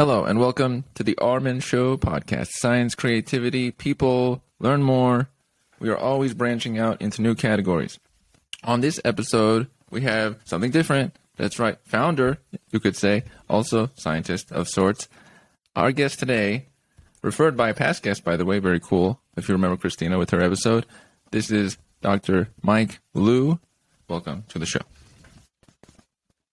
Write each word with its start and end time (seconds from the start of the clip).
Hello, 0.00 0.24
and 0.24 0.40
welcome 0.40 0.84
to 0.94 1.02
the 1.02 1.14
Armen 1.18 1.60
Show 1.60 1.98
podcast. 1.98 2.52
Science, 2.52 2.94
creativity, 2.94 3.70
people, 3.70 4.42
learn 4.58 4.82
more. 4.82 5.28
We 5.78 5.90
are 5.90 5.96
always 5.98 6.32
branching 6.32 6.78
out 6.78 7.02
into 7.02 7.20
new 7.20 7.34
categories. 7.34 8.00
On 8.64 8.80
this 8.80 8.98
episode, 9.04 9.66
we 9.90 10.00
have 10.00 10.38
something 10.46 10.70
different. 10.70 11.18
That's 11.36 11.58
right, 11.58 11.76
founder, 11.84 12.38
you 12.70 12.80
could 12.80 12.96
say, 12.96 13.24
also 13.46 13.90
scientist 13.94 14.50
of 14.50 14.68
sorts. 14.68 15.06
Our 15.76 15.92
guest 15.92 16.18
today, 16.18 16.68
referred 17.20 17.54
by 17.54 17.68
a 17.68 17.74
past 17.74 18.02
guest, 18.02 18.24
by 18.24 18.38
the 18.38 18.46
way, 18.46 18.58
very 18.58 18.80
cool. 18.80 19.20
If 19.36 19.50
you 19.50 19.54
remember 19.54 19.76
Christina 19.76 20.16
with 20.16 20.30
her 20.30 20.40
episode, 20.40 20.86
this 21.30 21.50
is 21.50 21.76
Dr. 22.00 22.48
Mike 22.62 23.00
Liu. 23.12 23.60
Welcome 24.08 24.44
to 24.48 24.58
the 24.58 24.64
show. 24.64 24.80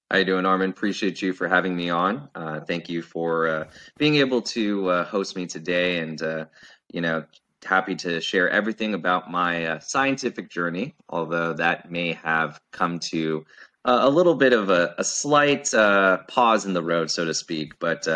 How 0.09 0.19
you 0.19 0.25
doing, 0.25 0.45
Armen? 0.45 0.69
Appreciate 0.69 1.21
you 1.21 1.33
for 1.33 1.49
having 1.49 1.75
me 1.75 1.89
on. 1.89 2.29
Uh, 2.33 2.61
thank 2.61 2.87
you 2.87 3.01
for 3.01 3.47
uh, 3.47 3.65
being 3.97 4.15
able 4.15 4.41
to 4.43 4.89
uh, 4.89 5.03
host 5.03 5.35
me 5.35 5.45
today, 5.47 5.99
and 5.99 6.21
uh, 6.21 6.45
you 6.93 7.01
know, 7.01 7.25
happy 7.65 7.93
to 7.95 8.21
share 8.21 8.49
everything 8.49 8.93
about 8.93 9.29
my 9.29 9.65
uh, 9.65 9.79
scientific 9.79 10.49
journey. 10.49 10.95
Although 11.09 11.53
that 11.53 11.91
may 11.91 12.13
have 12.13 12.57
come 12.71 12.99
to 12.99 13.45
uh, 13.83 13.99
a 14.03 14.09
little 14.09 14.35
bit 14.35 14.53
of 14.53 14.69
a, 14.69 14.95
a 14.97 15.03
slight 15.03 15.71
pause 15.71 16.65
in 16.65 16.71
the 16.71 16.83
road, 16.83 17.11
so 17.11 17.25
to 17.25 17.33
speak. 17.33 17.77
But 17.77 18.07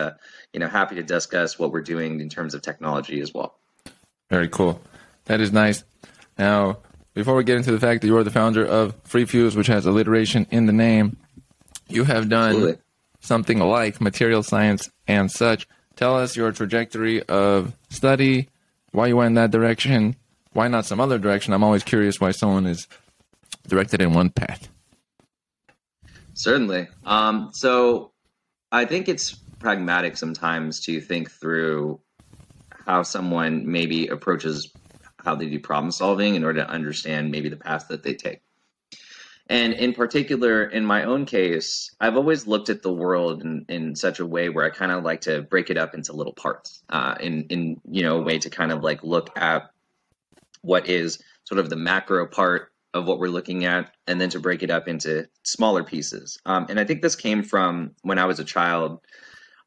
you 0.54 0.62
know, 0.62 0.70
happy 0.70 0.96
to 0.96 1.04
discuss 1.04 1.60
what 1.60 1.73
we're 1.73 1.82
doing 1.82 2.21
in 2.21 2.30
terms 2.30 2.54
of 2.54 2.62
technology 2.62 3.20
as 3.20 3.34
well. 3.34 3.60
Very 4.30 4.48
cool. 4.48 4.82
That 5.26 5.41
is 5.41 5.52
nice. 5.52 5.84
Now, 6.38 6.77
before 7.13 7.35
we 7.35 7.44
get 7.44 7.58
into 7.58 7.73
the 7.73 7.80
fact 7.80 8.02
that 8.02 8.08
you 8.08 8.16
are 8.16 8.23
the 8.23 8.32
founder 8.32 8.66
of 8.66 9.04
FreeFuse, 9.04 9.58
which 9.58 9.68
has 9.68 9.85
alliteration 9.85 10.48
in 10.52 10.66
the 10.66 10.73
name, 10.73 11.18
you 11.91 12.04
have 12.04 12.30
done 12.30 12.52
Absolutely. 12.52 12.81
something 13.20 13.59
like 13.59 14.02
material 14.02 14.44
science 14.44 14.90
and 15.08 15.32
such. 15.32 15.68
Tell 15.95 16.18
us 16.18 16.36
your 16.36 16.52
trajectory 16.52 17.22
of 17.23 17.76
study, 17.90 18.49
why 18.91 19.07
you 19.07 19.18
went 19.18 19.27
in 19.27 19.34
that 19.35 19.52
direction, 19.52 20.15
why 20.54 20.68
not 20.68 20.85
some 20.85 20.99
other 20.99 21.20
direction. 21.20 21.54
I'm 21.54 21.63
always 21.63 21.84
curious 21.84 22.20
why 22.20 22.32
someone 22.32 22.65
is 22.65 22.88
directed 23.68 24.02
in 24.02 24.13
one 24.13 24.30
path. 24.30 24.70
Certainly. 26.34 26.88
Um, 27.05 27.49
so 27.54 28.12
I 28.71 28.85
think 28.85 29.08
it's 29.08 29.32
pragmatic 29.60 30.18
sometimes 30.18 30.80
to 30.82 30.99
think 30.99 31.30
through 31.30 31.99
how 32.85 33.04
someone 33.04 33.71
maybe 33.71 34.08
approaches 34.08 34.71
how 35.24 35.35
they 35.35 35.46
do 35.46 35.60
problem 35.60 35.91
solving 35.91 36.35
in 36.35 36.43
order 36.43 36.62
to 36.62 36.70
understand 36.70 37.32
maybe 37.32 37.49
the 37.49 37.58
path 37.58 37.87
that 37.90 38.04
they 38.04 38.13
take. 38.13 38.41
And 39.52 39.74
in 39.74 39.91
particular, 39.91 40.63
in 40.63 40.85
my 40.85 41.04
own 41.04 41.26
case, 41.26 41.94
I've 41.99 42.16
always 42.16 42.48
looked 42.48 42.70
at 42.70 42.84
the 42.84 42.94
world 42.94 43.41
in, 43.41 43.66
in 43.68 43.98
such 43.98 44.21
a 44.21 44.26
way 44.26 44.48
where 44.48 44.63
I 44.63 44.70
kind 44.70 44.93
of 44.93 45.04
like 45.04 45.20
to 45.21 45.41
break 45.41 45.70
it 45.70 45.77
up 45.77 45.93
into 45.93 46.13
little 46.13 46.32
parts, 46.32 46.82
uh, 46.88 47.16
in 47.20 47.48
in 47.49 47.82
you 47.84 48.02
know 48.04 48.20
a 48.20 48.21
way 48.21 48.40
to 48.40 48.49
kind 48.49 48.71
of 48.71 48.82
like 48.82 49.04
look 49.04 49.38
at 49.38 49.70
what 50.62 50.88
is 50.88 51.21
sort 51.43 51.60
of 51.60 51.70
the 51.70 51.76
macro 51.76 52.26
part 52.27 52.71
of 52.93 53.05
what 53.05 53.20
we're 53.20 53.27
looking 53.27 53.66
at, 53.66 53.93
and 54.08 54.21
then 54.21 54.30
to 54.30 54.40
break 54.40 54.63
it 54.63 54.70
up 54.70 54.88
into 54.88 55.27
smaller 55.43 55.84
pieces. 55.84 56.40
Um, 56.46 56.68
and 56.70 56.80
I 56.80 56.86
think 56.86 57.02
this 57.02 57.18
came 57.18 57.43
from 57.43 57.91
when 58.04 58.20
I 58.20 58.26
was 58.27 58.40
a 58.40 58.46
child. 58.46 59.02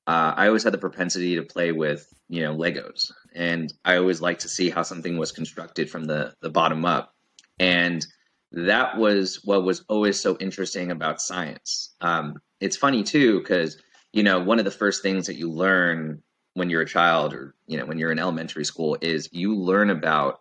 Uh, 0.06 0.32
I 0.34 0.46
always 0.46 0.64
had 0.64 0.72
the 0.72 0.78
propensity 0.78 1.36
to 1.36 1.42
play 1.42 1.72
with 1.72 2.10
you 2.30 2.40
know 2.40 2.56
Legos, 2.56 3.12
and 3.34 3.70
I 3.84 3.96
always 3.96 4.22
liked 4.22 4.40
to 4.40 4.48
see 4.48 4.70
how 4.70 4.82
something 4.82 5.18
was 5.18 5.30
constructed 5.30 5.90
from 5.90 6.06
the 6.06 6.34
the 6.40 6.48
bottom 6.48 6.86
up, 6.86 7.14
and 7.58 8.06
that 8.54 8.96
was 8.96 9.40
what 9.44 9.64
was 9.64 9.84
always 9.88 10.20
so 10.20 10.36
interesting 10.38 10.90
about 10.90 11.20
science. 11.20 11.94
Um, 12.00 12.40
it's 12.60 12.76
funny 12.76 13.02
too 13.02 13.40
because 13.40 13.82
you 14.12 14.22
know 14.22 14.40
one 14.40 14.58
of 14.58 14.64
the 14.64 14.70
first 14.70 15.02
things 15.02 15.26
that 15.26 15.36
you 15.36 15.50
learn 15.50 16.22
when 16.54 16.70
you're 16.70 16.82
a 16.82 16.86
child 16.86 17.34
or 17.34 17.54
you 17.66 17.76
know 17.76 17.84
when 17.84 17.98
you're 17.98 18.12
in 18.12 18.18
elementary 18.18 18.64
school 18.64 18.96
is 19.00 19.28
you 19.32 19.56
learn 19.56 19.90
about 19.90 20.40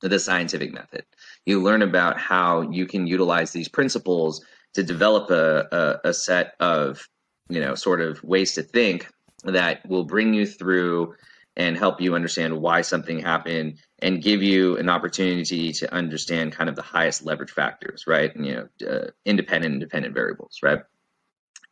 the 0.00 0.18
scientific 0.18 0.72
method. 0.72 1.04
You 1.46 1.62
learn 1.62 1.82
about 1.82 2.18
how 2.18 2.62
you 2.62 2.86
can 2.86 3.06
utilize 3.06 3.52
these 3.52 3.68
principles 3.68 4.44
to 4.74 4.82
develop 4.82 5.30
a, 5.30 6.00
a, 6.04 6.08
a 6.08 6.12
set 6.12 6.54
of 6.58 7.08
you 7.48 7.60
know 7.60 7.76
sort 7.76 8.00
of 8.00 8.22
ways 8.24 8.54
to 8.54 8.62
think 8.62 9.08
that 9.44 9.86
will 9.88 10.04
bring 10.04 10.34
you 10.34 10.46
through 10.46 11.14
and 11.56 11.76
help 11.76 12.00
you 12.00 12.14
understand 12.14 12.60
why 12.60 12.80
something 12.80 13.18
happened 13.20 13.78
and 14.00 14.22
give 14.22 14.42
you 14.42 14.76
an 14.76 14.88
opportunity 14.88 15.72
to 15.72 15.92
understand 15.94 16.52
kind 16.52 16.68
of 16.68 16.76
the 16.76 16.82
highest 16.82 17.24
leverage 17.24 17.50
factors, 17.50 18.04
right? 18.06 18.34
And, 18.34 18.46
you 18.46 18.54
know, 18.54 18.88
uh, 18.88 19.10
independent 19.24 19.72
and 19.72 19.80
dependent 19.80 20.14
variables, 20.14 20.58
right? 20.62 20.80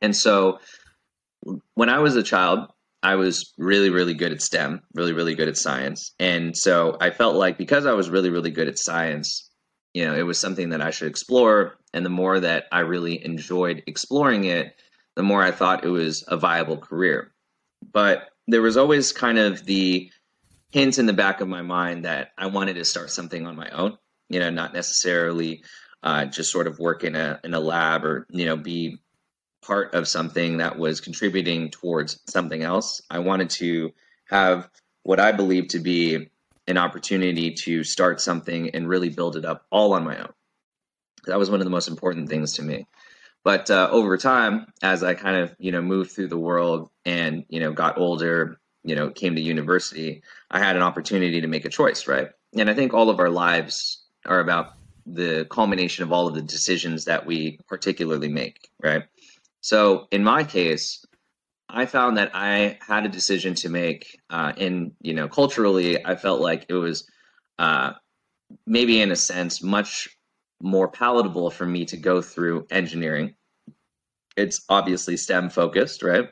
And 0.00 0.16
so 0.16 0.60
when 1.74 1.88
I 1.88 1.98
was 1.98 2.16
a 2.16 2.22
child, 2.22 2.68
I 3.02 3.16
was 3.16 3.52
really, 3.58 3.90
really 3.90 4.14
good 4.14 4.32
at 4.32 4.42
STEM, 4.42 4.82
really, 4.94 5.12
really 5.12 5.34
good 5.34 5.48
at 5.48 5.56
science. 5.56 6.12
And 6.20 6.56
so 6.56 6.96
I 7.00 7.10
felt 7.10 7.34
like 7.34 7.58
because 7.58 7.84
I 7.84 7.92
was 7.92 8.08
really, 8.08 8.30
really 8.30 8.50
good 8.50 8.68
at 8.68 8.78
science, 8.78 9.50
you 9.92 10.06
know, 10.06 10.14
it 10.14 10.22
was 10.22 10.38
something 10.38 10.70
that 10.70 10.80
I 10.80 10.90
should 10.90 11.08
explore. 11.08 11.74
And 11.92 12.06
the 12.06 12.10
more 12.10 12.38
that 12.38 12.66
I 12.70 12.80
really 12.80 13.24
enjoyed 13.24 13.82
exploring 13.86 14.44
it, 14.44 14.76
the 15.16 15.22
more 15.24 15.42
I 15.42 15.50
thought 15.50 15.84
it 15.84 15.88
was 15.88 16.24
a 16.28 16.36
viable 16.36 16.78
career. 16.78 17.32
But 17.92 18.28
there 18.48 18.62
was 18.62 18.76
always 18.76 19.12
kind 19.12 19.38
of 19.38 19.64
the 19.64 20.10
hint 20.70 20.98
in 20.98 21.06
the 21.06 21.12
back 21.12 21.40
of 21.40 21.48
my 21.48 21.62
mind 21.62 22.04
that 22.04 22.32
I 22.36 22.46
wanted 22.46 22.74
to 22.74 22.84
start 22.84 23.10
something 23.10 23.46
on 23.46 23.56
my 23.56 23.70
own, 23.70 23.98
you 24.28 24.40
know, 24.40 24.50
not 24.50 24.72
necessarily 24.72 25.62
uh, 26.02 26.24
just 26.24 26.50
sort 26.50 26.66
of 26.66 26.78
work 26.78 27.04
in 27.04 27.14
a 27.14 27.38
in 27.44 27.54
a 27.54 27.60
lab 27.60 28.04
or 28.04 28.26
you 28.30 28.44
know 28.44 28.56
be 28.56 28.98
part 29.62 29.94
of 29.94 30.08
something 30.08 30.56
that 30.56 30.76
was 30.76 31.00
contributing 31.00 31.70
towards 31.70 32.18
something 32.26 32.62
else. 32.62 33.00
I 33.08 33.20
wanted 33.20 33.50
to 33.50 33.92
have 34.28 34.68
what 35.04 35.20
I 35.20 35.32
believe 35.32 35.68
to 35.68 35.78
be 35.78 36.30
an 36.66 36.78
opportunity 36.78 37.52
to 37.52 37.84
start 37.84 38.20
something 38.20 38.70
and 38.70 38.88
really 38.88 39.08
build 39.08 39.36
it 39.36 39.44
up 39.44 39.66
all 39.70 39.92
on 39.92 40.04
my 40.04 40.18
own. 40.18 40.32
That 41.26 41.38
was 41.38 41.50
one 41.50 41.60
of 41.60 41.64
the 41.64 41.70
most 41.70 41.88
important 41.88 42.28
things 42.28 42.54
to 42.54 42.62
me. 42.62 42.86
But 43.44 43.70
uh, 43.70 43.88
over 43.90 44.16
time, 44.16 44.66
as 44.82 45.02
I 45.02 45.14
kind 45.14 45.36
of 45.36 45.54
you 45.58 45.72
know 45.72 45.82
moved 45.82 46.12
through 46.12 46.28
the 46.28 46.38
world 46.38 46.90
and 47.04 47.44
you 47.48 47.60
know 47.60 47.72
got 47.72 47.98
older, 47.98 48.58
you 48.84 48.94
know 48.94 49.10
came 49.10 49.34
to 49.34 49.40
university, 49.40 50.22
I 50.50 50.58
had 50.58 50.76
an 50.76 50.82
opportunity 50.82 51.40
to 51.40 51.48
make 51.48 51.64
a 51.64 51.70
choice, 51.70 52.06
right? 52.06 52.28
And 52.56 52.70
I 52.70 52.74
think 52.74 52.94
all 52.94 53.10
of 53.10 53.18
our 53.18 53.30
lives 53.30 54.02
are 54.26 54.40
about 54.40 54.74
the 55.06 55.46
culmination 55.50 56.04
of 56.04 56.12
all 56.12 56.28
of 56.28 56.34
the 56.34 56.42
decisions 56.42 57.06
that 57.06 57.26
we 57.26 57.58
particularly 57.66 58.28
make, 58.28 58.70
right? 58.80 59.04
So 59.60 60.06
in 60.12 60.22
my 60.22 60.44
case, 60.44 61.04
I 61.68 61.86
found 61.86 62.18
that 62.18 62.30
I 62.34 62.78
had 62.86 63.06
a 63.06 63.08
decision 63.08 63.54
to 63.56 63.68
make, 63.68 64.20
uh, 64.30 64.52
and 64.56 64.92
you 65.00 65.14
know, 65.14 65.28
culturally, 65.28 66.04
I 66.04 66.16
felt 66.16 66.40
like 66.40 66.66
it 66.68 66.74
was 66.74 67.08
uh, 67.58 67.92
maybe 68.66 69.00
in 69.00 69.10
a 69.10 69.16
sense 69.16 69.62
much 69.62 70.08
more 70.62 70.88
palatable 70.88 71.50
for 71.50 71.66
me 71.66 71.84
to 71.84 71.96
go 71.96 72.22
through 72.22 72.66
engineering. 72.70 73.34
It's 74.36 74.64
obviously 74.68 75.16
STEM 75.16 75.50
focused, 75.50 76.02
right? 76.02 76.28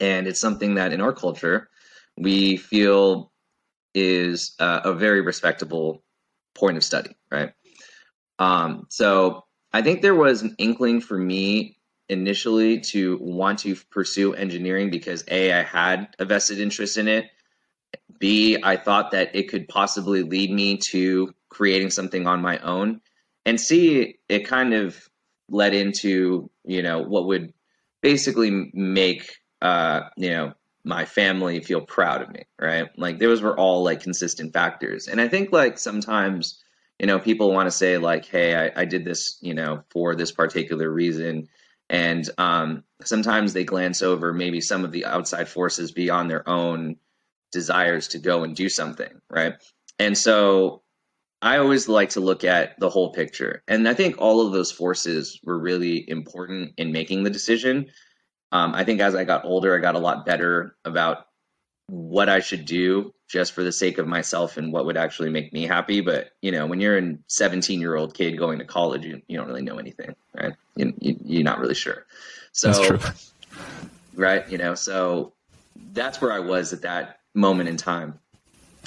And 0.00 0.26
it's 0.26 0.40
something 0.40 0.74
that 0.74 0.92
in 0.92 1.00
our 1.00 1.12
culture 1.12 1.68
we 2.16 2.56
feel 2.56 3.32
is 3.94 4.54
uh, 4.60 4.80
a 4.84 4.94
very 4.94 5.20
respectable 5.20 6.02
point 6.54 6.76
of 6.76 6.84
study, 6.84 7.10
right? 7.30 7.52
Um, 8.38 8.86
so 8.88 9.44
I 9.72 9.82
think 9.82 10.00
there 10.00 10.14
was 10.14 10.42
an 10.42 10.54
inkling 10.58 11.00
for 11.00 11.18
me 11.18 11.76
initially 12.08 12.80
to 12.80 13.18
want 13.20 13.58
to 13.60 13.74
pursue 13.90 14.34
engineering 14.34 14.90
because 14.90 15.24
A, 15.28 15.52
I 15.52 15.62
had 15.62 16.14
a 16.18 16.24
vested 16.24 16.60
interest 16.60 16.98
in 16.98 17.08
it. 17.08 17.30
B, 18.18 18.58
I 18.62 18.76
thought 18.76 19.10
that 19.10 19.34
it 19.34 19.48
could 19.48 19.66
possibly 19.68 20.22
lead 20.22 20.50
me 20.50 20.76
to 20.78 21.32
creating 21.48 21.90
something 21.90 22.26
on 22.26 22.40
my 22.40 22.58
own 22.58 23.00
and 23.46 23.60
C, 23.60 24.18
it 24.28 24.46
kind 24.46 24.74
of 24.74 25.08
led 25.48 25.74
into 25.74 26.50
you 26.64 26.82
know 26.82 27.02
what 27.02 27.26
would 27.26 27.52
basically 28.02 28.70
make 28.72 29.36
uh, 29.62 30.02
you 30.16 30.30
know 30.30 30.52
my 30.84 31.04
family 31.04 31.60
feel 31.60 31.80
proud 31.80 32.22
of 32.22 32.30
me, 32.30 32.44
right? 32.60 32.88
Like 32.98 33.18
those 33.18 33.40
were 33.42 33.58
all 33.58 33.82
like 33.82 34.02
consistent 34.02 34.52
factors, 34.52 35.08
and 35.08 35.20
I 35.20 35.28
think 35.28 35.52
like 35.52 35.78
sometimes 35.78 36.62
you 36.98 37.06
know 37.06 37.18
people 37.18 37.52
want 37.52 37.66
to 37.66 37.70
say 37.70 37.98
like, 37.98 38.24
hey, 38.26 38.54
I, 38.54 38.82
I 38.82 38.84
did 38.84 39.04
this 39.04 39.38
you 39.40 39.54
know 39.54 39.84
for 39.90 40.14
this 40.14 40.32
particular 40.32 40.90
reason. 40.90 41.48
And 41.90 42.28
um, 42.38 42.82
sometimes 43.04 43.52
they 43.52 43.64
glance 43.64 44.00
over 44.00 44.32
maybe 44.32 44.62
some 44.62 44.86
of 44.86 44.90
the 44.90 45.04
outside 45.04 45.48
forces 45.50 45.92
beyond 45.92 46.30
their 46.30 46.48
own 46.48 46.96
desires 47.52 48.08
to 48.08 48.18
go 48.18 48.42
and 48.42 48.56
do 48.56 48.70
something, 48.70 49.20
right? 49.30 49.54
And 49.98 50.16
so 50.16 50.82
I 51.42 51.58
always 51.58 51.88
like 51.88 52.10
to 52.10 52.20
look 52.20 52.44
at 52.44 52.78
the 52.80 52.88
whole 52.88 53.12
picture. 53.12 53.62
And 53.68 53.88
I 53.88 53.94
think 53.94 54.16
all 54.18 54.46
of 54.46 54.52
those 54.52 54.72
forces 54.72 55.40
were 55.44 55.58
really 55.58 56.08
important 56.08 56.72
in 56.78 56.92
making 56.92 57.22
the 57.22 57.30
decision. 57.30 57.90
Um, 58.50 58.74
I 58.74 58.84
think 58.84 59.00
as 59.00 59.14
I 59.14 59.24
got 59.24 59.44
older, 59.44 59.76
I 59.76 59.80
got 59.80 59.94
a 59.94 59.98
lot 59.98 60.24
better 60.24 60.76
about 60.84 61.26
what 61.88 62.28
I 62.28 62.40
should 62.40 62.64
do 62.64 63.12
just 63.28 63.52
for 63.52 63.62
the 63.62 63.72
sake 63.72 63.98
of 63.98 64.06
myself 64.06 64.56
and 64.56 64.72
what 64.72 64.86
would 64.86 64.96
actually 64.96 65.30
make 65.30 65.52
me 65.52 65.66
happy. 65.66 66.00
But, 66.00 66.30
you 66.40 66.50
know, 66.50 66.66
when 66.66 66.80
you're 66.80 66.98
a 66.98 67.16
17 67.26 67.80
year 67.80 67.96
old 67.96 68.14
kid 68.14 68.38
going 68.38 68.58
to 68.58 68.64
college, 68.64 69.04
you, 69.04 69.20
you 69.28 69.36
don't 69.36 69.46
really 69.46 69.62
know 69.62 69.78
anything, 69.78 70.14
right? 70.34 70.54
You, 70.76 70.94
you, 71.00 71.16
you're 71.24 71.42
not 71.42 71.58
really 71.58 71.74
sure. 71.74 72.06
So, 72.52 72.98
right. 74.14 74.48
You 74.48 74.58
know, 74.58 74.74
so 74.74 75.34
that's 75.92 76.20
where 76.20 76.32
I 76.32 76.38
was 76.38 76.72
at 76.72 76.82
that 76.82 77.20
moment 77.34 77.68
in 77.68 77.76
time. 77.76 78.18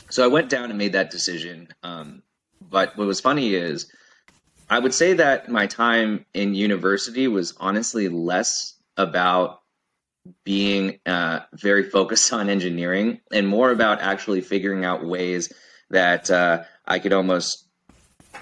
So 0.10 0.24
I 0.24 0.28
went 0.28 0.50
down 0.50 0.70
and 0.70 0.78
made 0.78 0.94
that 0.94 1.12
decision. 1.12 1.68
Um, 1.84 2.24
but 2.62 2.98
what 2.98 3.08
was 3.08 3.20
funny 3.20 3.54
is 3.54 3.92
I 4.70 4.80
would 4.80 4.94
say 4.94 5.14
that 5.14 5.50
my 5.50 5.68
time 5.68 6.26
in 6.34 6.54
university 6.54 7.28
was 7.28 7.54
honestly 7.58 8.10
less 8.10 8.76
about 8.98 9.62
being 10.44 11.00
uh, 11.06 11.42
very 11.54 11.84
focused 11.84 12.34
on 12.34 12.50
engineering 12.50 13.20
and 13.32 13.48
more 13.48 13.72
about 13.72 14.02
actually 14.02 14.42
figuring 14.42 14.84
out 14.84 15.06
ways 15.06 15.52
that 15.90 16.30
uh, 16.30 16.64
I 16.86 17.00
could 17.00 17.14
almost 17.14 17.68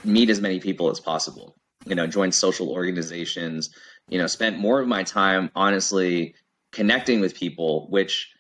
meet 0.04 0.30
as 0.30 0.42
many 0.42 0.60
people 0.60 0.90
as 0.90 1.00
possible. 1.00 1.56
You 1.86 1.96
know, 1.96 2.08
join 2.08 2.32
social 2.32 2.70
organizations. 2.70 3.70
You 4.10 4.18
know, 4.18 4.28
spent 4.28 4.58
more 4.58 4.80
of 4.80 4.88
my 4.88 5.04
time 5.04 5.52
honestly 5.56 6.34
connecting 6.72 7.20
with 7.20 7.36
people, 7.36 7.88
which 7.90 8.32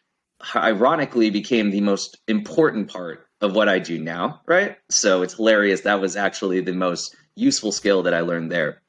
ironically 0.55 1.29
became 1.29 1.69
the 1.69 1.81
most 1.81 2.17
important 2.27 2.89
part 2.89 3.24
of 3.41 3.55
what 3.55 3.69
I 3.69 3.79
do 3.79 3.99
now. 3.99 4.41
Right. 4.45 4.77
So 4.89 5.21
it's 5.21 5.35
hilarious. 5.35 5.81
That 5.81 5.99
was 5.99 6.15
actually 6.15 6.61
the 6.61 6.73
most 6.73 7.15
useful 7.35 7.71
skill 7.71 8.03
that 8.03 8.13
I 8.13 8.21
learned 8.21 8.51
there. 8.51 8.81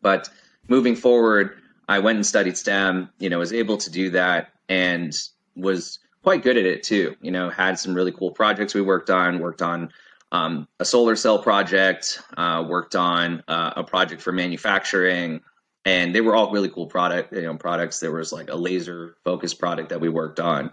But 0.00 0.28
moving 0.68 0.96
forward, 0.96 1.58
I 1.88 1.98
went 1.98 2.16
and 2.16 2.26
studied 2.26 2.56
STEM, 2.56 3.10
you 3.18 3.30
know, 3.30 3.38
was 3.38 3.52
able 3.52 3.76
to 3.78 3.90
do 3.90 4.10
that 4.10 4.52
and 4.68 5.14
was 5.56 5.98
quite 6.22 6.42
good 6.42 6.56
at 6.56 6.66
it 6.66 6.82
too. 6.82 7.16
You 7.20 7.30
know, 7.30 7.50
had 7.50 7.78
some 7.78 7.94
really 7.94 8.12
cool 8.12 8.30
projects 8.30 8.74
we 8.74 8.82
worked 8.82 9.10
on, 9.10 9.38
worked 9.38 9.62
on 9.62 9.90
um, 10.30 10.68
a 10.78 10.84
solar 10.84 11.16
cell 11.16 11.38
project, 11.38 12.20
uh, 12.36 12.64
worked 12.68 12.94
on 12.94 13.42
uh, 13.48 13.72
a 13.76 13.84
project 13.84 14.20
for 14.20 14.32
manufacturing, 14.32 15.40
and 15.84 16.14
they 16.14 16.20
were 16.20 16.36
all 16.36 16.52
really 16.52 16.68
cool 16.68 16.86
product, 16.86 17.32
you 17.32 17.42
know, 17.42 17.56
products. 17.56 17.98
There 18.00 18.12
was 18.12 18.32
like 18.32 18.50
a 18.50 18.56
laser 18.56 19.16
focused 19.24 19.58
product 19.58 19.88
that 19.88 20.00
we 20.00 20.10
worked 20.10 20.38
on. 20.38 20.72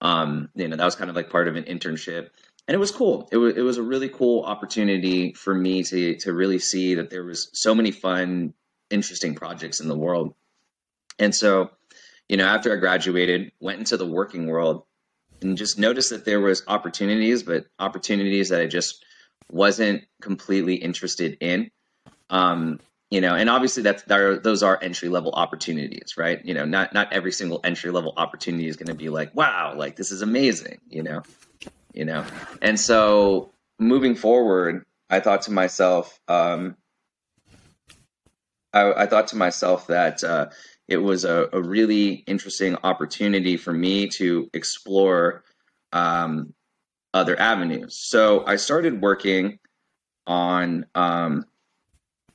Um, 0.00 0.48
you 0.54 0.68
know, 0.68 0.76
that 0.76 0.84
was 0.84 0.96
kind 0.96 1.10
of 1.10 1.16
like 1.16 1.30
part 1.30 1.46
of 1.46 1.56
an 1.56 1.64
internship 1.64 2.30
and 2.70 2.76
it 2.76 2.78
was 2.78 2.92
cool. 2.92 3.28
It 3.32 3.36
was 3.36 3.56
it 3.56 3.62
was 3.62 3.78
a 3.78 3.82
really 3.82 4.08
cool 4.08 4.44
opportunity 4.44 5.32
for 5.32 5.52
me 5.52 5.82
to 5.82 6.14
to 6.18 6.32
really 6.32 6.60
see 6.60 6.94
that 6.94 7.10
there 7.10 7.24
was 7.24 7.50
so 7.52 7.74
many 7.74 7.90
fun, 7.90 8.54
interesting 8.90 9.34
projects 9.34 9.80
in 9.80 9.88
the 9.88 9.98
world. 9.98 10.34
And 11.18 11.34
so, 11.34 11.70
you 12.28 12.36
know, 12.36 12.46
after 12.46 12.72
I 12.72 12.76
graduated, 12.76 13.50
went 13.58 13.80
into 13.80 13.96
the 13.96 14.06
working 14.06 14.46
world 14.46 14.84
and 15.42 15.58
just 15.58 15.80
noticed 15.80 16.10
that 16.10 16.24
there 16.24 16.40
was 16.40 16.62
opportunities, 16.68 17.42
but 17.42 17.66
opportunities 17.80 18.50
that 18.50 18.60
I 18.60 18.66
just 18.68 19.04
wasn't 19.50 20.04
completely 20.22 20.76
interested 20.76 21.38
in. 21.40 21.72
Um, 22.30 22.78
you 23.10 23.20
know, 23.20 23.34
and 23.34 23.50
obviously 23.50 23.82
that's 23.82 24.02
there, 24.04 24.38
those 24.38 24.62
are 24.62 24.78
entry 24.80 25.08
level 25.08 25.32
opportunities, 25.32 26.14
right? 26.16 26.44
You 26.44 26.54
know, 26.54 26.64
not 26.64 26.94
not 26.94 27.12
every 27.12 27.32
single 27.32 27.60
entry 27.64 27.90
level 27.90 28.14
opportunity 28.16 28.68
is 28.68 28.76
going 28.76 28.86
to 28.88 28.94
be 28.94 29.08
like, 29.08 29.34
wow, 29.34 29.74
like 29.76 29.96
this 29.96 30.12
is 30.12 30.22
amazing, 30.22 30.78
you 30.88 31.02
know? 31.02 31.22
You 31.92 32.04
know? 32.04 32.24
And 32.62 32.78
so 32.78 33.50
moving 33.80 34.14
forward 34.14 34.84
i 35.08 35.18
thought 35.18 35.42
to 35.42 35.50
myself 35.50 36.20
um, 36.28 36.76
I, 38.72 38.92
I, 38.92 39.06
thought 39.06 39.26
to 39.28 39.36
myself 39.36 39.88
that 39.88 40.22
uh, 40.22 40.46
it 40.86 40.98
was 40.98 41.24
a, 41.24 41.48
a, 41.52 41.60
really 41.60 42.22
interesting 42.28 42.76
opportunity 42.84 43.56
for 43.56 43.72
me 43.72 44.06
to 44.10 44.48
explore 44.54 45.42
um, 45.92 46.54
other 47.12 47.40
avenues. 47.40 47.96
So 47.96 48.44
i 48.46 48.54
started 48.54 49.02
working 49.02 49.58
on 50.26 50.86
um, 50.94 51.46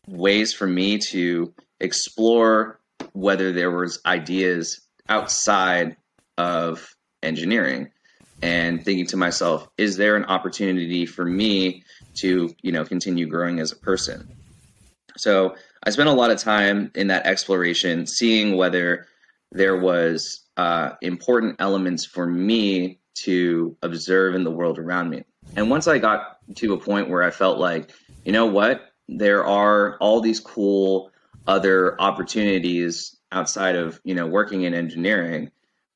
ways 0.08 0.54
for 0.54 0.68
me 0.68 0.98
to 1.10 1.54
explore 1.80 2.80
whether 3.14 3.52
there 3.52 3.72
was 3.72 4.00
ideas 4.06 4.82
outside 5.10 5.96
of 6.38 6.96
engineering 7.24 7.92
and 8.42 8.84
thinking 8.84 9.08
to 9.08 9.18
myself, 9.18 9.68
is 9.78 9.98
there 9.98 10.16
an 10.16 10.26
opportunity 10.26 11.06
for 11.06 11.26
me 11.26 11.84
to, 12.16 12.54
you 12.62 12.72
know, 12.72 12.86
continue 12.86 13.26
growing 13.28 13.60
as 13.60 13.72
a 13.72 13.76
person? 13.78 14.28
So 15.18 15.56
I 15.84 15.90
spent 15.92 16.10
a 16.10 16.14
lot 16.14 16.32
of 16.32 16.40
time 16.40 16.92
in 16.96 17.08
that 17.08 17.26
exploration, 17.26 18.06
seeing 18.06 18.58
whether 18.58 19.08
there 19.52 19.78
was 19.78 20.44
uh, 20.58 20.92
important 21.02 21.56
elements 21.60 22.06
for 22.06 22.26
me 22.26 23.00
to 23.24 23.78
observe 23.82 24.36
in 24.36 24.44
the 24.44 24.52
world 24.52 24.78
around 24.78 25.10
me. 25.10 25.24
And 25.56 25.70
once 25.70 25.88
I 25.88 26.00
got 26.00 26.40
to 26.56 26.74
a 26.74 26.78
point 26.78 27.10
where 27.10 27.24
I 27.24 27.32
felt 27.32 27.60
like, 27.60 27.92
you 28.26 28.34
know 28.34 28.48
what, 28.48 28.82
there 29.08 29.46
are 29.46 29.98
all 29.98 30.22
these 30.22 30.40
cool 30.40 31.12
other 31.48 32.00
opportunities 32.02 33.16
outside 33.32 33.76
of 33.76 34.00
you 34.04 34.16
know 34.16 34.28
working 34.28 34.64
in 34.64 34.74
engineering 34.74 35.52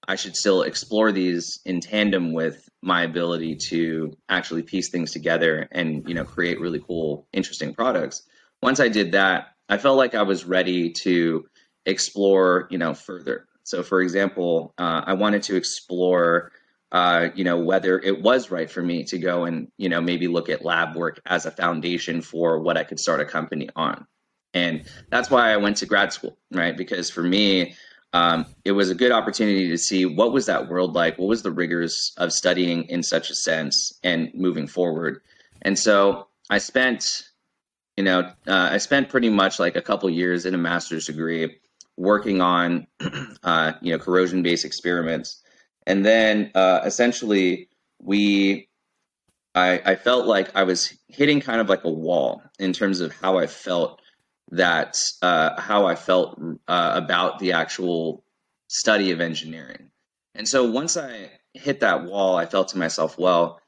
I 0.09 0.15
should 0.15 0.35
still 0.35 0.63
explore 0.63 1.11
these 1.11 1.59
in 1.65 1.81
tandem 1.81 2.33
with 2.33 2.67
my 2.81 3.03
ability 3.03 3.57
to 3.69 4.17
actually 4.27 4.63
piece 4.63 4.89
things 4.89 5.11
together 5.11 5.67
and 5.71 6.07
you 6.09 6.15
know 6.15 6.23
create 6.23 6.59
really 6.59 6.79
cool, 6.79 7.27
interesting 7.31 7.75
products. 7.75 8.23
Once 8.63 8.79
I 8.79 8.87
did 8.87 9.11
that, 9.11 9.49
I 9.69 9.77
felt 9.77 9.97
like 9.97 10.15
I 10.15 10.23
was 10.23 10.45
ready 10.45 10.91
to 11.03 11.45
explore 11.85 12.67
you 12.71 12.79
know 12.79 12.95
further. 12.95 13.45
So, 13.63 13.83
for 13.83 14.01
example, 14.01 14.73
uh, 14.79 15.03
I 15.05 15.13
wanted 15.13 15.43
to 15.43 15.55
explore 15.55 16.51
uh, 16.91 17.29
you 17.35 17.43
know 17.43 17.57
whether 17.57 17.99
it 17.99 18.21
was 18.21 18.51
right 18.51 18.69
for 18.69 18.81
me 18.81 19.03
to 19.05 19.17
go 19.17 19.45
and 19.45 19.71
you 19.77 19.89
know 19.89 20.01
maybe 20.01 20.27
look 20.27 20.49
at 20.49 20.65
lab 20.65 20.95
work 20.95 21.19
as 21.25 21.45
a 21.45 21.51
foundation 21.51 22.21
for 22.21 22.59
what 22.59 22.77
I 22.77 22.83
could 22.83 22.99
start 22.99 23.19
a 23.19 23.25
company 23.25 23.69
on. 23.75 24.05
And 24.53 24.83
that's 25.11 25.29
why 25.29 25.51
I 25.51 25.57
went 25.57 25.77
to 25.77 25.85
grad 25.85 26.11
school, 26.11 26.35
right? 26.51 26.75
Because 26.75 27.11
for 27.11 27.21
me, 27.21 27.75
um, 28.13 28.45
it 28.65 28.71
was 28.71 28.89
a 28.89 28.95
good 28.95 29.11
opportunity 29.11 29.67
to 29.69 29.77
see 29.77 30.05
what 30.05 30.33
was 30.33 30.47
that 30.47 30.67
world 30.67 30.93
like 30.95 31.17
what 31.17 31.27
was 31.27 31.43
the 31.43 31.51
rigors 31.51 32.11
of 32.17 32.33
studying 32.33 32.83
in 32.85 33.03
such 33.03 33.29
a 33.29 33.35
sense 33.35 33.99
and 34.03 34.31
moving 34.33 34.67
forward 34.67 35.21
and 35.61 35.77
so 35.77 36.27
i 36.49 36.57
spent 36.57 37.29
you 37.97 38.03
know 38.03 38.21
uh, 38.47 38.69
i 38.71 38.77
spent 38.77 39.09
pretty 39.09 39.29
much 39.29 39.59
like 39.59 39.75
a 39.75 39.81
couple 39.81 40.09
years 40.09 40.45
in 40.45 40.55
a 40.55 40.57
master's 40.57 41.05
degree 41.05 41.59
working 41.97 42.41
on 42.41 42.87
uh, 43.43 43.73
you 43.81 43.91
know 43.91 43.99
corrosion 43.99 44.41
based 44.41 44.65
experiments 44.65 45.43
and 45.89 46.05
then 46.05 46.51
uh, 46.55 46.81
essentially 46.85 47.67
we 48.01 48.67
I, 49.55 49.81
I 49.85 49.95
felt 49.95 50.25
like 50.25 50.55
i 50.55 50.63
was 50.63 50.97
hitting 51.07 51.41
kind 51.41 51.59
of 51.59 51.67
like 51.69 51.83
a 51.83 51.89
wall 51.89 52.41
in 52.59 52.71
terms 52.71 53.01
of 53.01 53.11
how 53.13 53.37
i 53.37 53.47
felt 53.47 53.99
that 54.51 54.97
uh, 55.21 55.59
how 55.59 55.85
I 55.85 55.95
felt 55.95 56.39
uh, 56.67 56.91
about 56.95 57.39
the 57.39 57.53
actual 57.53 58.23
study 58.67 59.11
of 59.11 59.21
engineering. 59.21 59.91
And 60.35 60.47
so 60.47 60.69
once 60.69 60.97
I 60.97 61.29
hit 61.53 61.79
that 61.81 62.05
wall, 62.05 62.37
I 62.37 62.45
felt 62.45 62.69
to 62.69 62.77
myself, 62.77 63.17
well, 63.17 63.59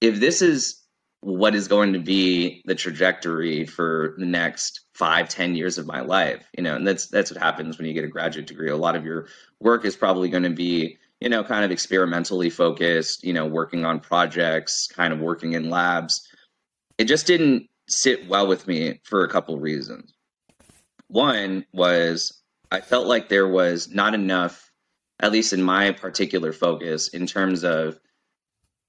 if 0.00 0.20
this 0.20 0.42
is 0.42 0.82
what 1.20 1.54
is 1.54 1.68
going 1.68 1.92
to 1.92 1.98
be 1.98 2.62
the 2.66 2.74
trajectory 2.74 3.64
for 3.66 4.14
the 4.18 4.26
next 4.26 4.82
five, 4.94 5.28
ten 5.28 5.54
years 5.54 5.78
of 5.78 5.86
my 5.86 6.00
life, 6.00 6.46
you 6.56 6.62
know, 6.62 6.76
and 6.76 6.86
that's 6.86 7.06
that's 7.06 7.30
what 7.30 7.42
happens 7.42 7.78
when 7.78 7.86
you 7.86 7.94
get 7.94 8.04
a 8.04 8.08
graduate 8.08 8.46
degree. 8.46 8.70
A 8.70 8.76
lot 8.76 8.96
of 8.96 9.04
your 9.04 9.26
work 9.60 9.84
is 9.84 9.96
probably 9.96 10.28
going 10.28 10.42
to 10.42 10.50
be, 10.50 10.98
you 11.20 11.28
know, 11.28 11.42
kind 11.42 11.64
of 11.64 11.70
experimentally 11.70 12.50
focused, 12.50 13.24
you 13.24 13.32
know, 13.32 13.46
working 13.46 13.84
on 13.84 14.00
projects, 14.00 14.86
kind 14.86 15.12
of 15.12 15.20
working 15.20 15.54
in 15.54 15.70
labs. 15.70 16.26
It 16.98 17.04
just 17.04 17.26
didn't 17.26 17.66
sit 17.88 18.28
well 18.28 18.46
with 18.46 18.66
me 18.66 19.00
for 19.04 19.24
a 19.24 19.28
couple 19.28 19.58
reasons. 19.58 20.12
One 21.08 21.64
was 21.72 22.42
I 22.70 22.80
felt 22.80 23.06
like 23.06 23.28
there 23.28 23.48
was 23.48 23.88
not 23.88 24.14
enough, 24.14 24.70
at 25.20 25.32
least 25.32 25.52
in 25.52 25.62
my 25.62 25.92
particular 25.92 26.52
focus, 26.52 27.08
in 27.08 27.26
terms 27.26 27.64
of 27.64 27.98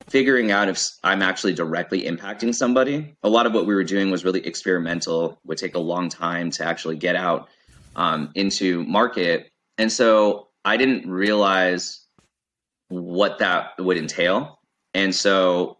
figuring 0.10 0.52
out 0.52 0.70
if 0.70 0.90
I'm 1.04 1.22
actually 1.22 1.54
directly 1.54 2.04
impacting 2.04 2.56
somebody. 2.56 3.16
A 3.24 3.30
lot 3.30 3.46
of 3.46 3.54
what 3.54 3.66
we 3.66 3.76
were 3.76 3.84
doing 3.84 4.10
was 4.10 4.26
really 4.26 4.46
experimental, 4.46 5.40
would 5.46 5.58
take 5.58 5.76
a 5.76 5.80
long 5.80 6.10
time 6.10 6.50
to 6.52 6.66
actually 6.66 6.98
get 6.98 7.16
out 7.16 7.50
um, 7.96 8.32
into 8.36 8.84
market. 8.86 9.50
And 9.78 9.92
so 9.92 10.48
I 10.66 10.78
didn't 10.78 11.10
realize 11.10 12.07
what 12.90 13.40
that 13.40 13.72
would 13.80 13.98
entail. 13.98 14.60
And 14.94 15.14
so 15.14 15.78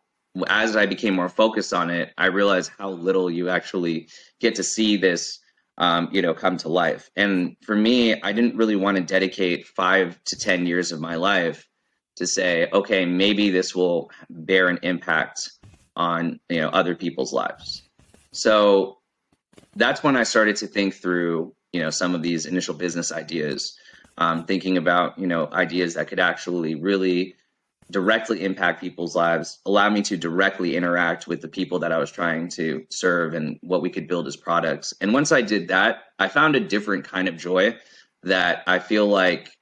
as 0.48 0.76
I 0.76 0.86
became 0.86 1.16
more 1.16 1.30
focused 1.30 1.74
on 1.74 1.90
it, 1.90 2.14
I 2.18 2.28
realized 2.28 2.72
how 2.78 2.90
little 2.92 3.30
you 3.32 3.50
actually 3.50 4.10
get 4.40 4.56
to 4.56 4.64
see 4.64 4.98
this, 4.98 5.40
um, 5.78 6.10
you 6.12 6.22
know, 6.22 6.34
come 6.34 6.58
to 6.58 6.70
life. 6.70 7.10
And 7.16 7.56
for 7.64 7.76
me, 7.76 8.22
I 8.22 8.32
didn't 8.32 8.56
really 8.56 8.76
want 8.76 8.98
to 8.98 9.04
dedicate 9.04 9.68
five 9.68 10.22
to 10.26 10.38
10 10.38 10.66
years 10.68 10.92
of 10.92 11.00
my 11.00 11.16
life 11.16 11.68
to 12.18 12.28
say, 12.28 12.68
okay, 12.74 13.06
maybe 13.06 13.50
this 13.50 13.76
will 13.76 14.12
bear 14.30 14.68
an 14.68 14.80
impact 14.84 15.52
on, 15.96 16.40
you 16.50 16.60
know, 16.60 16.70
other 16.70 16.96
people's 16.96 17.34
lives. 17.34 17.84
So 18.32 18.98
that's 19.76 20.04
when 20.04 20.16
I 20.18 20.24
started 20.24 20.56
to 20.58 20.68
think 20.68 20.96
through, 20.96 21.54
you 21.72 21.82
know, 21.82 21.90
some 21.90 22.16
of 22.16 22.22
these 22.22 22.46
initial 22.46 22.74
business 22.74 23.12
ideas, 23.12 23.78
um, 24.18 24.46
thinking 24.46 24.78
about, 24.78 25.18
you 25.18 25.28
know, 25.28 25.50
ideas 25.52 25.94
that 25.94 26.08
could 26.08 26.20
actually 26.20 26.76
really 26.76 27.36
directly 27.90 28.44
impact 28.44 28.82
people's 28.82 29.16
lives, 29.16 29.60
allow 29.66 29.90
me 29.90 30.02
to 30.02 30.18
directly 30.18 30.76
interact 30.76 31.28
with 31.28 31.42
the 31.42 31.48
people 31.48 31.80
that 31.80 31.92
I 31.92 31.98
was 31.98 32.12
trying 32.12 32.50
to 32.50 32.86
serve 32.90 33.34
and 33.34 33.58
what 33.62 33.82
we 33.82 33.90
could 33.90 34.08
build 34.08 34.28
as 34.28 34.36
products. 34.36 34.94
And 35.00 35.14
once 35.14 35.32
I 35.32 35.42
did 35.42 35.70
that, 35.70 36.04
I 36.20 36.28
found 36.28 36.56
a 36.56 36.60
different 36.60 37.06
kind 37.06 37.28
of 37.28 37.38
joy 37.38 37.78
that 38.24 38.64
I 38.68 38.80
feel 38.80 39.08
like 39.08 39.58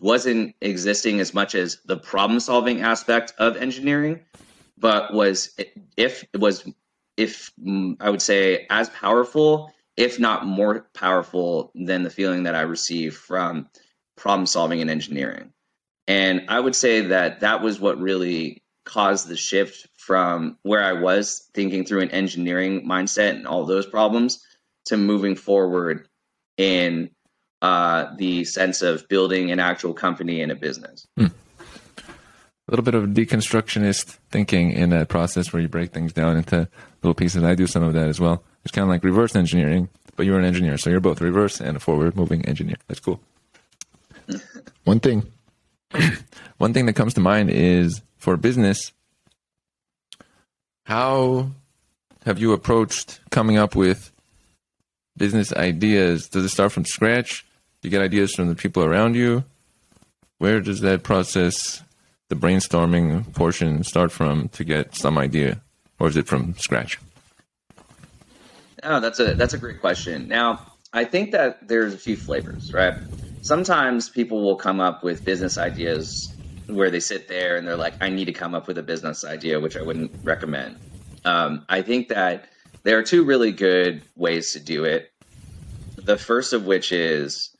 wasn't 0.00 0.54
existing 0.60 1.20
as 1.20 1.34
much 1.34 1.54
as 1.54 1.78
the 1.84 1.98
problem 1.98 2.40
solving 2.40 2.80
aspect 2.80 3.34
of 3.38 3.56
engineering, 3.56 4.20
but 4.78 5.12
was 5.12 5.54
if 5.96 6.24
it 6.32 6.40
was 6.40 6.68
if 7.16 7.52
mm, 7.62 7.96
I 8.00 8.10
would 8.10 8.22
say 8.22 8.66
as 8.70 8.88
powerful, 8.90 9.70
if 9.96 10.18
not 10.18 10.46
more 10.46 10.88
powerful 10.94 11.72
than 11.74 12.02
the 12.02 12.10
feeling 12.10 12.44
that 12.44 12.54
I 12.54 12.62
receive 12.62 13.16
from 13.16 13.68
problem 14.16 14.46
solving 14.46 14.80
and 14.80 14.90
engineering. 14.90 15.52
And 16.08 16.46
I 16.48 16.60
would 16.60 16.76
say 16.76 17.00
that 17.02 17.40
that 17.40 17.62
was 17.62 17.80
what 17.80 17.98
really 17.98 18.62
caused 18.84 19.28
the 19.28 19.36
shift 19.36 19.88
from 19.96 20.56
where 20.62 20.82
I 20.82 20.92
was 20.92 21.50
thinking 21.52 21.84
through 21.84 22.02
an 22.02 22.10
engineering 22.12 22.86
mindset 22.88 23.30
and 23.30 23.46
all 23.46 23.66
those 23.66 23.86
problems 23.86 24.42
to 24.86 24.96
moving 24.96 25.34
forward 25.34 26.08
in 26.56 27.10
uh, 27.60 28.14
the 28.16 28.44
sense 28.44 28.82
of 28.82 29.08
building 29.08 29.50
an 29.50 29.58
actual 29.58 29.92
company 29.92 30.40
and 30.40 30.52
a 30.52 30.54
business. 30.54 31.06
Hmm. 31.16 31.26
A 31.26 32.72
little 32.72 32.84
bit 32.84 32.94
of 32.94 33.04
deconstructionist 33.10 34.18
thinking 34.30 34.72
in 34.72 34.90
that 34.90 35.08
process 35.08 35.52
where 35.52 35.62
you 35.62 35.68
break 35.68 35.92
things 35.92 36.12
down 36.12 36.36
into 36.36 36.68
little 37.02 37.14
pieces. 37.14 37.42
I 37.44 37.54
do 37.54 37.66
some 37.66 37.82
of 37.82 37.92
that 37.94 38.08
as 38.08 38.20
well. 38.20 38.42
It's 38.64 38.72
kind 38.72 38.82
of 38.82 38.88
like 38.88 39.04
reverse 39.04 39.36
engineering, 39.36 39.88
but 40.16 40.26
you're 40.26 40.38
an 40.38 40.44
engineer, 40.44 40.76
so 40.76 40.90
you're 40.90 41.00
both 41.00 41.20
reverse 41.20 41.60
and 41.60 41.76
a 41.76 41.80
forward 41.80 42.16
moving 42.16 42.44
engineer. 42.44 42.76
That's 42.88 43.00
cool. 43.00 43.20
One 44.84 45.00
thing, 45.00 45.26
one 46.58 46.72
thing 46.72 46.86
that 46.86 46.94
comes 46.94 47.14
to 47.14 47.20
mind 47.20 47.50
is 47.50 48.02
for 48.16 48.36
business. 48.36 48.92
How 50.84 51.50
have 52.24 52.38
you 52.38 52.52
approached 52.52 53.20
coming 53.30 53.56
up 53.56 53.74
with 53.74 54.12
business 55.16 55.52
ideas? 55.52 56.28
Does 56.28 56.44
it 56.44 56.48
start 56.50 56.72
from 56.72 56.84
scratch? 56.84 57.46
Do 57.80 57.88
you 57.88 57.90
get 57.90 58.02
ideas 58.02 58.34
from 58.34 58.48
the 58.48 58.54
people 58.54 58.84
around 58.84 59.14
you? 59.14 59.44
Where 60.38 60.60
does 60.60 60.80
that 60.80 61.02
process, 61.02 61.82
the 62.28 62.36
brainstorming 62.36 63.32
portion, 63.34 63.84
start 63.84 64.12
from 64.12 64.48
to 64.50 64.64
get 64.64 64.94
some 64.94 65.18
idea, 65.18 65.60
or 65.98 66.08
is 66.08 66.16
it 66.16 66.26
from 66.26 66.54
scratch? 66.58 66.98
Oh, 68.82 69.00
that's 69.00 69.18
a 69.18 69.34
that's 69.34 69.54
a 69.54 69.58
great 69.58 69.80
question. 69.80 70.28
Now, 70.28 70.60
I 70.92 71.04
think 71.04 71.32
that 71.32 71.66
there's 71.66 71.94
a 71.94 71.98
few 71.98 72.16
flavors, 72.16 72.72
right? 72.72 72.94
Sometimes 73.46 74.08
people 74.08 74.42
will 74.42 74.56
come 74.56 74.80
up 74.80 75.04
with 75.04 75.24
business 75.24 75.56
ideas 75.56 76.34
where 76.66 76.90
they 76.90 76.98
sit 76.98 77.28
there 77.28 77.56
and 77.56 77.64
they're 77.64 77.76
like, 77.76 77.94
"I 78.00 78.08
need 78.08 78.24
to 78.24 78.32
come 78.32 78.56
up 78.56 78.66
with 78.66 78.76
a 78.76 78.82
business 78.82 79.24
idea," 79.24 79.60
which 79.60 79.76
I 79.76 79.82
wouldn't 79.82 80.10
recommend. 80.24 80.80
Um, 81.24 81.64
I 81.68 81.82
think 81.82 82.08
that 82.08 82.48
there 82.82 82.98
are 82.98 83.04
two 83.04 83.22
really 83.22 83.52
good 83.52 84.02
ways 84.16 84.52
to 84.54 84.58
do 84.58 84.82
it. 84.82 85.12
The 85.96 86.18
first 86.18 86.54
of 86.54 86.66
which 86.66 86.90
is 86.90 87.56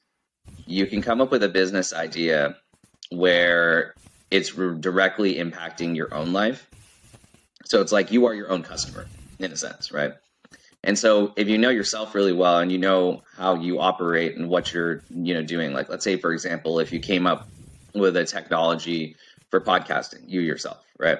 you 0.66 0.86
can 0.86 1.02
come 1.02 1.20
up 1.20 1.30
with 1.30 1.44
a 1.44 1.48
business 1.48 1.92
idea 1.92 2.56
where 3.10 3.94
it's 4.32 4.50
directly 4.50 5.36
impacting 5.36 5.94
your 5.94 6.12
own 6.12 6.32
life. 6.32 6.68
So 7.64 7.80
it's 7.80 7.92
like 7.92 8.10
you 8.10 8.26
are 8.26 8.34
your 8.34 8.50
own 8.50 8.64
customer 8.64 9.06
in 9.38 9.52
a 9.52 9.56
sense, 9.56 9.92
right? 9.92 10.14
And 10.86 10.98
so 10.98 11.34
if 11.36 11.48
you 11.48 11.58
know 11.58 11.70
yourself 11.70 12.14
really 12.14 12.32
well 12.34 12.60
and 12.60 12.72
you 12.72 12.78
know 12.78 13.24
how 13.36 13.56
you 13.56 13.80
operate 13.80 14.36
and 14.38 14.48
what 14.48 14.72
you're, 14.72 15.04
you 15.10 15.34
know, 15.34 15.44
doing, 15.44 15.74
like 15.74 15.90
let's 15.90 16.04
say 16.04 16.16
for 16.18 16.32
example, 16.32 16.80
if 16.80 16.92
you 16.92 17.00
came 17.00 17.26
up 17.26 17.50
with 17.94 18.16
a 18.16 18.24
technology 18.24 19.16
for 19.50 19.60
podcasting, 19.60 20.22
you 20.28 20.42
yourself, 20.42 20.84
right? 20.98 21.18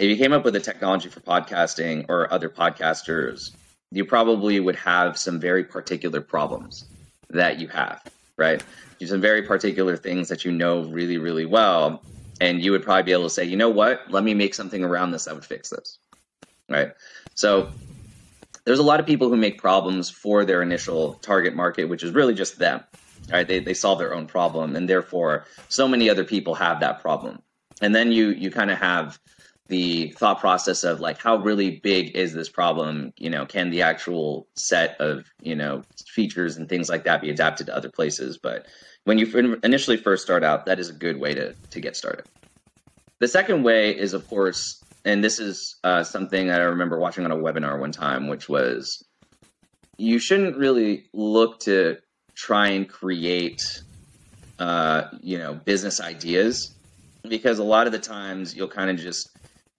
if 0.00 0.10
you 0.10 0.16
came 0.16 0.32
up 0.32 0.44
with 0.44 0.56
a 0.56 0.60
technology 0.60 1.10
for 1.10 1.20
podcasting 1.20 2.06
or 2.10 2.32
other 2.32 2.50
podcasters, 2.50 3.52
you 3.92 4.04
probably 4.04 4.60
would 4.60 4.76
have 4.76 5.18
some 5.18 5.40
very 5.40 5.64
particular 5.64 6.20
problems 6.20 6.86
that 7.30 7.60
you 7.60 7.68
have, 7.68 8.02
right? 8.38 8.62
You 9.00 9.06
have 9.06 9.10
Some 9.10 9.22
very 9.22 9.42
particular 9.42 9.96
things 9.96 10.28
that 10.30 10.44
you 10.44 10.52
know 10.52 10.84
really, 10.84 11.18
really 11.18 11.46
well. 11.46 12.04
And 12.40 12.62
you 12.62 12.72
would 12.72 12.84
probably 12.84 13.04
be 13.04 13.12
able 13.12 13.24
to 13.24 13.30
say, 13.30 13.44
you 13.44 13.56
know 13.56 13.70
what? 13.70 14.10
Let 14.10 14.24
me 14.24 14.34
make 14.34 14.54
something 14.54 14.84
around 14.84 15.12
this 15.12 15.26
that 15.26 15.34
would 15.36 15.46
fix 15.46 15.70
this, 15.70 15.98
right? 16.68 16.92
So 17.34 17.70
there's 18.64 18.78
a 18.78 18.84
lot 18.84 19.00
of 19.00 19.06
people 19.06 19.28
who 19.28 19.36
make 19.36 19.58
problems 19.58 20.10
for 20.10 20.44
their 20.44 20.62
initial 20.62 21.14
target 21.14 21.54
market, 21.54 21.84
which 21.84 22.02
is 22.02 22.12
really 22.12 22.34
just 22.34 22.58
them, 22.58 22.82
right? 23.30 23.46
They, 23.46 23.58
they 23.60 23.74
solve 23.74 23.98
their 23.98 24.14
own 24.14 24.26
problem. 24.26 24.74
And 24.74 24.88
therefore, 24.88 25.44
so 25.68 25.86
many 25.86 26.08
other 26.08 26.24
people 26.24 26.54
have 26.54 26.80
that 26.80 27.00
problem. 27.00 27.42
And 27.82 27.94
then 27.94 28.12
you, 28.12 28.28
you 28.30 28.50
kind 28.50 28.70
of 28.70 28.78
have 28.78 29.18
the 29.68 30.12
thought 30.18 30.40
process 30.40 30.84
of 30.84 31.00
like 31.00 31.18
how 31.18 31.36
really 31.36 31.78
big 31.78 32.14
is 32.14 32.34
this 32.34 32.48
problem 32.48 33.12
you 33.16 33.30
know 33.30 33.46
can 33.46 33.70
the 33.70 33.80
actual 33.80 34.46
set 34.54 34.94
of 35.00 35.24
you 35.40 35.56
know 35.56 35.82
features 36.06 36.56
and 36.56 36.68
things 36.68 36.90
like 36.90 37.04
that 37.04 37.22
be 37.22 37.30
adapted 37.30 37.66
to 37.66 37.74
other 37.74 37.88
places 37.88 38.36
but 38.36 38.66
when 39.04 39.18
you 39.18 39.58
initially 39.64 39.96
first 39.96 40.22
start 40.22 40.44
out 40.44 40.66
that 40.66 40.78
is 40.78 40.90
a 40.90 40.92
good 40.92 41.18
way 41.18 41.32
to 41.32 41.54
to 41.70 41.80
get 41.80 41.96
started 41.96 42.26
the 43.20 43.28
second 43.28 43.62
way 43.62 43.96
is 43.96 44.12
of 44.12 44.28
course 44.28 44.83
and 45.04 45.22
this 45.22 45.38
is 45.38 45.76
uh, 45.84 46.02
something 46.02 46.50
i 46.50 46.58
remember 46.58 46.98
watching 46.98 47.24
on 47.24 47.32
a 47.32 47.36
webinar 47.36 47.78
one 47.78 47.92
time 47.92 48.28
which 48.28 48.48
was 48.48 49.04
you 49.96 50.18
shouldn't 50.18 50.56
really 50.56 51.06
look 51.12 51.60
to 51.60 51.96
try 52.34 52.68
and 52.68 52.88
create 52.88 53.82
uh, 54.58 55.04
you 55.20 55.38
know 55.38 55.54
business 55.54 56.00
ideas 56.00 56.74
because 57.28 57.58
a 57.58 57.64
lot 57.64 57.86
of 57.86 57.92
the 57.92 57.98
times 57.98 58.54
you'll 58.54 58.68
kind 58.68 58.90
of 58.90 58.96
just 58.96 59.30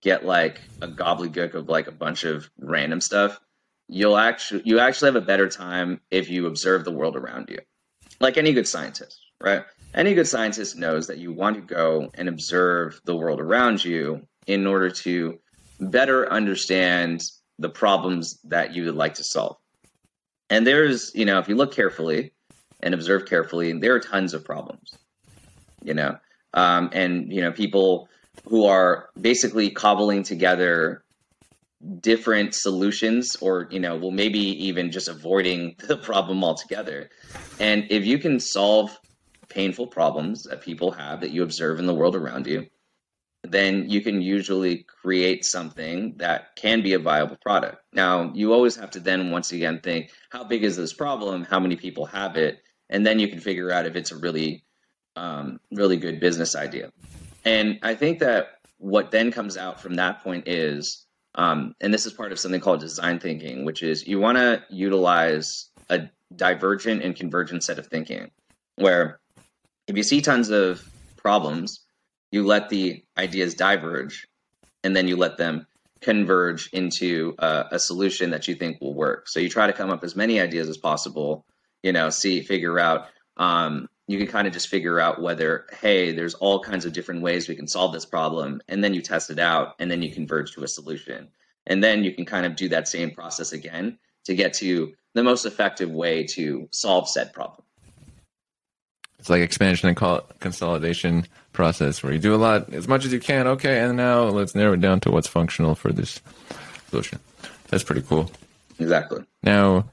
get 0.02 0.26
like 0.26 0.62
a 0.82 0.88
gobbledygook 0.88 1.54
of 1.54 1.70
like 1.70 1.88
a 1.88 1.92
bunch 1.92 2.24
of 2.24 2.50
random 2.60 3.02
stuff, 3.02 3.40
you'll 3.88 4.18
actually 4.18 4.62
you 4.66 4.80
actually 4.80 5.08
have 5.08 5.16
a 5.16 5.26
better 5.26 5.50
time 5.50 6.00
if 6.12 6.30
you 6.30 6.48
observe 6.48 6.84
the 6.84 6.92
world 6.92 7.16
around 7.16 7.50
you. 7.50 7.60
Like 8.20 8.38
any 8.38 8.54
good 8.54 8.68
scientist, 8.68 9.20
right? 9.42 9.64
Any 9.94 10.14
good 10.14 10.28
scientist 10.28 10.78
knows 10.78 11.08
that 11.08 11.18
you 11.18 11.32
want 11.32 11.56
to 11.56 11.62
go 11.62 12.10
and 12.14 12.30
observe 12.30 13.00
the 13.06 13.16
world 13.16 13.40
around 13.40 13.84
you 13.84 14.28
in 14.48 14.68
order 14.68 14.90
to 14.90 15.40
better 15.80 16.32
understand 16.32 17.24
the 17.60 17.70
problems 17.70 18.40
that 18.44 18.74
you 18.74 18.86
would 18.86 18.96
like 18.96 19.16
to 19.16 19.24
solve. 19.24 19.58
And 20.50 20.66
there's, 20.66 21.14
you 21.16 21.26
know, 21.26 21.40
if 21.40 21.48
you 21.48 21.56
look 21.56 21.74
carefully 21.74 22.34
and 22.82 22.94
observe 22.94 23.26
carefully, 23.26 23.74
there 23.74 23.94
are 23.96 24.00
tons 24.00 24.34
of 24.34 24.46
problems, 24.46 24.98
you 25.84 25.94
know, 25.94 26.18
um, 26.54 26.90
and 26.94 27.32
you 27.32 27.42
know, 27.42 27.52
people 27.52 28.10
who 28.48 28.66
are 28.66 29.10
basically 29.20 29.70
cobbling 29.70 30.24
together 30.24 31.04
different 32.00 32.56
solutions 32.56 33.36
or 33.42 33.68
you 33.70 33.80
know 33.80 33.96
well 33.96 34.12
maybe 34.12 34.40
even 34.40 34.92
just 34.92 35.08
avoiding 35.08 35.76
the 35.88 35.98
problem 35.98 36.44
altogether 36.44 37.10
and 37.60 37.86
if 37.90 38.06
you 38.06 38.18
can 38.18 38.40
solve 38.40 38.98
painful 39.50 39.86
problems 39.86 40.44
that 40.44 40.62
people 40.62 40.90
have 40.90 41.22
that 41.22 41.32
you 41.32 41.44
observe 41.44 41.78
in 41.78 41.86
the 41.86 41.94
world 41.94 42.16
around 42.16 42.48
you 42.48 42.66
then 43.52 43.90
you 43.90 44.02
can 44.02 44.22
usually 44.22 44.86
create 45.02 45.46
something 45.46 46.16
that 46.18 46.56
can 46.56 46.82
be 46.82 46.94
a 46.94 47.00
viable 47.00 47.38
product. 47.42 47.78
Now 47.94 48.32
you 48.34 48.54
always 48.54 48.76
have 48.76 48.92
to 48.92 49.00
then 49.00 49.32
once 49.32 49.52
again 49.52 49.80
think 49.82 50.12
how 50.30 50.44
big 50.44 50.64
is 50.64 50.78
this 50.78 50.94
problem? 50.94 51.44
How 51.44 51.60
many 51.60 51.76
people 51.76 52.06
have 52.06 52.36
it? 52.38 52.60
And 52.90 53.06
then 53.06 53.20
you 53.20 53.28
can 53.28 53.40
figure 53.40 53.72
out 53.72 53.86
if 53.86 53.96
it's 53.96 54.12
a 54.12 54.18
really 54.18 54.64
um, 55.16 55.60
really 55.72 55.98
good 55.98 56.20
business 56.20 56.56
idea. 56.56 56.92
And 57.44 57.80
I 57.84 57.96
think 57.96 58.20
that 58.20 58.60
what 58.78 59.12
then 59.12 59.32
comes 59.32 59.58
out 59.58 59.80
from 59.80 59.96
that 59.96 60.24
point 60.24 60.48
is, 60.48 61.06
um, 61.36 61.76
and 61.82 61.94
this 61.94 62.06
is 62.06 62.14
part 62.14 62.32
of 62.32 62.40
something 62.40 62.62
called 62.62 62.80
design 62.80 63.20
thinking, 63.20 63.66
which 63.66 63.84
is 63.84 64.08
you 64.08 64.20
want 64.20 64.38
to 64.38 64.64
utilize 64.70 65.70
a 65.90 66.10
divergent 66.36 67.04
and 67.04 67.16
convergent 67.16 67.64
set 67.64 67.80
of 67.80 67.88
thinking, 67.88 68.32
where 68.76 69.20
if 69.88 69.96
you 69.96 70.04
see 70.04 70.22
tons 70.22 70.50
of 70.50 70.88
problems, 71.18 71.85
you 72.36 72.46
let 72.46 72.68
the 72.68 73.02
ideas 73.18 73.56
diverge, 73.56 74.28
and 74.84 74.94
then 74.94 75.08
you 75.08 75.16
let 75.16 75.38
them 75.38 75.66
converge 76.02 76.70
into 76.74 77.34
a, 77.40 77.66
a, 77.72 77.80
solution 77.80 78.30
that 78.30 78.46
you 78.46 78.56
think 78.56 78.82
will 78.82 78.94
work. 78.94 79.30
So 79.30 79.40
you 79.40 79.48
try 79.48 79.68
to 79.68 79.74
come 79.74 79.90
up 79.90 80.04
as 80.04 80.18
many 80.18 80.42
ideas 80.42 80.68
as 80.68 80.78
possible. 80.78 81.46
You 81.82 81.94
know, 81.94 82.10
see, 82.10 82.42
figure 82.42 82.78
out 82.78 83.08
um, 83.38 83.88
you 84.08 84.18
can 84.18 84.28
kind 84.28 84.48
of 84.48 84.54
just 84.54 84.68
figure 84.68 85.00
out 85.00 85.22
whether, 85.22 85.66
hey, 85.80 86.12
there's 86.12 86.34
all 86.34 86.60
kinds 86.60 86.84
of 86.86 86.92
different 86.92 87.22
ways 87.22 87.48
we 87.48 87.56
can 87.56 87.70
solve 87.70 87.94
this 87.94 88.06
problem. 88.06 88.62
And 88.68 88.84
then 88.84 88.94
you 88.94 89.02
test 89.02 89.30
it 89.30 89.40
out 89.40 89.76
and 89.80 89.90
then 89.90 90.02
you 90.02 90.12
converge 90.12 90.52
to 90.56 90.64
a 90.64 90.68
solution. 90.68 91.30
And 91.66 91.82
then 91.82 92.04
you 92.04 92.14
can 92.14 92.26
kind 92.26 92.46
of 92.46 92.58
do 92.58 92.68
that 92.70 92.90
same 92.90 93.12
process 93.12 93.54
again 93.54 93.98
to 94.26 94.36
get 94.36 94.54
to 94.56 94.94
the 95.14 95.24
most 95.24 95.46
effective 95.46 95.90
way 95.90 96.26
to 96.36 96.68
solve 96.72 97.08
said 97.08 97.34
problem. 97.34 97.65
It's 99.26 99.30
like 99.32 99.42
expansion 99.42 99.90
and 99.90 99.98
consolidation 100.40 101.26
process 101.52 102.04
where 102.04 102.14
you 102.14 102.20
do 102.20 102.36
a 102.36 102.38
lot 102.38 102.72
as 102.72 102.88
much 102.88 103.06
as 103.06 103.12
you 103.12 103.20
can. 103.20 103.48
Okay, 103.48 103.80
and 103.80 103.98
now 103.98 104.26
let's 104.26 104.54
narrow 104.54 104.74
it 104.74 104.82
down 104.82 105.00
to 105.00 105.10
what's 105.10 105.28
functional 105.28 105.74
for 105.74 105.92
this 105.92 106.22
solution. 106.92 107.18
That's 107.70 107.84
pretty 107.84 108.04
cool. 108.04 108.30
Exactly. 108.78 109.24
Now, 109.42 109.86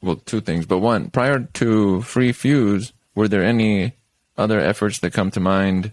well, 0.00 0.14
two 0.14 0.40
things, 0.40 0.64
but 0.64 0.78
one, 0.78 1.10
prior 1.10 1.40
to 1.54 1.98
FreeFuse, 2.02 2.92
were 3.16 3.26
there 3.26 3.42
any 3.42 3.94
other 4.36 4.60
efforts 4.60 5.00
that 5.00 5.12
come 5.12 5.32
to 5.32 5.40
mind? 5.40 5.90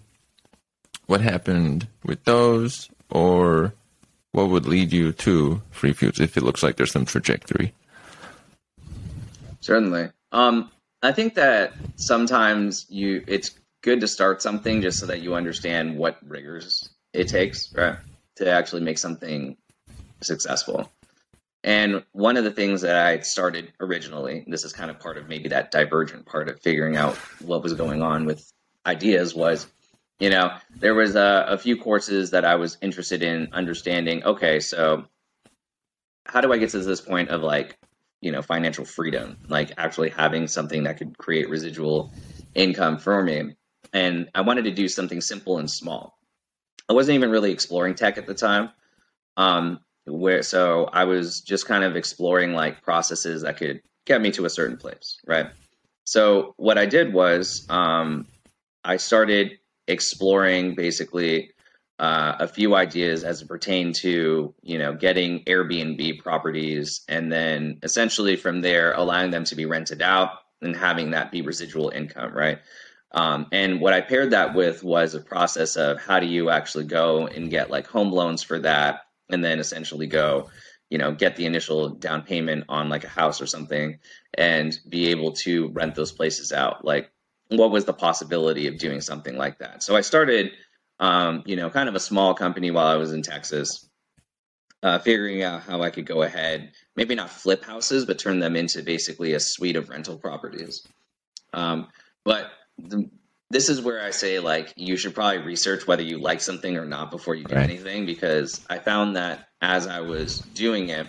What 1.07 1.21
happened 1.21 1.87
with 2.03 2.23
those, 2.25 2.87
or 3.09 3.73
what 4.31 4.49
would 4.49 4.67
lead 4.67 4.93
you 4.93 5.11
to 5.11 5.63
FreeFuse 5.73 6.19
if 6.19 6.37
it 6.37 6.43
looks 6.43 6.61
like 6.61 6.75
there's 6.75 6.91
some 6.91 7.05
trajectory? 7.05 7.73
Certainly. 9.59 10.11
Um, 10.31 10.69
I 11.05 11.11
think 11.11 11.35
that 11.35 11.73
sometimes 11.95 12.85
you 12.89 13.23
it's 13.27 13.51
good 13.81 14.01
to 14.01 14.07
start 14.07 14.41
something 14.41 14.81
just 14.81 14.99
so 14.99 15.05
that 15.05 15.21
you 15.21 15.35
understand 15.35 15.97
what 15.97 16.17
rigors 16.25 16.89
it 17.13 17.27
takes, 17.27 17.73
right, 17.73 17.97
to 18.37 18.51
actually 18.51 18.81
make 18.81 18.97
something 18.97 19.57
successful. 20.21 20.91
And 21.63 22.03
one 22.11 22.37
of 22.37 22.43
the 22.43 22.51
things 22.51 22.81
that 22.81 22.95
I 22.95 23.19
started 23.19 23.73
originally, 23.79 24.43
this 24.47 24.63
is 24.63 24.73
kind 24.73 24.91
of 24.91 24.99
part 24.99 25.17
of 25.17 25.27
maybe 25.27 25.49
that 25.49 25.71
divergent 25.71 26.25
part 26.25 26.49
of 26.49 26.59
figuring 26.61 26.95
out 26.95 27.15
what 27.41 27.63
was 27.63 27.73
going 27.73 28.01
on 28.01 28.25
with 28.25 28.51
ideas, 28.85 29.33
was, 29.33 29.67
you 30.19 30.29
know, 30.29 30.51
there 30.75 30.93
was 30.93 31.15
a, 31.15 31.45
a 31.47 31.57
few 31.57 31.75
courses 31.75 32.31
that 32.31 32.45
I 32.45 32.55
was 32.55 32.77
interested 32.81 33.23
in 33.23 33.49
understanding. 33.51 34.23
Okay, 34.23 34.59
so 34.59 35.05
how 36.25 36.41
do 36.41 36.53
I 36.53 36.57
get 36.57 36.69
to 36.71 36.79
this 36.79 37.01
point 37.01 37.29
of 37.29 37.41
like, 37.41 37.77
you 38.21 38.31
know, 38.31 38.41
financial 38.41 38.85
freedom, 38.85 39.37
like 39.47 39.71
actually 39.77 40.09
having 40.09 40.47
something 40.47 40.83
that 40.83 40.97
could 40.97 41.17
create 41.17 41.49
residual 41.49 42.11
income 42.53 42.97
for 42.97 43.21
me? 43.21 43.55
And 43.93 44.29
I 44.35 44.41
wanted 44.41 44.65
to 44.65 44.71
do 44.71 44.87
something 44.87 45.21
simple 45.21 45.57
and 45.57 45.69
small. 45.69 46.17
I 46.89 46.93
wasn't 46.93 47.15
even 47.15 47.31
really 47.31 47.51
exploring 47.51 47.95
tech 47.95 48.17
at 48.17 48.27
the 48.27 48.33
time. 48.33 48.69
Um, 49.37 49.79
where 50.05 50.43
so 50.43 50.85
I 50.85 51.05
was 51.05 51.41
just 51.41 51.67
kind 51.67 51.83
of 51.83 51.95
exploring 51.95 52.53
like 52.53 52.83
processes 52.83 53.41
that 53.41 53.57
could 53.57 53.81
get 54.05 54.21
me 54.21 54.31
to 54.31 54.45
a 54.45 54.49
certain 54.49 54.77
place, 54.77 55.17
right? 55.25 55.47
So 56.03 56.53
what 56.57 56.77
I 56.77 56.85
did 56.85 57.13
was 57.13 57.65
um, 57.69 58.27
I 58.83 58.97
started 58.97 59.57
exploring 59.87 60.75
basically 60.75 61.51
uh, 61.99 62.35
a 62.39 62.47
few 62.47 62.75
ideas 62.75 63.23
as 63.23 63.41
it 63.41 63.47
pertained 63.47 63.95
to 63.95 64.53
you 64.61 64.77
know 64.79 64.93
getting 64.93 65.43
Airbnb 65.45 66.19
properties, 66.19 67.01
and 67.07 67.31
then 67.31 67.79
essentially 67.83 68.35
from 68.35 68.61
there 68.61 68.93
allowing 68.93 69.31
them 69.31 69.45
to 69.45 69.55
be 69.55 69.65
rented 69.65 70.01
out 70.01 70.31
and 70.61 70.75
having 70.75 71.11
that 71.11 71.31
be 71.31 71.41
residual 71.41 71.89
income, 71.89 72.33
right? 72.33 72.59
Um, 73.11 73.47
and 73.51 73.79
what 73.79 73.93
I 73.93 74.01
paired 74.01 74.31
that 74.31 74.53
with 74.53 74.83
was 74.83 75.15
a 75.15 75.21
process 75.21 75.77
of 75.77 76.01
how 76.01 76.19
do 76.19 76.27
you 76.27 76.49
actually 76.49 76.83
go 76.83 77.27
and 77.27 77.49
get 77.49 77.69
like 77.69 77.87
home 77.87 78.11
loans 78.11 78.43
for 78.43 78.59
that, 78.59 79.01
and 79.29 79.43
then 79.43 79.59
essentially 79.59 80.07
go, 80.07 80.49
you 80.89 80.97
know, 80.97 81.13
get 81.13 81.37
the 81.37 81.45
initial 81.45 81.89
down 81.89 82.23
payment 82.23 82.65
on 82.67 82.89
like 82.89 83.05
a 83.05 83.09
house 83.09 83.41
or 83.41 83.47
something, 83.47 83.99
and 84.33 84.77
be 84.89 85.07
able 85.07 85.31
to 85.31 85.69
rent 85.69 85.95
those 85.95 86.11
places 86.11 86.51
out. 86.51 86.83
Like, 86.83 87.09
what 87.47 87.71
was 87.71 87.85
the 87.85 87.93
possibility 87.93 88.67
of 88.67 88.77
doing 88.77 88.99
something 88.99 89.37
like 89.37 89.59
that? 89.59 89.81
So 89.81 89.95
I 89.95 90.01
started, 90.01 90.51
um, 90.99 91.43
you 91.45 91.55
know, 91.55 91.69
kind 91.69 91.89
of 91.89 91.95
a 91.95 91.99
small 91.99 92.33
company 92.33 92.71
while 92.71 92.87
I 92.87 92.95
was 92.95 93.13
in 93.13 93.21
Texas. 93.21 93.87
Uh, 94.83 94.99
figuring 94.99 95.41
out 95.41 95.63
how 95.63 95.81
I 95.81 95.89
could 95.89 96.05
go 96.05 96.21
ahead, 96.21 96.71
maybe 96.95 97.15
not 97.15 97.31
flip 97.31 97.65
houses, 97.65 98.05
but 98.05 98.19
turn 98.19 98.37
them 98.39 98.55
into 98.55 98.83
basically 98.83 99.33
a 99.33 99.39
suite 99.39 99.75
of 99.75 99.89
rental 99.89 100.15
properties. 100.15 100.85
Um, 101.53 101.87
but 102.23 102.51
the, 102.77 103.09
this 103.49 103.69
is 103.69 103.81
where 103.81 104.03
I 104.03 104.11
say 104.11 104.39
like 104.39 104.73
you 104.75 104.97
should 104.97 105.15
probably 105.15 105.39
research 105.39 105.87
whether 105.87 106.03
you 106.03 106.19
like 106.19 106.41
something 106.41 106.77
or 106.77 106.85
not 106.85 107.09
before 107.09 107.35
you 107.35 107.45
do 107.45 107.55
right. 107.55 107.63
anything 107.63 108.05
because 108.05 108.63
I 108.69 108.79
found 108.79 109.15
that 109.15 109.47
as 109.61 109.87
I 109.87 110.01
was 110.01 110.39
doing 110.53 110.89
it, 110.89 111.07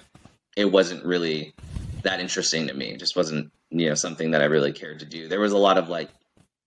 it 0.56 0.66
wasn't 0.66 1.04
really 1.04 1.54
that 2.02 2.20
interesting 2.20 2.68
to 2.68 2.74
me. 2.74 2.86
It 2.86 2.98
just 2.98 3.16
wasn't 3.16 3.52
you 3.70 3.88
know 3.88 3.94
something 3.94 4.30
that 4.30 4.42
I 4.42 4.46
really 4.46 4.72
cared 4.72 5.00
to 5.00 5.06
do. 5.06 5.28
There 5.28 5.40
was 5.40 5.52
a 5.52 5.58
lot 5.58 5.78
of 5.78 5.88
like 5.88 6.10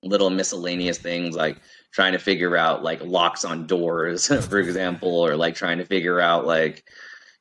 little 0.04 0.30
miscellaneous 0.30 0.98
things 0.98 1.36
like 1.36 1.58
trying 1.92 2.14
to 2.14 2.20
figure 2.20 2.56
out 2.56 2.84
like 2.84 3.04
locks 3.04 3.46
on 3.46 3.68
doors, 3.68 4.28
for 4.48 4.60
example, 4.60 5.20
or 5.20 5.36
like 5.36 5.56
trying 5.56 5.80
to 5.80 5.86
figure 5.86 6.20
out 6.20 6.46
like 6.46 6.84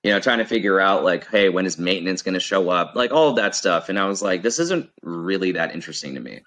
you 0.03 0.13
know 0.13 0.21
trying 0.21 0.39
to 0.39 0.45
figure 0.45 0.81
out 0.81 1.03
like 1.03 1.27
hey 1.27 1.49
when 1.49 1.67
is 1.67 1.77
maintenance 1.77 2.23
going 2.23 2.35
to 2.35 2.41
show 2.41 2.71
up 2.71 2.93
like 2.95 3.11
all 3.11 3.31
of 3.31 3.37
that 3.37 3.57
stuff 3.57 3.89
and 3.89 3.99
i 3.99 4.07
was 4.07 4.23
like 4.23 4.43
this 4.43 4.61
isn't 4.61 4.89
really 5.03 5.51
that 5.51 5.75
interesting 5.75 6.15
to 6.15 6.21
me 6.21 6.41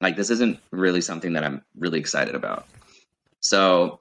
like 0.00 0.16
this 0.16 0.30
isn't 0.30 0.58
really 0.70 1.00
something 1.00 1.32
that 1.32 1.44
I'm 1.44 1.62
really 1.76 1.98
excited 1.98 2.34
about. 2.34 2.66
So 3.40 4.00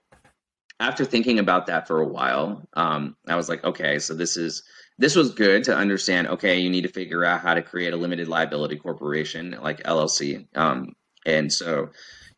after 0.80 1.06
thinking 1.06 1.40
about 1.40 1.68
that 1.68 1.88
for 1.88 2.01
a 2.01 2.08
while, 2.08 2.68
um, 2.74 3.16
I 3.27 3.36
was 3.36 3.48
like, 3.48 3.64
okay, 3.64 4.00
so 4.00 4.14
this 4.14 4.38
is 4.38 4.64
this 4.98 5.16
was 5.16 5.34
good 5.34 5.66
to 5.66 5.75
understand. 5.75 6.27
Okay, 6.27 6.60
you 6.60 6.70
need 6.70 6.84
to 6.84 6.90
figure 6.90 7.25
out 7.25 7.42
how 7.42 7.53
to 7.53 7.62
create 7.62 7.94
a 7.94 7.98
limited 7.98 8.27
liability 8.27 8.77
corporation 8.77 9.58
like 9.62 9.84
LLC, 9.84 10.48
um, 10.56 10.94
and 11.25 11.51
so 11.51 11.90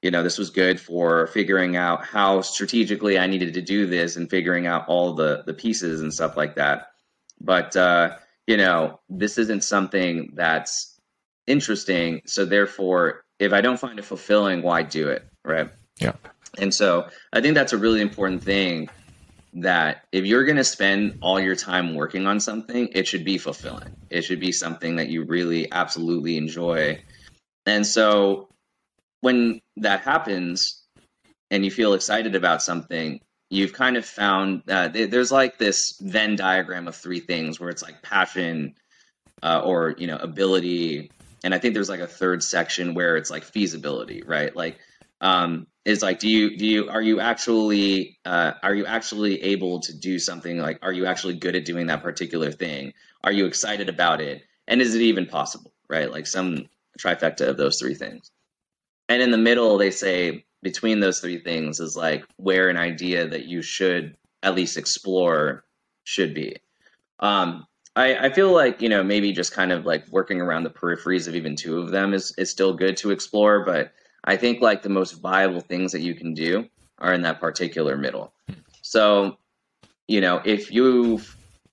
you 0.02 0.12
know 0.12 0.24
this 0.24 0.38
was 0.38 0.50
good 0.50 0.80
for 0.80 1.28
figuring 1.28 1.76
out 1.76 2.06
how 2.06 2.42
strategically 2.42 3.18
I 3.18 3.28
needed 3.28 3.54
to 3.56 3.62
do 3.62 3.88
this 3.88 4.16
and 4.16 4.30
figuring 4.30 4.68
out 4.68 4.88
all 4.88 5.14
the 5.14 5.44
the 5.46 5.54
pieces 5.54 6.02
and 6.02 6.14
stuff 6.14 6.38
like 6.38 6.56
that. 6.56 6.92
But 7.42 7.76
uh, 7.76 8.18
you 8.46 8.58
know, 8.58 9.00
this 9.10 9.38
isn't 9.38 9.64
something 9.64 10.32
that's 10.36 11.00
interesting, 11.46 12.22
so 12.26 12.46
therefore 12.46 13.24
if 13.40 13.54
I 13.54 13.62
don't 13.62 13.80
find 13.80 14.00
it 14.00 14.06
fulfilling, 14.06 14.62
why 14.62 14.84
do 14.84 15.10
it? 15.10 15.28
Right. 15.44 15.70
Yeah. 16.00 16.14
And 16.58 16.74
so 16.74 17.08
I 17.34 17.42
think 17.42 17.56
that's 17.56 17.74
a 17.74 17.78
really 17.78 18.02
important 18.02 18.44
thing 18.44 18.90
that 19.54 20.06
if 20.12 20.26
you're 20.26 20.44
going 20.44 20.58
to 20.58 20.64
spend 20.64 21.20
all 21.22 21.40
your 21.40 21.56
time 21.56 21.96
working 21.96 22.28
on 22.28 22.40
something, 22.40 22.90
it 22.94 23.08
should 23.08 23.24
be 23.24 23.38
fulfilling. 23.38 23.96
It 24.10 24.24
should 24.24 24.40
be 24.40 24.52
something 24.52 24.98
that 24.98 25.10
you 25.10 25.24
really 25.24 25.72
absolutely 25.72 26.38
enjoy. 26.38 27.02
And 27.66 27.86
so 27.86 28.50
when 29.21 29.62
that 29.77 30.01
happens 30.01 30.84
and 31.49 31.63
you 31.63 31.71
feel 31.71 31.93
excited 31.93 32.36
about 32.36 32.62
something, 32.62 33.19
you've 33.49 33.73
kind 33.73 33.97
of 33.97 34.06
found 34.06 34.63
uh, 34.69 34.89
there's 34.89 35.32
like 35.32 35.58
this 35.58 35.97
Venn 36.01 36.36
diagram 36.36 36.88
of 36.88 36.95
three 36.95 37.19
things 37.19 37.60
where 37.60 37.69
it's 37.69 37.84
like 37.84 38.01
passion 38.01 38.75
uh, 39.43 39.62
or, 39.63 39.95
you 39.97 40.08
know, 40.08 40.17
ability, 40.17 41.12
and 41.43 41.53
I 41.53 41.60
think 41.60 41.73
there's 41.73 41.89
like 41.89 41.99
a 41.99 42.08
third 42.08 42.43
section 42.43 42.93
where 42.93 43.15
it's 43.15 43.30
like 43.30 43.43
feasibility, 43.43 44.23
right? 44.25 44.56
Like, 44.56 44.80
um, 45.21 45.67
is 45.86 46.01
like, 46.01 46.19
do 46.19 46.27
you 46.30 46.58
do 46.58 46.65
you 46.65 46.89
are 46.89 47.01
you 47.01 47.19
actually 47.19 48.17
uh, 48.25 48.53
are 48.62 48.75
you 48.75 48.86
actually 48.86 49.41
able 49.43 49.80
to 49.82 49.97
do 49.97 50.19
something? 50.19 50.58
Like, 50.58 50.80
are 50.82 50.91
you 50.91 51.06
actually 51.06 51.36
good 51.36 51.56
at 51.56 51.65
doing 51.65 51.88
that 51.88 52.03
particular 52.03 52.51
thing? 52.51 52.93
Are 53.23 53.32
you 53.32 53.45
excited 53.45 53.89
about 53.89 54.19
it? 54.21 54.43
And 54.67 54.82
is 54.82 54.95
it 54.95 55.01
even 55.01 55.27
possible, 55.27 55.73
right? 55.89 56.12
Like 56.12 56.27
some 56.27 56.67
trifecta 56.99 57.47
of 57.47 57.58
those 57.58 57.80
three 57.80 57.95
things. 57.95 58.32
And 59.10 59.22
in 59.22 59.32
the 59.32 59.38
middle, 59.38 59.78
they 59.78 59.91
say 59.91 60.46
between 60.63 61.00
those 61.00 61.20
three 61.20 61.39
things 61.39 61.80
is 61.80 61.96
like 61.96 62.26
where 62.38 62.70
an 62.70 62.78
idea 62.78 63.28
that 63.28 63.46
you 63.46 63.62
should 63.62 64.15
at 64.43 64.56
least 64.56 64.78
explore 64.78 65.63
should 66.04 66.34
be. 66.34 66.58
Um, 67.20 67.65
I, 67.96 68.28
I 68.28 68.30
feel 68.30 68.54
like 68.54 68.82
you 68.82 68.89
know 68.89 69.04
maybe 69.04 69.32
just 69.32 69.52
kind 69.52 69.72
of 69.72 69.86
like 69.86 70.08
working 70.10 70.39
around 70.39 70.63
the 70.63 70.70
peripheries 70.70 71.28
of 71.28 71.36
even 71.36 71.56
two 71.56 71.80
of 71.80 71.91
them 71.91 72.13
is 72.13 72.34
is 72.38 72.50
still 72.50 72.74
good 72.74 72.96
to 72.98 73.12
explore, 73.12 73.65
but 73.65 73.91
I 74.24 74.36
think 74.36 74.62
like 74.62 74.84
the 74.84 74.89
most 74.89 75.13
viable 75.13 75.62
things 75.62 75.91
that 75.93 76.02
you 76.02 76.13
can 76.13 76.34
do 76.34 76.67
are 77.00 77.13
in 77.13 77.22
that 77.24 77.39
particular 77.39 77.98
middle. 77.98 78.34
So, 78.82 79.38
you 80.08 80.22
know, 80.22 80.41
if 80.46 80.72
you 80.72 81.22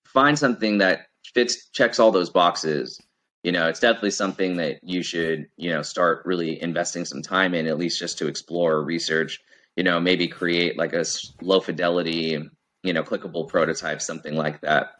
find 0.04 0.38
something 0.38 0.78
that 0.78 1.08
fits 1.34 1.68
checks 1.70 1.98
all 1.98 2.10
those 2.10 2.30
boxes, 2.30 3.00
you 3.44 3.52
know, 3.52 3.68
it's 3.68 3.78
definitely 3.78 4.10
something 4.10 4.56
that 4.56 4.80
you 4.82 5.02
should, 5.02 5.46
you 5.58 5.70
know, 5.70 5.82
start 5.82 6.22
really 6.24 6.60
investing 6.62 7.04
some 7.04 7.20
time 7.20 7.52
in, 7.54 7.66
at 7.66 7.78
least 7.78 7.98
just 7.98 8.16
to 8.18 8.26
explore, 8.26 8.82
research, 8.82 9.38
you 9.76 9.84
know, 9.84 10.00
maybe 10.00 10.26
create 10.26 10.78
like 10.78 10.94
a 10.94 11.04
low 11.42 11.60
fidelity, 11.60 12.42
you 12.82 12.92
know, 12.94 13.02
clickable 13.02 13.46
prototype, 13.46 14.00
something 14.00 14.34
like 14.34 14.62
that. 14.62 14.92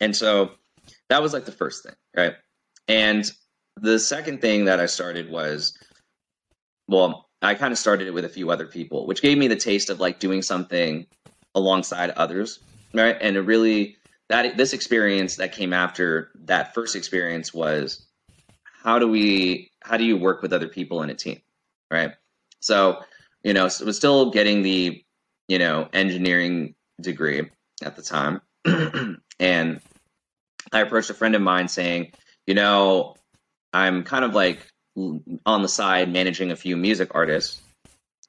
And 0.00 0.16
so 0.16 0.50
that 1.10 1.22
was 1.22 1.32
like 1.32 1.44
the 1.44 1.52
first 1.52 1.84
thing, 1.84 1.94
right? 2.16 2.34
And 2.88 3.30
the 3.76 4.00
second 4.00 4.40
thing 4.40 4.64
that 4.64 4.80
I 4.80 4.86
started 4.86 5.30
was, 5.30 5.78
well, 6.88 7.28
I 7.40 7.54
kind 7.54 7.70
of 7.70 7.78
started 7.78 8.08
it 8.08 8.14
with 8.14 8.24
a 8.24 8.28
few 8.28 8.50
other 8.50 8.66
people, 8.66 9.06
which 9.06 9.22
gave 9.22 9.38
me 9.38 9.46
the 9.46 9.54
taste 9.54 9.90
of 9.90 10.00
like 10.00 10.18
doing 10.18 10.42
something 10.42 11.06
alongside 11.54 12.10
others, 12.10 12.58
right? 12.92 13.16
And 13.20 13.36
it 13.36 13.42
really 13.42 13.96
that 14.30 14.56
this 14.56 14.72
experience 14.72 15.36
that 15.36 15.50
came 15.52 15.72
after 15.72 16.30
that 16.44 16.72
first 16.72 16.94
experience 16.94 17.52
was 17.52 18.06
how 18.82 18.98
do 18.98 19.08
we 19.08 19.72
how 19.82 19.96
do 19.96 20.04
you 20.04 20.16
work 20.16 20.40
with 20.40 20.52
other 20.52 20.68
people 20.68 21.02
in 21.02 21.10
a 21.10 21.14
team, 21.14 21.40
right? 21.90 22.12
So, 22.60 23.00
you 23.42 23.52
know, 23.52 23.66
it 23.66 23.80
was 23.80 23.96
still 23.96 24.30
getting 24.30 24.62
the, 24.62 25.04
you 25.48 25.58
know, 25.58 25.88
engineering 25.92 26.76
degree 27.00 27.50
at 27.82 27.96
the 27.96 28.02
time. 28.02 28.40
and 29.40 29.80
I 30.72 30.80
approached 30.80 31.10
a 31.10 31.14
friend 31.14 31.34
of 31.34 31.42
mine 31.42 31.66
saying, 31.66 32.12
you 32.46 32.54
know, 32.54 33.16
I'm 33.72 34.04
kind 34.04 34.24
of 34.24 34.32
like 34.32 34.64
on 35.44 35.62
the 35.62 35.68
side 35.68 36.12
managing 36.12 36.52
a 36.52 36.56
few 36.56 36.76
music 36.76 37.16
artists, 37.16 37.60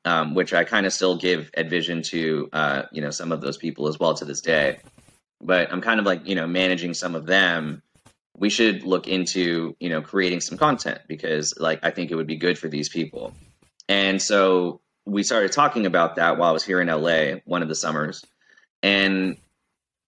um, 0.06 0.34
which 0.34 0.52
I 0.52 0.64
kind 0.64 0.88
of 0.88 0.94
still 0.94 1.16
give 1.16 1.52
advision 1.56 2.02
to, 2.04 2.50
uh, 2.54 2.82
you 2.92 3.02
know, 3.02 3.12
some 3.12 3.32
of 3.32 3.42
those 3.42 3.58
people 3.58 3.88
as 3.88 4.00
well 4.00 4.16
to 4.16 4.26
this 4.26 4.42
day. 4.42 4.80
But 5.41 5.71
I'm 5.71 5.82
kind 5.82 5.99
of 5.99 6.06
like, 6.06 6.27
you 6.27 6.36
know, 6.36 6.47
managing 6.47 6.93
some 6.93 7.15
of 7.15 7.25
them. 7.25 7.82
We 8.38 8.49
should 8.49 8.84
look 8.84 9.08
into, 9.08 9.75
you 9.80 9.89
know, 9.89 10.01
creating 10.01 10.41
some 10.41 10.58
content 10.58 10.99
because, 11.08 11.54
like, 11.58 11.80
I 11.84 11.91
think 11.91 12.12
it 12.12 12.15
would 12.15 12.27
be 12.27 12.38
good 12.38 12.58
for 12.58 12.67
these 12.67 12.89
people. 12.89 13.34
And 13.89 14.21
so 14.21 14.82
we 15.06 15.23
started 15.23 15.51
talking 15.51 15.86
about 15.86 16.15
that 16.15 16.38
while 16.38 16.49
I 16.49 16.54
was 16.54 16.63
here 16.63 16.82
in 16.82 16.88
LA 16.88 17.39
one 17.45 17.62
of 17.62 17.67
the 17.67 17.75
summers. 17.75 18.25
And 18.82 19.38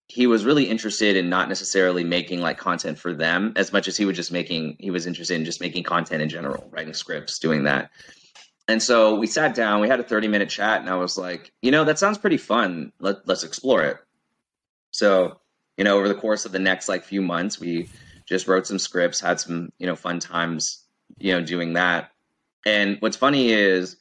he 0.07 0.27
was 0.27 0.45
really 0.45 0.65
interested 0.65 1.15
in 1.15 1.29
not 1.29 1.49
necessarily 1.49 2.03
making 2.03 2.39
like 2.41 2.57
content 2.57 2.99
for 2.99 3.13
them 3.13 3.53
as 3.55 3.73
much 3.73 3.87
as 3.87 3.97
he 3.97 4.05
was 4.05 4.15
just 4.15 4.31
making 4.31 4.75
he 4.79 4.91
was 4.91 5.07
interested 5.07 5.35
in 5.35 5.45
just 5.45 5.61
making 5.61 5.83
content 5.83 6.21
in 6.21 6.29
general 6.29 6.69
writing 6.71 6.93
scripts 6.93 7.39
doing 7.39 7.63
that 7.63 7.89
and 8.67 8.83
so 8.83 9.15
we 9.15 9.25
sat 9.25 9.55
down 9.55 9.81
we 9.81 9.87
had 9.87 9.99
a 9.99 10.03
30 10.03 10.27
minute 10.27 10.49
chat 10.49 10.81
and 10.81 10.89
i 10.89 10.95
was 10.95 11.17
like 11.17 11.51
you 11.61 11.71
know 11.71 11.83
that 11.83 11.97
sounds 11.97 12.17
pretty 12.17 12.37
fun 12.37 12.91
Let, 12.99 13.27
let's 13.27 13.43
explore 13.43 13.83
it 13.83 13.97
so 14.93 15.37
you 15.77 15.83
know 15.83 15.97
over 15.97 16.07
the 16.07 16.15
course 16.15 16.45
of 16.45 16.53
the 16.53 16.59
next 16.59 16.87
like 16.87 17.03
few 17.03 17.21
months 17.21 17.59
we 17.59 17.89
just 18.25 18.47
wrote 18.47 18.65
some 18.65 18.79
scripts 18.79 19.19
had 19.19 19.39
some 19.39 19.69
you 19.77 19.85
know 19.85 19.95
fun 19.95 20.19
times 20.19 20.85
you 21.17 21.33
know 21.33 21.41
doing 21.41 21.73
that 21.73 22.11
and 22.65 22.97
what's 23.01 23.17
funny 23.17 23.51
is 23.51 23.97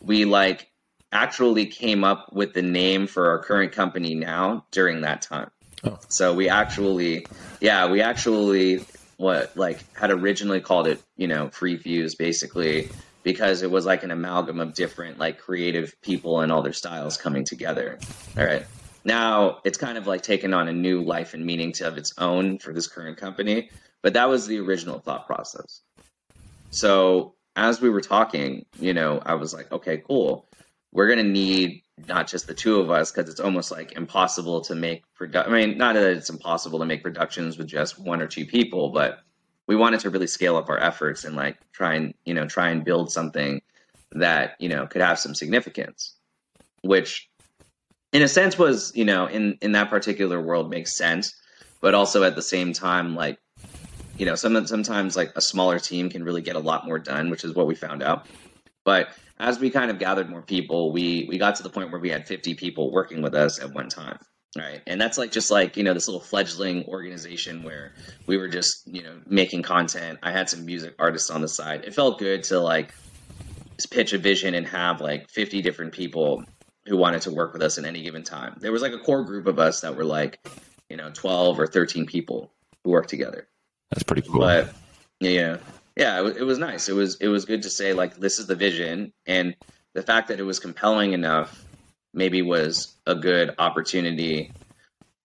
we 0.00 0.24
like 0.24 0.70
actually 1.12 1.66
came 1.66 2.04
up 2.04 2.32
with 2.32 2.54
the 2.54 2.62
name 2.62 3.06
for 3.06 3.30
our 3.30 3.38
current 3.38 3.72
company 3.72 4.14
now 4.14 4.64
during 4.70 5.02
that 5.02 5.22
time. 5.22 5.50
Oh. 5.84 5.98
So 6.08 6.34
we 6.34 6.48
actually, 6.48 7.26
yeah, 7.60 7.90
we 7.90 8.00
actually 8.00 8.84
what 9.16 9.56
like 9.56 9.80
had 9.96 10.10
originally 10.10 10.60
called 10.60 10.86
it, 10.86 11.02
you 11.16 11.26
know, 11.26 11.48
FreeFuse 11.48 12.16
basically 12.16 12.90
because 13.22 13.62
it 13.62 13.70
was 13.70 13.84
like 13.84 14.02
an 14.02 14.10
amalgam 14.10 14.60
of 14.60 14.74
different 14.74 15.18
like 15.18 15.38
creative 15.38 16.00
people 16.02 16.40
and 16.40 16.52
all 16.52 16.62
their 16.62 16.72
styles 16.72 17.16
coming 17.16 17.44
together. 17.44 17.98
All 18.36 18.44
right. 18.44 18.64
Now 19.04 19.58
it's 19.64 19.78
kind 19.78 19.98
of 19.98 20.06
like 20.06 20.22
taken 20.22 20.52
on 20.54 20.68
a 20.68 20.72
new 20.72 21.02
life 21.02 21.34
and 21.34 21.44
meaning 21.44 21.72
to, 21.72 21.88
of 21.88 21.98
its 21.98 22.12
own 22.18 22.58
for 22.58 22.72
this 22.72 22.86
current 22.86 23.16
company, 23.16 23.70
but 24.02 24.14
that 24.14 24.28
was 24.28 24.46
the 24.46 24.58
original 24.58 24.98
thought 24.98 25.26
process. 25.26 25.82
So 26.70 27.34
as 27.56 27.80
we 27.80 27.90
were 27.90 28.00
talking, 28.00 28.66
you 28.78 28.94
know, 28.94 29.20
I 29.24 29.34
was 29.34 29.54
like, 29.54 29.72
okay, 29.72 30.02
cool 30.06 30.48
we're 30.92 31.14
to 31.14 31.22
need 31.22 31.82
not 32.06 32.28
just 32.28 32.46
the 32.46 32.54
two 32.54 32.80
of 32.80 32.90
us 32.90 33.10
because 33.10 33.28
it's 33.28 33.40
almost 33.40 33.70
like 33.70 33.92
impossible 33.92 34.60
to 34.62 34.74
make. 34.74 35.04
I 35.34 35.48
mean, 35.48 35.76
not 35.78 35.94
that 35.94 36.10
it's 36.12 36.30
impossible 36.30 36.78
to 36.78 36.86
make 36.86 37.02
productions 37.02 37.58
with 37.58 37.66
just 37.66 37.98
one 37.98 38.22
or 38.22 38.26
two 38.26 38.46
people, 38.46 38.90
but 38.90 39.20
we 39.66 39.76
wanted 39.76 40.00
to 40.00 40.10
really 40.10 40.26
scale 40.26 40.56
up 40.56 40.68
our 40.68 40.78
efforts 40.78 41.24
and 41.24 41.36
like 41.36 41.58
try 41.72 41.94
and 41.94 42.14
you 42.24 42.34
know 42.34 42.46
try 42.46 42.70
and 42.70 42.84
build 42.84 43.12
something 43.12 43.60
that 44.12 44.54
you 44.58 44.68
know 44.68 44.86
could 44.86 45.02
have 45.02 45.18
some 45.18 45.34
significance, 45.34 46.14
which 46.82 47.28
in 48.12 48.22
a 48.22 48.28
sense 48.28 48.58
was 48.58 48.92
you 48.94 49.04
know 49.04 49.26
in 49.26 49.58
in 49.60 49.72
that 49.72 49.90
particular 49.90 50.40
world 50.40 50.70
makes 50.70 50.96
sense, 50.96 51.34
but 51.80 51.94
also 51.94 52.22
at 52.22 52.34
the 52.34 52.42
same 52.42 52.72
time 52.72 53.14
like 53.14 53.38
you 54.16 54.26
know 54.26 54.34
some 54.34 54.66
sometimes 54.66 55.16
like 55.16 55.32
a 55.36 55.40
smaller 55.40 55.78
team 55.78 56.10
can 56.10 56.24
really 56.24 56.42
get 56.42 56.56
a 56.56 56.60
lot 56.60 56.86
more 56.86 56.98
done, 56.98 57.30
which 57.30 57.44
is 57.44 57.54
what 57.54 57.66
we 57.66 57.74
found 57.74 58.02
out, 58.02 58.26
but 58.84 59.08
as 59.40 59.60
we 59.60 59.70
kind 59.70 59.90
of 59.90 59.98
gathered 59.98 60.28
more 60.28 60.42
people, 60.42 60.92
we 60.92 61.26
we 61.28 61.38
got 61.38 61.56
to 61.56 61.62
the 61.62 61.70
point 61.70 61.90
where 61.90 62.00
we 62.00 62.10
had 62.10 62.26
50 62.26 62.54
people 62.54 62.90
working 62.90 63.22
with 63.22 63.34
us 63.34 63.60
at 63.60 63.72
one 63.72 63.88
time. 63.88 64.18
Right. 64.56 64.80
And 64.86 65.00
that's 65.00 65.18
like 65.18 65.30
just 65.30 65.50
like, 65.50 65.76
you 65.76 65.84
know, 65.84 65.92
this 65.94 66.08
little 66.08 66.22
fledgling 66.22 66.84
organization 66.86 67.62
where 67.62 67.92
we 68.26 68.38
were 68.38 68.48
just, 68.48 68.86
you 68.86 69.02
know, 69.02 69.20
making 69.26 69.62
content. 69.62 70.18
I 70.22 70.32
had 70.32 70.48
some 70.48 70.64
music 70.64 70.94
artists 70.98 71.30
on 71.30 71.42
the 71.42 71.48
side. 71.48 71.84
It 71.84 71.94
felt 71.94 72.18
good 72.18 72.44
to 72.44 72.58
like 72.58 72.94
pitch 73.90 74.14
a 74.14 74.18
vision 74.18 74.54
and 74.54 74.66
have 74.66 75.00
like 75.00 75.28
50 75.28 75.62
different 75.62 75.92
people 75.92 76.44
who 76.88 76.96
wanted 76.96 77.22
to 77.22 77.30
work 77.30 77.52
with 77.52 77.62
us 77.62 77.78
at 77.78 77.84
any 77.84 78.02
given 78.02 78.22
time. 78.22 78.56
There 78.60 78.72
was 78.72 78.82
like 78.82 78.92
a 78.92 78.98
core 78.98 79.24
group 79.24 79.46
of 79.46 79.58
us 79.58 79.82
that 79.82 79.96
were 79.96 80.04
like, 80.04 80.46
you 80.88 80.96
know, 80.96 81.10
12 81.12 81.60
or 81.60 81.66
13 81.66 82.06
people 82.06 82.52
who 82.82 82.90
worked 82.90 83.10
together. 83.10 83.46
That's 83.90 84.02
pretty 84.02 84.22
cool. 84.22 84.40
But 84.40 84.72
yeah, 85.20 85.58
yeah, 85.96 86.26
it, 86.26 86.38
it 86.38 86.44
was 86.44 86.58
nice. 86.58 86.88
It 86.88 86.94
was 86.94 87.16
it 87.20 87.28
was 87.28 87.44
good 87.44 87.62
to 87.62 87.70
say 87.70 87.92
like 87.92 88.16
this 88.16 88.38
is 88.38 88.46
the 88.46 88.54
vision, 88.54 89.12
and 89.26 89.56
the 89.94 90.02
fact 90.02 90.28
that 90.28 90.40
it 90.40 90.44
was 90.44 90.60
compelling 90.60 91.12
enough 91.12 91.64
maybe 92.14 92.42
was 92.42 92.94
a 93.06 93.14
good 93.14 93.54
opportunity 93.58 94.52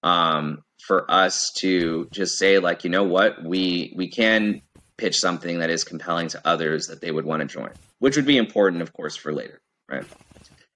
um, 0.01 0.63
for 0.79 1.09
us 1.09 1.51
to 1.57 2.07
just 2.11 2.37
say 2.37 2.59
like 2.59 2.83
you 2.83 2.89
know 2.89 3.03
what 3.03 3.43
we 3.43 3.93
we 3.95 4.07
can 4.07 4.61
pitch 4.97 5.17
something 5.17 5.59
that 5.59 5.69
is 5.69 5.83
compelling 5.83 6.27
to 6.29 6.41
others 6.45 6.87
that 6.87 7.01
they 7.01 7.11
would 7.11 7.25
want 7.25 7.41
to 7.41 7.47
join, 7.47 7.71
which 7.99 8.15
would 8.15 8.25
be 8.25 8.37
important, 8.37 8.81
of 8.81 8.93
course, 8.93 9.15
for 9.15 9.33
later, 9.33 9.61
right? 9.89 10.05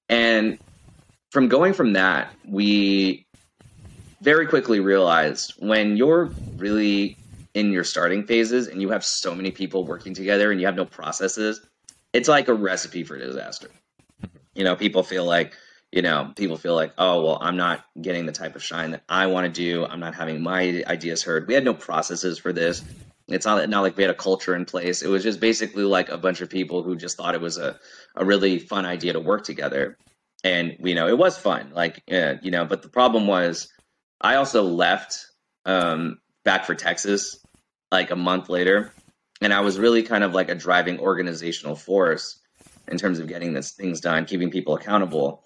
And 0.10 0.60
from 1.32 1.48
going 1.48 1.74
from 1.74 1.94
that, 1.94 2.34
we 2.48 3.28
very 4.22 4.48
quickly 4.48 4.80
realized 4.80 5.54
when 5.60 5.98
you're 5.98 6.26
really 6.56 7.18
in 7.54 7.72
your 7.72 7.84
starting 7.84 8.26
phases 8.26 8.68
and 8.68 8.82
you 8.82 8.90
have 8.90 9.04
so 9.04 9.34
many 9.34 9.52
people 9.52 9.84
working 9.86 10.14
together 10.14 10.52
and 10.52 10.60
you 10.60 10.68
have 10.68 10.76
no 10.76 10.86
processes, 10.86 11.62
it's 12.14 12.28
like 12.28 12.48
a 12.48 12.54
recipe 12.54 13.04
for 13.04 13.18
disaster. 13.18 13.70
You 14.56 14.64
know, 14.64 14.76
people 14.76 15.04
feel 15.04 15.26
like, 15.26 15.54
you 15.92 16.02
know, 16.02 16.34
people 16.36 16.58
feel 16.58 16.76
like, 16.76 16.94
oh, 16.98 17.24
well, 17.24 17.38
I'm 17.42 17.58
not 17.58 17.86
getting 18.02 18.26
the 18.26 18.32
type 18.32 18.56
of 18.56 18.64
shine 18.64 18.92
that 18.92 19.04
I 19.08 19.28
want 19.28 19.46
to 19.46 19.52
do. 19.52 19.86
I'm 19.86 20.00
not 20.00 20.16
having 20.16 20.42
my 20.42 20.84
ideas 20.88 21.24
heard. 21.24 21.48
We 21.48 21.54
had 21.54 21.64
no 21.64 21.74
processes 21.74 22.40
for 22.40 22.52
this. 22.54 22.84
It's 23.28 23.46
not, 23.46 23.68
not 23.70 23.82
like 23.82 23.98
we 23.98 24.04
had 24.04 24.12
a 24.12 24.16
culture 24.16 24.56
in 24.56 24.66
place. 24.66 25.02
It 25.02 25.10
was 25.10 25.22
just 25.22 25.40
basically 25.40 25.84
like 25.84 26.10
a 26.10 26.18
bunch 26.18 26.42
of 26.42 26.50
people 26.50 26.82
who 26.82 26.96
just 26.96 27.18
thought 27.18 27.36
it 27.36 27.42
was 27.42 27.58
a, 27.58 27.80
a 28.16 28.24
really 28.24 28.58
fun 28.60 28.86
idea 28.86 29.14
to 29.14 29.20
work 29.20 29.44
together. 29.44 29.98
And, 30.44 30.78
you 30.80 30.96
know, 30.96 31.08
it 31.08 31.18
was 31.18 31.38
fun. 31.38 31.72
Like, 31.74 32.02
yeah, 32.08 32.36
you 32.42 32.52
know, 32.52 32.66
but 32.66 32.82
the 32.82 32.90
problem 32.90 33.28
was 33.28 33.68
I 34.22 34.36
also 34.36 34.64
left 34.64 35.26
um, 35.66 36.20
back 36.46 36.66
for 36.66 36.76
Texas 36.76 37.40
like 37.92 38.12
a 38.12 38.16
month 38.16 38.50
later. 38.50 38.94
And 39.42 39.54
I 39.54 39.62
was 39.62 39.80
really 39.80 40.04
kind 40.04 40.24
of 40.24 40.34
like 40.34 40.50
a 40.50 40.56
driving 40.56 41.00
organizational 41.00 41.76
force 41.76 42.40
in 42.88 42.98
terms 42.98 43.20
of 43.20 43.28
getting 43.28 43.54
this 43.54 43.72
things 43.72 44.00
done, 44.00 44.26
keeping 44.26 44.52
people 44.52 44.76
accountable. 44.76 45.44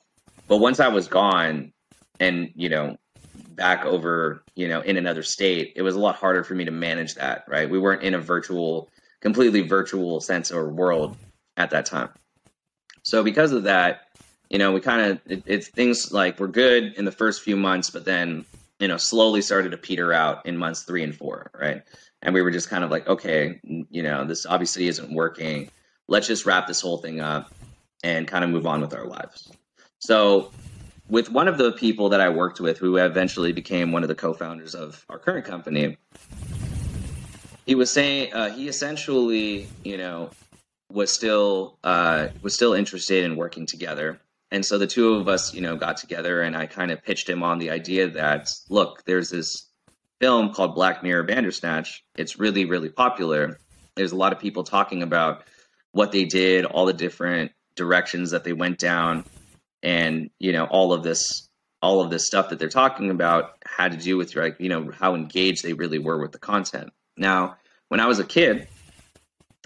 But 0.48 0.58
once 0.58 0.80
I 0.80 0.90
was 0.90 1.08
gone 1.08 1.74
and, 2.20 2.52
you 2.56 2.70
know, 2.70 2.98
back 3.34 3.86
over, 3.86 4.44
you 4.56 4.68
know, 4.68 4.82
in 4.82 4.98
another 4.98 5.24
state, 5.24 5.74
it 5.76 5.82
was 5.82 5.96
a 5.96 6.00
lot 6.00 6.16
harder 6.16 6.44
for 6.44 6.54
me 6.54 6.66
to 6.66 6.72
manage 6.72 7.16
that, 7.16 7.46
right? 7.48 7.70
We 7.70 7.80
weren't 7.80 8.04
in 8.04 8.14
a 8.14 8.20
virtual, 8.20 8.90
completely 9.22 9.62
virtual 9.62 10.20
sense 10.20 10.52
or 10.52 10.70
world 10.70 11.18
at 11.58 11.72
that 11.72 11.86
time. 11.86 12.10
So 13.04 13.24
because 13.24 13.52
of 13.52 13.64
that, 13.64 14.02
you 14.52 14.60
know, 14.60 14.72
we 14.72 14.82
kind 14.82 15.02
of 15.02 15.22
it, 15.26 15.44
it's 15.46 15.68
things 15.68 16.12
like 16.12 16.40
we're 16.40 16.48
good 16.48 16.94
in 16.94 17.06
the 17.06 17.12
first 17.12 17.42
few 17.42 17.56
months, 17.56 17.90
but 17.90 18.06
then 18.06 18.46
you 18.80 18.88
know 18.88 18.98
slowly 18.98 19.42
started 19.42 19.72
to 19.72 19.78
peter 19.78 20.14
out 20.14 20.46
in 20.46 20.58
months 20.58 20.84
three 20.84 21.04
and 21.04 21.16
four, 21.16 21.50
right? 21.60 21.82
and 22.22 22.34
we 22.34 22.42
were 22.42 22.52
just 22.52 22.70
kind 22.70 22.84
of 22.84 22.92
like, 22.92 23.08
okay, 23.08 23.60
you 23.64 24.04
know, 24.04 24.26
this 24.26 24.46
obviously 24.46 24.88
isn't 24.88 25.14
working. 25.14 25.70
Let's 26.08 26.28
just 26.28 26.46
wrap 26.46 26.68
this 26.68 26.82
whole 26.82 26.98
thing 26.98 27.20
up 27.20 27.54
and 28.04 28.28
kind 28.28 28.44
of 28.44 28.50
move 28.50 28.68
on 28.68 28.82
with 28.82 28.94
our 28.94 29.06
lives. 29.06 29.52
So, 30.00 30.52
with 31.10 31.30
one 31.30 31.48
of 31.48 31.58
the 31.58 31.74
people 31.74 32.10
that 32.10 32.22
I 32.22 32.30
worked 32.30 32.62
with, 32.62 32.78
who 32.78 32.98
eventually 32.98 33.52
became 33.52 33.92
one 33.92 34.02
of 34.02 34.08
the 34.08 34.16
co-founders 34.16 34.76
of 34.76 35.06
our 35.10 35.20
current 35.20 35.46
company, 35.46 35.98
he 37.66 37.76
was 37.76 37.92
saying 37.92 38.34
uh, 38.34 38.50
he 38.52 38.68
essentially, 38.70 39.68
you 39.84 39.98
know, 39.98 40.30
was 40.90 41.12
still 41.12 41.78
uh, 41.84 42.28
was 42.42 42.54
still 42.54 42.74
interested 42.74 43.24
in 43.24 43.36
working 43.36 43.66
together. 43.66 44.20
And 44.52 44.66
so 44.66 44.78
the 44.78 44.88
two 44.88 45.16
of 45.16 45.28
us, 45.28 45.54
you 45.54 45.62
know, 45.62 45.76
got 45.78 45.98
together, 45.98 46.42
and 46.42 46.56
I 46.56 46.66
kind 46.66 46.92
of 46.92 47.04
pitched 47.04 47.30
him 47.30 47.42
on 47.42 47.60
the 47.60 47.70
idea 47.70 48.10
that, 48.10 48.52
look, 48.70 49.04
there's 49.06 49.30
this 49.30 49.70
film 50.20 50.54
called 50.54 50.76
Black 50.76 51.04
Mirror 51.04 51.24
Bandersnatch. 51.24 52.04
It's 52.16 52.38
really, 52.38 52.66
really 52.66 52.90
popular. 52.90 53.60
There's 53.96 54.12
a 54.12 54.18
lot 54.18 54.34
of 54.34 54.40
people 54.40 54.64
talking 54.64 55.04
about 55.04 55.44
what 55.94 56.12
they 56.12 56.26
did, 56.26 56.66
all 56.66 56.86
the 56.86 56.94
different 56.94 57.52
directions 57.76 58.32
that 58.32 58.44
they 58.44 58.54
went 58.54 58.78
down, 58.78 59.26
and 59.82 60.30
you 60.38 60.52
know, 60.52 60.66
all 60.66 60.94
of 60.94 61.04
this 61.04 61.48
all 61.82 62.02
of 62.02 62.12
this 62.12 62.26
stuff 62.26 62.50
that 62.50 62.60
they're 62.60 62.70
talking 62.70 63.10
about 63.10 63.58
had 63.66 63.92
to 63.92 63.98
do 63.98 64.16
with 64.16 64.36
like, 64.36 64.58
you 64.60 64.70
know, 64.70 64.92
how 64.92 65.16
engaged 65.16 65.64
they 65.64 65.74
really 65.74 65.98
were 65.98 66.20
with 66.20 66.32
the 66.32 66.38
content. 66.38 66.92
Now, 67.18 67.58
when 67.88 68.00
I 68.00 68.06
was 68.06 68.20
a 68.20 68.24
kid, 68.24 68.68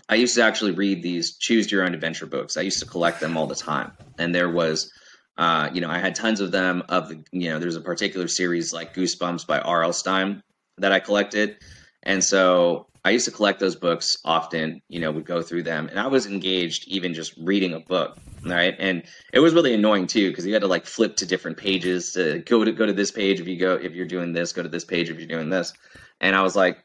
I 0.08 0.15
used 0.15 0.36
to 0.36 0.44
actually 0.44 0.72
read 0.72 1.02
these 1.02 1.38
choose 1.38 1.72
your 1.72 1.84
own 1.84 1.94
adventure 1.94 2.28
books. 2.28 2.58
I 2.58 2.62
used 2.62 2.80
to 2.80 2.86
collect 2.86 3.20
them 3.20 3.38
all 3.38 3.48
the 3.48 3.56
time. 3.56 3.91
And 4.20 4.34
there 4.34 4.50
was 4.50 4.91
uh, 5.38 5.70
you 5.74 5.82
know, 5.82 5.89
I 5.89 6.00
had 6.00 6.15
tons 6.15 6.39
of 6.39 6.52
them. 6.52 6.84
Of 6.89 7.10
the, 7.10 7.24
you 7.32 7.50
know, 7.50 7.60
there's 7.60 7.76
a 7.76 7.82
particular 7.82 8.28
series 8.28 8.72
like 8.72 8.94
Goosebumps 8.94 9.46
by 9.46 9.60
R.L. 9.60 9.94
Stine 9.94 10.41
that 10.78 10.91
I 10.91 11.00
collected, 11.00 11.58
and 12.04 12.24
so 12.24 12.88
I 13.04 13.10
used 13.10 13.26
to 13.26 13.32
collect 13.32 13.60
those 13.60 13.76
books 13.76 14.18
often. 14.24 14.82
You 14.88 15.02
know, 15.02 15.12
would 15.12 15.26
go 15.26 15.41
through 15.41 15.63
them, 15.63 15.88
and 15.89 16.00
I 16.00 16.08
was 16.08 16.26
engaged 16.26 16.88
even 16.88 17.13
just 17.13 17.34
reading 17.38 17.74
a 17.74 17.82
book, 17.82 18.18
right? 18.46 18.76
And 18.80 19.04
it 19.34 19.39
was 19.39 19.54
really 19.54 19.74
annoying 19.74 20.08
too 20.08 20.30
because 20.30 20.46
you 20.46 20.54
had 20.54 20.62
to 20.62 20.70
like 20.70 20.86
flip 20.86 21.18
to 21.18 21.26
different 21.26 21.58
pages 21.58 22.13
to 22.13 22.39
go 22.39 22.63
to 22.63 22.72
go 22.72 22.86
to 22.86 22.94
this 22.94 23.12
page 23.12 23.41
if 23.41 23.48
you 23.48 23.60
go 23.60 23.74
if 23.74 23.94
you're 23.94 24.06
doing 24.06 24.32
this, 24.32 24.54
go 24.54 24.63
to 24.63 24.70
this 24.70 24.86
page 24.86 25.10
if 25.10 25.18
you're 25.18 25.28
doing 25.28 25.50
this, 25.50 25.74
and 26.22 26.34
I 26.34 26.44
was 26.44 26.56
like, 26.56 26.82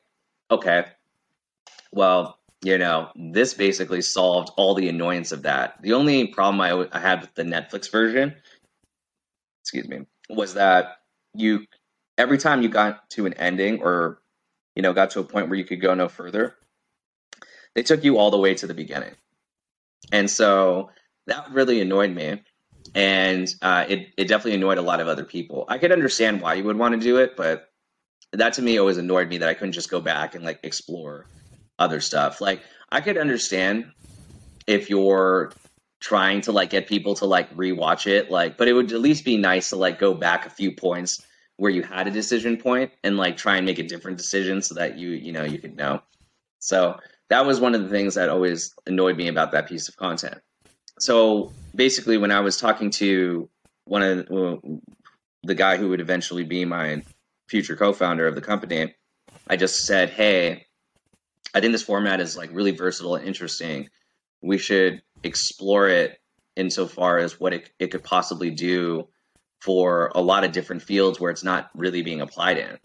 okay, 0.51 0.87
well, 1.93 2.40
you 2.63 2.79
know, 2.79 3.11
this 3.17 3.55
basically 3.55 4.03
solved 4.03 4.51
all 4.57 4.75
the 4.75 4.89
annoyance 4.89 5.33
of 5.33 5.43
that. 5.43 5.81
The 5.83 5.95
only 5.95 6.29
problem 6.29 6.61
I, 6.61 6.89
I 6.93 7.01
had 7.01 7.23
with 7.23 7.35
the 7.35 7.43
Netflix 7.45 7.91
version, 7.91 8.35
excuse 9.65 9.89
me, 9.89 10.07
was 10.31 10.55
that 10.55 10.99
you 11.35 11.67
every 12.19 12.39
time 12.39 12.63
you 12.63 12.69
got 12.69 13.09
to 13.11 13.27
an 13.27 13.35
ending 13.35 13.83
or 13.83 14.21
you 14.77 14.83
know 14.83 14.93
got 14.93 15.11
to 15.13 15.21
a 15.21 15.25
point 15.25 15.49
where 15.49 15.59
you 15.59 15.65
could 15.65 15.81
go 15.81 15.95
no 15.95 16.09
further, 16.09 16.57
they 17.75 17.83
took 17.83 18.05
you 18.05 18.19
all 18.19 18.31
the 18.31 18.39
way 18.39 18.55
to 18.55 18.67
the 18.67 18.75
beginning, 18.75 19.15
and 20.13 20.31
so 20.31 20.91
that 21.27 21.51
really 21.53 21.81
annoyed 21.81 22.13
me. 22.13 22.43
and 22.95 23.55
uh, 23.63 23.87
it 23.89 24.09
it 24.19 24.29
definitely 24.29 24.55
annoyed 24.57 24.79
a 24.79 24.83
lot 24.83 25.01
of 25.01 25.09
other 25.09 25.25
people. 25.25 25.67
I 25.69 25.79
could 25.79 25.93
understand 25.93 26.43
why 26.43 26.57
you 26.57 26.65
would 26.65 26.79
want 26.79 26.95
to 26.95 27.01
do 27.01 27.19
it, 27.19 27.37
but 27.37 27.71
that 28.33 28.55
to 28.55 28.63
me 28.63 28.79
always 28.79 28.99
annoyed 28.99 29.29
me 29.29 29.39
that 29.39 29.49
I 29.51 29.55
couldn't 29.55 29.73
just 29.73 29.91
go 29.91 30.01
back 30.01 30.35
and 30.37 30.45
like 30.45 30.61
explore 30.65 31.29
other 31.81 32.01
stuff. 32.01 32.41
Like 32.41 32.63
I 32.93 33.01
could 33.01 33.19
understand 33.19 33.91
if 34.67 34.89
you're 34.89 35.51
trying 35.99 36.43
to 36.43 36.53
like 36.53 36.71
get 36.71 36.87
people 36.87 37.15
to 37.17 37.27
like 37.27 37.55
rewatch 37.57 38.07
it, 38.07 38.31
like, 38.31 38.57
but 38.57 38.69
it 38.69 38.73
would 38.75 38.93
at 38.93 39.01
least 39.01 39.25
be 39.25 39.37
nice 39.37 39.71
to 39.71 39.77
like 39.77 39.99
go 39.99 40.15
back 40.15 40.47
a 40.47 40.51
few 40.51 40.73
points 40.73 41.25
where 41.57 41.71
you 41.71 41.83
had 41.83 42.07
a 42.07 42.11
decision 42.11 42.57
point 42.57 42.91
and 43.03 43.17
like 43.17 43.37
try 43.37 43.57
and 43.57 43.67
make 43.67 43.79
a 43.79 43.83
different 43.83 44.17
decision 44.17 44.63
so 44.63 44.75
that 44.75 44.97
you 44.97 45.11
you 45.11 45.33
know 45.33 45.45
you 45.45 45.59
could 45.59 45.77
know. 45.77 46.01
So 46.59 46.99
that 47.29 47.47
was 47.47 47.61
one 47.61 47.75
of 47.75 47.83
the 47.83 47.89
things 47.89 48.15
that 48.15 48.29
always 48.29 48.75
annoyed 48.87 49.17
me 49.17 49.29
about 49.29 49.53
that 49.53 49.69
piece 49.69 49.89
of 49.89 49.97
content. 49.97 50.39
So 50.99 51.53
basically, 51.75 52.19
when 52.19 52.31
I 52.31 52.41
was 52.41 52.59
talking 52.59 52.91
to 52.93 53.49
one 53.85 54.03
of 54.03 54.27
the, 54.27 54.81
the 55.43 55.55
guy 55.55 55.77
who 55.77 55.89
would 55.89 56.01
eventually 56.01 56.45
be 56.45 56.65
my 56.65 57.03
future 57.49 57.77
co-founder 57.77 58.27
of 58.27 58.35
the 58.35 58.41
company, 58.41 58.95
I 59.49 59.57
just 59.57 59.85
said, 59.87 60.11
"Hey, 60.11 60.67
I 61.55 61.61
think 61.61 61.73
this 61.73 61.83
format 61.83 62.21
is 62.21 62.37
like 62.37 62.51
really 62.53 62.73
versatile 62.73 63.17
and 63.17 63.27
interesting. 63.27 63.89
We 64.43 64.59
should 64.59 65.03
explore 65.23 65.89
it 65.89 66.21
insofar 66.57 67.19
as 67.19 67.39
what 67.39 67.53
it, 67.53 67.71
it 67.79 67.89
could 67.89 68.05
possibly 68.05 68.51
do 68.51 69.09
for 69.61 70.11
a 70.15 70.21
lot 70.21 70.45
of 70.45 70.53
different 70.53 70.83
fields 70.83 71.21
where 71.21 71.31
it's 71.31 71.45
not 71.45 71.71
really 71.75 72.03
being 72.03 72.21
applied 72.21 72.59
in. 72.59 72.79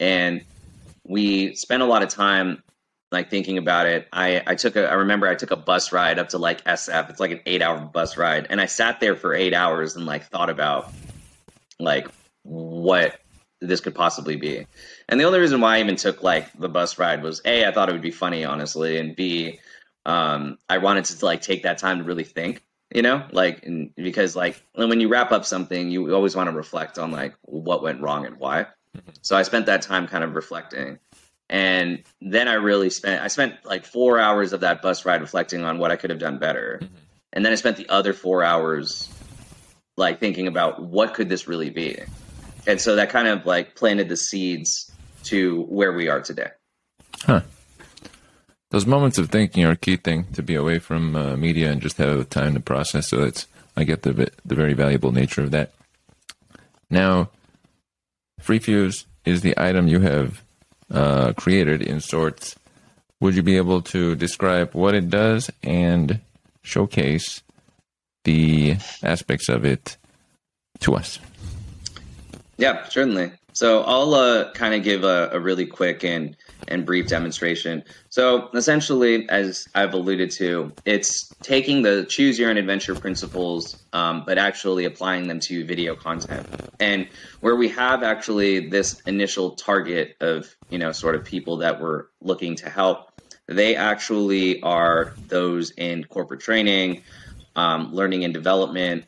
And 0.00 0.44
we 1.04 1.54
spent 1.54 1.82
a 1.82 1.86
lot 1.86 2.02
of 2.02 2.08
time 2.08 2.62
like 3.12 3.30
thinking 3.30 3.58
about 3.58 3.86
it. 3.86 4.08
I, 4.12 4.42
I 4.46 4.54
took 4.54 4.76
a 4.76 4.88
I 4.88 4.94
remember 4.94 5.28
I 5.28 5.34
took 5.34 5.50
a 5.50 5.56
bus 5.56 5.92
ride 5.92 6.18
up 6.18 6.30
to 6.30 6.38
like 6.38 6.64
SF. 6.64 7.10
It's 7.10 7.20
like 7.20 7.30
an 7.30 7.40
eight 7.46 7.62
hour 7.62 7.78
bus 7.80 8.16
ride. 8.16 8.48
And 8.50 8.60
I 8.60 8.66
sat 8.66 9.00
there 9.00 9.16
for 9.16 9.34
eight 9.34 9.54
hours 9.54 9.96
and 9.96 10.04
like 10.04 10.24
thought 10.26 10.50
about 10.50 10.92
like 11.78 12.08
what 12.42 13.20
this 13.60 13.80
could 13.80 13.94
possibly 13.94 14.36
be. 14.36 14.66
And 15.08 15.20
the 15.20 15.24
only 15.24 15.40
reason 15.40 15.60
why 15.60 15.76
I 15.76 15.80
even 15.80 15.96
took 15.96 16.22
like 16.22 16.52
the 16.58 16.68
bus 16.68 16.98
ride 16.98 17.22
was 17.22 17.42
A, 17.44 17.66
I 17.66 17.72
thought 17.72 17.88
it 17.88 17.92
would 17.92 18.02
be 18.02 18.10
funny, 18.10 18.44
honestly, 18.44 18.98
and 18.98 19.14
B, 19.14 19.60
um, 20.06 20.58
I 20.68 20.78
wanted 20.78 21.04
to 21.06 21.24
like 21.24 21.42
take 21.42 21.62
that 21.62 21.78
time 21.78 21.98
to 21.98 22.04
really 22.04 22.24
think, 22.24 22.62
you 22.94 23.02
know, 23.02 23.26
like 23.32 23.64
and 23.64 23.94
because 23.96 24.36
like 24.36 24.62
when 24.74 25.00
you 25.00 25.08
wrap 25.08 25.32
up 25.32 25.44
something, 25.44 25.90
you 25.90 26.14
always 26.14 26.36
want 26.36 26.50
to 26.50 26.56
reflect 26.56 26.98
on 26.98 27.10
like 27.10 27.34
what 27.42 27.82
went 27.82 28.00
wrong 28.00 28.26
and 28.26 28.36
why. 28.36 28.62
Mm-hmm. 28.96 29.10
So 29.22 29.36
I 29.36 29.42
spent 29.42 29.66
that 29.66 29.82
time 29.82 30.06
kind 30.06 30.24
of 30.24 30.34
reflecting. 30.34 30.98
And 31.50 32.02
then 32.22 32.48
I 32.48 32.54
really 32.54 32.90
spent 32.90 33.22
I 33.22 33.28
spent 33.28 33.64
like 33.64 33.84
four 33.84 34.18
hours 34.18 34.52
of 34.52 34.60
that 34.60 34.82
bus 34.82 35.04
ride 35.04 35.20
reflecting 35.20 35.64
on 35.64 35.78
what 35.78 35.90
I 35.90 35.96
could 35.96 36.10
have 36.10 36.18
done 36.18 36.38
better. 36.38 36.80
Mm-hmm. 36.82 36.94
And 37.34 37.44
then 37.44 37.52
I 37.52 37.56
spent 37.56 37.76
the 37.76 37.88
other 37.88 38.12
four 38.12 38.42
hours 38.42 39.10
like 39.96 40.20
thinking 40.20 40.46
about 40.46 40.82
what 40.82 41.14
could 41.14 41.28
this 41.28 41.46
really 41.46 41.70
be. 41.70 41.98
And 42.66 42.80
so 42.80 42.96
that 42.96 43.10
kind 43.10 43.28
of 43.28 43.44
like 43.44 43.76
planted 43.76 44.08
the 44.08 44.16
seeds 44.16 44.90
to 45.24 45.62
where 45.62 45.92
we 45.92 46.08
are 46.08 46.20
today. 46.20 46.48
Huh 47.22 47.42
those 48.74 48.86
moments 48.86 49.18
of 49.18 49.30
thinking 49.30 49.64
are 49.64 49.70
a 49.70 49.76
key 49.76 49.96
thing 49.96 50.26
to 50.32 50.42
be 50.42 50.56
away 50.56 50.80
from 50.80 51.14
uh, 51.14 51.36
media 51.36 51.70
and 51.70 51.80
just 51.80 51.96
have 51.98 52.28
time 52.28 52.54
to 52.54 52.60
process. 52.60 53.06
So 53.06 53.22
it's 53.22 53.46
I 53.76 53.84
get 53.84 54.02
the 54.02 54.32
the 54.44 54.56
very 54.56 54.74
valuable 54.74 55.12
nature 55.12 55.42
of 55.42 55.52
that. 55.52 55.72
Now, 56.90 57.30
FreeFuse 58.42 59.06
is 59.24 59.42
the 59.42 59.54
item 59.56 59.86
you 59.86 60.00
have 60.00 60.42
uh, 60.90 61.34
created 61.34 61.82
in 61.82 62.00
sorts. 62.00 62.56
Would 63.20 63.36
you 63.36 63.44
be 63.44 63.56
able 63.58 63.80
to 63.94 64.16
describe 64.16 64.74
what 64.74 64.96
it 64.96 65.08
does 65.08 65.52
and 65.62 66.18
showcase 66.64 67.44
the 68.24 68.78
aspects 69.04 69.48
of 69.48 69.64
it 69.64 69.96
to 70.80 70.96
us? 70.96 71.20
Yeah, 72.56 72.88
certainly. 72.88 73.30
So 73.54 73.82
I'll 73.84 74.14
uh, 74.14 74.50
kind 74.50 74.74
of 74.74 74.82
give 74.82 75.04
a, 75.04 75.30
a, 75.32 75.38
really 75.38 75.64
quick 75.64 76.02
and 76.02 76.36
and 76.66 76.84
brief 76.84 77.06
demonstration. 77.06 77.84
So 78.08 78.48
essentially, 78.52 79.28
as 79.28 79.68
I've 79.76 79.94
alluded 79.94 80.32
to, 80.32 80.72
it's 80.84 81.28
taking 81.40 81.82
the 81.82 82.04
choose 82.04 82.36
your 82.36 82.50
own 82.50 82.56
adventure 82.56 82.96
principles, 82.96 83.76
um, 83.92 84.24
but 84.26 84.38
actually 84.38 84.86
applying 84.86 85.28
them 85.28 85.38
to 85.40 85.64
video 85.64 85.94
content. 85.94 86.48
And 86.80 87.06
where 87.40 87.54
we 87.54 87.68
have 87.68 88.02
actually 88.02 88.68
this 88.68 89.00
initial 89.06 89.52
target 89.52 90.16
of 90.20 90.52
you 90.68 90.78
know 90.78 90.90
sort 90.90 91.14
of 91.14 91.24
people 91.24 91.58
that 91.58 91.80
we're 91.80 92.06
looking 92.20 92.56
to 92.56 92.68
help, 92.68 93.12
they 93.46 93.76
actually 93.76 94.62
are 94.62 95.14
those 95.28 95.70
in 95.70 96.02
corporate 96.02 96.40
training, 96.40 97.02
um, 97.54 97.94
learning 97.94 98.24
and 98.24 98.34
development, 98.34 99.04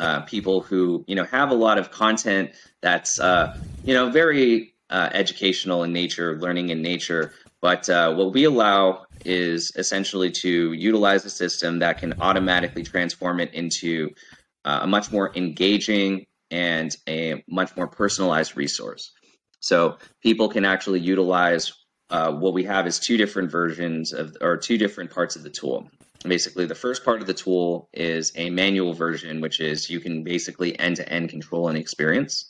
uh, 0.00 0.22
people 0.22 0.62
who 0.62 1.04
you 1.06 1.14
know 1.14 1.24
have 1.24 1.50
a 1.50 1.54
lot 1.54 1.78
of 1.78 1.90
content 1.90 2.50
that's 2.80 3.20
uh, 3.20 3.48
you 3.84 3.94
know 3.94 4.10
very 4.10 4.74
uh, 4.88 5.10
educational 5.12 5.84
in 5.84 5.92
nature, 5.92 6.38
learning 6.40 6.70
in 6.70 6.82
nature. 6.82 7.32
But 7.60 7.88
uh, 7.90 8.14
what 8.14 8.32
we 8.32 8.44
allow 8.44 9.04
is 9.26 9.72
essentially 9.76 10.30
to 10.30 10.72
utilize 10.72 11.24
a 11.26 11.30
system 11.30 11.80
that 11.80 11.98
can 11.98 12.14
automatically 12.18 12.82
transform 12.82 13.40
it 13.40 13.52
into 13.52 14.10
uh, 14.64 14.80
a 14.82 14.86
much 14.86 15.12
more 15.12 15.30
engaging 15.36 16.24
and 16.50 16.96
a 17.06 17.44
much 17.46 17.76
more 17.76 17.86
personalized 17.86 18.56
resource. 18.56 19.12
So 19.60 19.98
people 20.22 20.48
can 20.48 20.64
actually 20.64 21.00
utilize 21.00 21.74
uh, 22.08 22.32
what 22.32 22.54
we 22.54 22.64
have 22.64 22.86
is 22.86 22.98
two 22.98 23.18
different 23.18 23.50
versions 23.52 24.14
of 24.14 24.34
or 24.40 24.56
two 24.56 24.78
different 24.78 25.10
parts 25.10 25.36
of 25.36 25.42
the 25.42 25.50
tool 25.50 25.90
basically 26.24 26.66
the 26.66 26.74
first 26.74 27.04
part 27.04 27.20
of 27.20 27.26
the 27.26 27.34
tool 27.34 27.88
is 27.92 28.32
a 28.36 28.50
manual 28.50 28.92
version 28.92 29.40
which 29.40 29.60
is 29.60 29.88
you 29.88 30.00
can 30.00 30.22
basically 30.22 30.78
end-to-end 30.78 31.30
control 31.30 31.68
an 31.68 31.76
experience. 31.76 32.46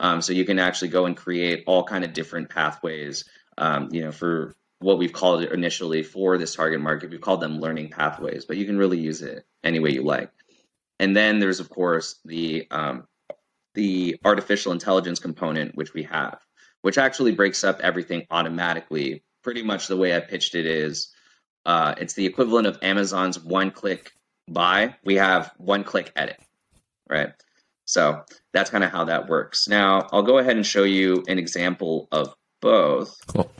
Um, 0.00 0.22
so 0.22 0.32
you 0.32 0.44
can 0.44 0.58
actually 0.58 0.88
go 0.88 1.06
and 1.06 1.16
create 1.16 1.64
all 1.66 1.84
kind 1.84 2.04
of 2.04 2.12
different 2.12 2.48
pathways 2.48 3.24
um, 3.58 3.88
you 3.92 4.02
know 4.02 4.12
for 4.12 4.54
what 4.78 4.98
we've 4.98 5.12
called 5.12 5.42
it 5.42 5.52
initially 5.52 6.02
for 6.02 6.38
this 6.38 6.54
target 6.56 6.80
market. 6.80 7.10
We've 7.10 7.20
called 7.20 7.40
them 7.40 7.60
learning 7.60 7.90
pathways 7.90 8.44
but 8.44 8.56
you 8.56 8.64
can 8.64 8.78
really 8.78 8.98
use 8.98 9.22
it 9.22 9.44
any 9.62 9.78
way 9.78 9.90
you 9.90 10.02
like. 10.02 10.30
And 10.98 11.14
then 11.14 11.38
there's 11.38 11.60
of 11.60 11.68
course 11.68 12.18
the 12.24 12.66
um, 12.70 13.06
the 13.74 14.18
artificial 14.24 14.72
intelligence 14.72 15.18
component 15.18 15.74
which 15.74 15.92
we 15.94 16.04
have 16.04 16.38
which 16.82 16.98
actually 16.98 17.32
breaks 17.32 17.62
up 17.62 17.80
everything 17.80 18.26
automatically. 18.30 19.22
Pretty 19.42 19.62
much 19.62 19.86
the 19.86 19.96
way 19.96 20.14
i 20.14 20.20
pitched 20.20 20.54
it 20.54 20.66
is 20.66 21.08
uh, 21.66 21.94
it's 21.98 22.14
the 22.14 22.26
equivalent 22.26 22.66
of 22.66 22.78
Amazon's 22.82 23.38
one 23.38 23.70
click 23.70 24.12
buy. 24.48 24.94
We 25.04 25.16
have 25.16 25.52
one 25.58 25.84
click 25.84 26.12
edit, 26.16 26.38
right? 27.08 27.32
So 27.84 28.22
that's 28.52 28.70
kind 28.70 28.84
of 28.84 28.90
how 28.90 29.04
that 29.04 29.28
works. 29.28 29.68
Now, 29.68 30.08
I'll 30.12 30.22
go 30.22 30.38
ahead 30.38 30.56
and 30.56 30.66
show 30.66 30.84
you 30.84 31.24
an 31.28 31.38
example 31.38 32.08
of 32.12 32.34
both. 32.60 33.18
Cool. 33.26 33.44
Give 33.44 33.52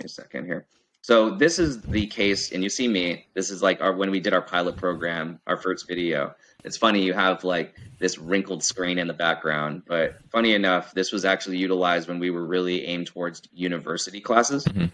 me 0.00 0.04
a 0.04 0.08
second 0.08 0.46
here. 0.46 0.66
So 1.02 1.30
this 1.30 1.60
is 1.60 1.82
the 1.82 2.08
case, 2.08 2.50
and 2.50 2.64
you 2.64 2.68
see 2.68 2.88
me. 2.88 3.26
This 3.34 3.50
is 3.50 3.62
like 3.62 3.80
our 3.80 3.92
when 3.94 4.10
we 4.10 4.18
did 4.18 4.34
our 4.34 4.42
pilot 4.42 4.76
program, 4.76 5.38
our 5.46 5.56
first 5.56 5.86
video. 5.86 6.34
It's 6.64 6.76
funny 6.76 7.00
you 7.00 7.12
have 7.12 7.44
like 7.44 7.76
this 8.00 8.18
wrinkled 8.18 8.64
screen 8.64 8.98
in 8.98 9.06
the 9.06 9.14
background, 9.14 9.82
but 9.86 10.16
funny 10.32 10.54
enough, 10.54 10.92
this 10.94 11.12
was 11.12 11.24
actually 11.24 11.58
utilized 11.58 12.08
when 12.08 12.18
we 12.18 12.30
were 12.30 12.44
really 12.44 12.86
aimed 12.86 13.06
towards 13.06 13.42
university 13.52 14.20
classes. 14.20 14.64
Mm-hmm. 14.64 14.86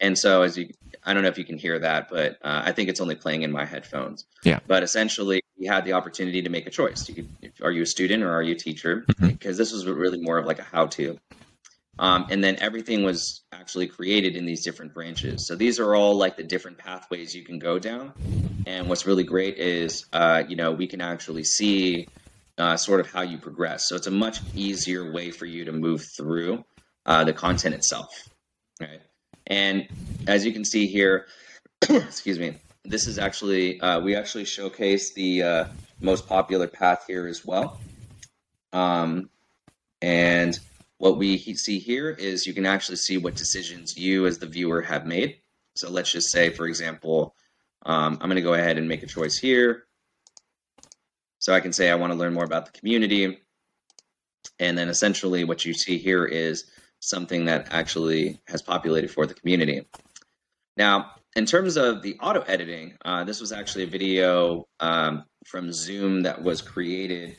And 0.00 0.16
so, 0.16 0.42
as 0.42 0.56
you, 0.56 0.70
I 1.04 1.12
don't 1.12 1.22
know 1.22 1.28
if 1.28 1.38
you 1.38 1.44
can 1.44 1.58
hear 1.58 1.78
that, 1.78 2.08
but 2.08 2.38
uh, 2.42 2.62
I 2.64 2.72
think 2.72 2.88
it's 2.88 3.00
only 3.00 3.16
playing 3.16 3.42
in 3.42 3.50
my 3.50 3.64
headphones. 3.64 4.24
Yeah. 4.44 4.60
But 4.66 4.82
essentially, 4.82 5.42
we 5.58 5.66
had 5.66 5.84
the 5.84 5.94
opportunity 5.94 6.42
to 6.42 6.50
make 6.50 6.66
a 6.66 6.70
choice. 6.70 7.08
You 7.08 7.14
could, 7.14 7.52
are 7.62 7.72
you 7.72 7.82
a 7.82 7.86
student 7.86 8.22
or 8.22 8.30
are 8.32 8.42
you 8.42 8.52
a 8.52 8.58
teacher? 8.58 9.04
Mm-hmm. 9.08 9.28
Because 9.28 9.56
this 9.56 9.72
was 9.72 9.86
really 9.86 10.20
more 10.20 10.38
of 10.38 10.46
like 10.46 10.60
a 10.60 10.62
how-to. 10.62 11.18
Um, 11.98 12.26
and 12.30 12.42
then 12.44 12.56
everything 12.60 13.02
was 13.02 13.42
actually 13.52 13.88
created 13.88 14.36
in 14.36 14.46
these 14.46 14.64
different 14.64 14.94
branches. 14.94 15.46
So 15.46 15.56
these 15.56 15.80
are 15.80 15.96
all 15.96 16.14
like 16.16 16.36
the 16.36 16.44
different 16.44 16.78
pathways 16.78 17.34
you 17.34 17.44
can 17.44 17.58
go 17.58 17.78
down. 17.78 18.12
And 18.66 18.88
what's 18.88 19.04
really 19.06 19.24
great 19.24 19.58
is, 19.58 20.06
uh, 20.12 20.44
you 20.48 20.54
know, 20.54 20.72
we 20.72 20.86
can 20.86 21.00
actually 21.00 21.42
see 21.42 22.06
uh, 22.56 22.76
sort 22.76 23.00
of 23.00 23.10
how 23.10 23.22
you 23.22 23.38
progress. 23.38 23.88
So 23.88 23.96
it's 23.96 24.06
a 24.06 24.12
much 24.12 24.38
easier 24.54 25.10
way 25.10 25.32
for 25.32 25.46
you 25.46 25.64
to 25.64 25.72
move 25.72 26.06
through 26.16 26.64
uh, 27.04 27.24
the 27.24 27.32
content 27.32 27.74
itself. 27.74 28.28
Right. 28.80 29.00
And 29.48 29.88
as 30.26 30.44
you 30.44 30.52
can 30.52 30.64
see 30.64 30.86
here, 30.86 31.26
excuse 31.88 32.38
me, 32.38 32.56
this 32.84 33.06
is 33.06 33.18
actually, 33.18 33.80
uh, 33.80 34.00
we 34.00 34.14
actually 34.14 34.44
showcase 34.44 35.12
the 35.14 35.42
uh, 35.42 35.64
most 36.00 36.28
popular 36.28 36.68
path 36.68 37.04
here 37.08 37.26
as 37.26 37.44
well. 37.44 37.80
Um, 38.72 39.30
and 40.00 40.58
what 40.98 41.16
we 41.16 41.38
see 41.38 41.78
here 41.78 42.10
is 42.10 42.46
you 42.46 42.54
can 42.54 42.66
actually 42.66 42.96
see 42.96 43.16
what 43.18 43.34
decisions 43.34 43.96
you 43.96 44.26
as 44.26 44.38
the 44.38 44.46
viewer 44.46 44.82
have 44.82 45.06
made. 45.06 45.38
So 45.74 45.90
let's 45.90 46.12
just 46.12 46.30
say, 46.30 46.50
for 46.50 46.66
example, 46.66 47.34
um, 47.86 48.18
I'm 48.20 48.28
going 48.28 48.36
to 48.36 48.42
go 48.42 48.54
ahead 48.54 48.78
and 48.78 48.88
make 48.88 49.02
a 49.02 49.06
choice 49.06 49.38
here. 49.38 49.84
So 51.38 51.54
I 51.54 51.60
can 51.60 51.72
say 51.72 51.90
I 51.90 51.94
want 51.94 52.12
to 52.12 52.18
learn 52.18 52.34
more 52.34 52.44
about 52.44 52.66
the 52.66 52.78
community. 52.78 53.38
And 54.58 54.76
then 54.76 54.88
essentially 54.88 55.44
what 55.44 55.64
you 55.64 55.72
see 55.72 55.98
here 55.98 56.24
is 56.24 56.64
something 57.00 57.46
that 57.46 57.68
actually 57.70 58.40
has 58.46 58.62
populated 58.62 59.10
for 59.10 59.26
the 59.26 59.34
community. 59.34 59.86
Now, 60.76 61.12
in 61.36 61.46
terms 61.46 61.76
of 61.76 62.02
the 62.02 62.18
auto 62.20 62.40
editing, 62.40 62.94
uh, 63.04 63.24
this 63.24 63.40
was 63.40 63.52
actually 63.52 63.84
a 63.84 63.88
video 63.88 64.66
um, 64.80 65.24
from 65.46 65.72
Zoom 65.72 66.22
that 66.22 66.42
was 66.42 66.62
created. 66.62 67.36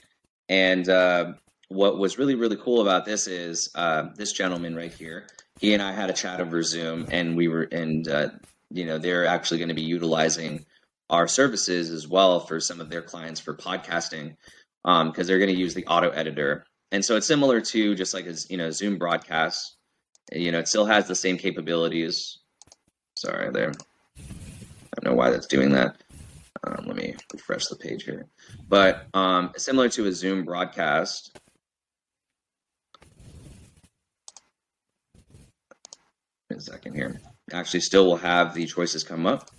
And 0.48 0.88
uh, 0.88 1.34
what 1.70 1.98
was 1.98 2.18
really 2.18 2.36
really 2.36 2.58
cool 2.58 2.82
about 2.82 3.06
this 3.06 3.28
is 3.28 3.70
uh, 3.76 4.10
this 4.16 4.34
gentleman 4.34 4.76
right 4.76 4.94
here. 4.94 5.28
He 5.60 5.74
and 5.74 5.82
I 5.82 5.92
had 5.92 6.10
a 6.10 6.14
chat 6.14 6.42
over 6.42 6.64
Zoom, 6.64 7.08
and 7.12 7.38
we 7.38 7.48
were 7.48 7.64
and 7.64 8.08
uh, 8.08 8.30
you 8.72 8.86
know 8.86 8.98
they're 8.98 9.26
actually 9.26 9.60
going 9.60 9.70
to 9.70 9.76
be 9.76 9.82
utilizing 9.82 10.66
our 11.10 11.28
services 11.28 11.90
as 11.90 12.08
well 12.08 12.40
for 12.40 12.60
some 12.60 12.80
of 12.80 12.90
their 12.90 13.02
clients 13.02 13.40
for 13.40 13.56
podcasting 13.56 14.36
because 14.84 15.04
um, 15.04 15.14
they're 15.26 15.40
going 15.40 15.54
to 15.54 15.60
use 15.60 15.74
the 15.74 15.86
auto 15.88 16.10
editor. 16.10 16.66
And 16.92 17.04
so 17.04 17.16
it's 17.16 17.28
similar 17.28 17.62
to 17.62 17.96
just 17.96 18.14
like 18.14 18.26
a 18.26 18.34
you 18.50 18.58
know 18.58 18.72
Zoom 18.72 18.98
broadcast. 18.98 19.76
You 20.32 20.52
know, 20.52 20.60
it 20.60 20.68
still 20.68 20.86
has 20.86 21.08
the 21.08 21.16
same 21.16 21.38
capabilities. 21.38 22.40
Sorry, 23.18 23.52
there. 23.52 23.72
I 24.20 25.02
don't 25.02 25.12
know 25.12 25.18
why 25.18 25.30
that's 25.30 25.48
doing 25.48 25.72
that. 25.72 26.02
Um, 26.64 26.86
let 26.86 26.96
me 26.96 27.16
refresh 27.34 27.68
the 27.68 27.76
page 27.76 28.04
here. 28.04 28.28
But 28.68 29.08
um, 29.14 29.52
similar 29.58 29.90
to 29.90 30.08
a 30.08 30.12
Zoom 30.12 30.44
broadcast, 30.44 31.38
a 36.52 36.60
second 36.60 36.96
here. 36.96 37.20
Actually, 37.52 37.80
still 37.80 38.06
will 38.06 38.18
have 38.18 38.54
the 38.54 38.66
choices 38.66 39.04
come 39.04 39.26
up, 39.26 39.50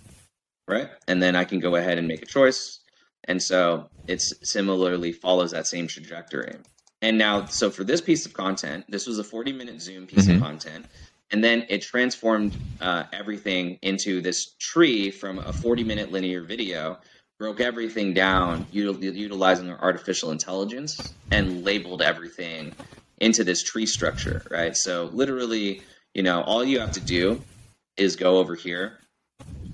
right? 0.67 0.89
And 1.07 1.21
then 1.21 1.35
I 1.35 1.43
can 1.43 1.59
go 1.59 1.75
ahead 1.75 1.97
and 1.97 2.07
make 2.07 2.21
a 2.21 2.25
choice. 2.25 2.79
And 3.25 3.41
so 3.41 3.89
it's 4.07 4.33
similarly 4.49 5.11
follows 5.11 5.51
that 5.51 5.67
same 5.67 5.87
trajectory. 5.87 6.55
And 7.01 7.17
now, 7.17 7.45
so 7.45 7.69
for 7.71 7.83
this 7.83 8.01
piece 8.01 8.25
of 8.25 8.33
content, 8.33 8.85
this 8.89 9.07
was 9.07 9.17
a 9.17 9.23
40 9.23 9.53
minute 9.53 9.81
Zoom 9.81 10.05
piece 10.07 10.25
mm-hmm. 10.25 10.35
of 10.35 10.41
content. 10.41 10.85
And 11.31 11.43
then 11.43 11.65
it 11.69 11.81
transformed 11.81 12.55
uh, 12.81 13.05
everything 13.13 13.79
into 13.81 14.21
this 14.21 14.53
tree 14.59 15.11
from 15.11 15.39
a 15.39 15.53
40 15.53 15.83
minute 15.83 16.11
linear 16.11 16.41
video, 16.41 16.99
broke 17.39 17.61
everything 17.61 18.13
down, 18.13 18.65
util- 18.65 19.01
utilizing 19.01 19.71
artificial 19.71 20.31
intelligence, 20.31 21.13
and 21.31 21.63
labeled 21.63 22.01
everything 22.01 22.73
into 23.19 23.43
this 23.43 23.63
tree 23.63 23.85
structure, 23.85 24.43
right? 24.51 24.75
So 24.75 25.09
literally, 25.13 25.81
you 26.13 26.23
know, 26.23 26.41
all 26.41 26.63
you 26.63 26.79
have 26.79 26.91
to 26.93 26.99
do 26.99 27.41
is 27.95 28.15
go 28.15 28.37
over 28.37 28.55
here, 28.55 28.99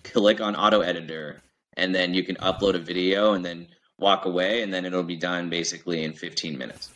click 0.03 0.39
on 0.39 0.55
auto 0.55 0.81
editor, 0.81 1.41
and 1.75 1.93
then 1.93 2.13
you 2.13 2.23
can 2.23 2.35
upload 2.37 2.75
a 2.75 2.79
video 2.79 3.33
and 3.33 3.43
then 3.43 3.67
walk 3.99 4.25
away, 4.25 4.61
and 4.61 4.71
then 4.73 4.85
it'll 4.85 5.03
be 5.03 5.15
done 5.15 5.49
basically 5.49 6.03
in 6.03 6.13
15 6.13 6.57
minutes. 6.57 6.91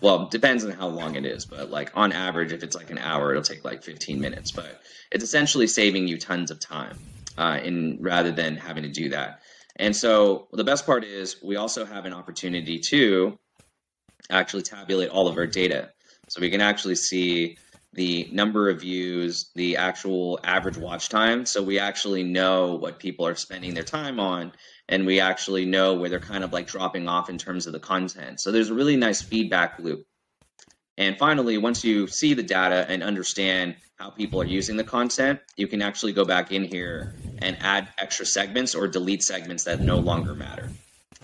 Well, 0.00 0.28
depends 0.28 0.64
on 0.64 0.70
how 0.70 0.88
long 0.88 1.14
it 1.14 1.26
is, 1.26 1.44
but 1.44 1.70
like 1.70 1.90
on 1.94 2.12
average, 2.12 2.52
if 2.52 2.62
it's 2.62 2.76
like 2.76 2.90
an 2.90 2.98
hour, 2.98 3.30
it'll 3.30 3.42
take 3.42 3.64
like 3.64 3.82
15 3.82 4.20
minutes. 4.20 4.50
But 4.50 4.80
it's 5.10 5.24
essentially 5.24 5.66
saving 5.66 6.08
you 6.08 6.18
tons 6.18 6.50
of 6.50 6.58
time 6.60 6.98
uh, 7.36 7.60
in 7.62 7.98
rather 8.00 8.32
than 8.32 8.56
having 8.56 8.84
to 8.84 8.88
do 8.88 9.10
that. 9.10 9.40
And 9.76 9.94
so 9.94 10.48
the 10.52 10.64
best 10.64 10.86
part 10.86 11.04
is 11.04 11.36
we 11.42 11.56
also 11.56 11.84
have 11.84 12.04
an 12.04 12.12
opportunity 12.12 12.78
to 12.90 13.38
actually 14.30 14.62
tabulate 14.62 15.10
all 15.10 15.28
of 15.28 15.36
our 15.36 15.46
data. 15.46 15.90
So 16.28 16.40
we 16.40 16.50
can 16.50 16.60
actually 16.60 16.96
see 16.96 17.56
the 17.92 18.28
number 18.30 18.68
of 18.68 18.80
views, 18.80 19.50
the 19.54 19.76
actual 19.76 20.38
average 20.44 20.76
watch 20.76 21.08
time. 21.08 21.44
So 21.44 21.62
we 21.62 21.78
actually 21.78 22.22
know 22.22 22.76
what 22.76 23.00
people 23.00 23.26
are 23.26 23.34
spending 23.34 23.74
their 23.74 23.82
time 23.82 24.20
on, 24.20 24.52
and 24.90 25.06
we 25.06 25.20
actually 25.20 25.64
know 25.64 25.94
where 25.94 26.10
they're 26.10 26.18
kind 26.18 26.44
of 26.44 26.52
like 26.52 26.66
dropping 26.66 27.08
off 27.08 27.30
in 27.30 27.38
terms 27.38 27.66
of 27.66 27.72
the 27.72 27.78
content. 27.78 28.40
So 28.40 28.50
there's 28.50 28.70
a 28.70 28.74
really 28.74 28.96
nice 28.96 29.22
feedback 29.22 29.78
loop. 29.78 30.04
And 30.98 31.16
finally, 31.16 31.56
once 31.56 31.84
you 31.84 32.08
see 32.08 32.34
the 32.34 32.42
data 32.42 32.84
and 32.88 33.02
understand 33.02 33.76
how 33.96 34.10
people 34.10 34.42
are 34.42 34.46
using 34.46 34.76
the 34.76 34.84
content, 34.84 35.40
you 35.56 35.68
can 35.68 35.80
actually 35.80 36.12
go 36.12 36.24
back 36.24 36.52
in 36.52 36.64
here 36.64 37.14
and 37.38 37.56
add 37.60 37.88
extra 37.96 38.26
segments 38.26 38.74
or 38.74 38.88
delete 38.88 39.22
segments 39.22 39.64
that 39.64 39.80
no 39.80 39.96
longer 39.96 40.34
matter. 40.34 40.68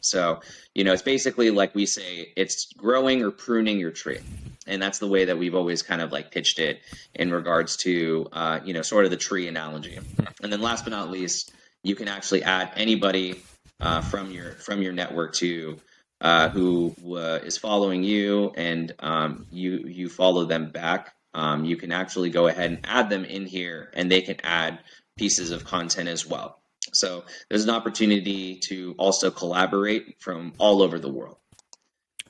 So, 0.01 0.41
you 0.73 0.85
know, 0.85 0.93
it's 0.93 1.03
basically 1.03 1.51
like 1.51 1.75
we 1.75 1.85
say, 1.85 2.33
it's 2.37 2.73
growing 2.73 3.23
or 3.23 3.33
pruning 3.33 3.81
your 3.81 3.91
tree 3.91 4.21
and 4.69 4.83
that's 4.83 4.99
the 4.99 5.07
way 5.07 5.27
that 5.27 5.39
we've 5.39 5.55
always 5.55 5.83
kind 5.83 6.03
of 6.03 6.13
like 6.13 6.31
pitched 6.31 6.59
it 6.59 6.81
in 7.15 7.31
regards 7.31 7.77
to 7.77 8.29
uh, 8.33 8.61
you 8.65 8.75
know 8.75 8.83
sort 8.83 9.05
of 9.05 9.13
the 9.13 9.17
tree 9.17 9.47
analogy 9.47 9.97
and 10.43 10.53
then 10.53 10.61
last 10.61 10.85
but 10.85 10.91
not 10.91 11.09
least 11.09 11.53
you 11.85 11.95
can 11.95 12.09
actually 12.09 12.43
add 12.43 12.73
anybody 12.75 13.41
uh, 13.81 14.01
from 14.01 14.31
your 14.31 14.53
from 14.53 14.83
your 14.83 14.93
network 14.93 15.35
to 15.35 15.79
uh, 16.21 16.49
who 16.49 16.95
uh, 17.17 17.41
is 17.45 17.59
following 17.59 18.03
you 18.03 18.53
and 18.57 18.95
um, 19.01 19.47
you 19.51 19.79
you 19.87 20.09
follow 20.09 20.45
them 20.45 20.71
back 20.71 21.15
um, 21.35 21.65
you 21.65 21.77
can 21.77 21.93
actually 21.93 22.31
go 22.31 22.47
ahead 22.47 22.71
and 22.71 22.81
add 22.85 23.11
them 23.11 23.25
in 23.25 23.47
here 23.47 23.91
and 23.95 24.11
they 24.11 24.23
can 24.23 24.37
add 24.43 24.79
pieces 25.17 25.51
of 25.51 25.65
content 25.65 26.09
as 26.09 26.27
well 26.27 26.61
so 26.93 27.25
there's 27.49 27.65
an 27.65 27.71
opportunity 27.71 28.59
to 28.69 28.95
also 28.99 29.31
collaborate 29.31 30.17
from 30.21 30.53
all 30.59 30.83
over 30.83 30.99
the 30.99 31.11
world 31.11 31.37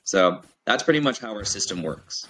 so 0.07 0.41
that's 0.65 0.83
pretty 0.83 1.01
much 1.01 1.19
how 1.19 1.31
our 1.31 1.43
system 1.43 1.83
works. 1.83 2.25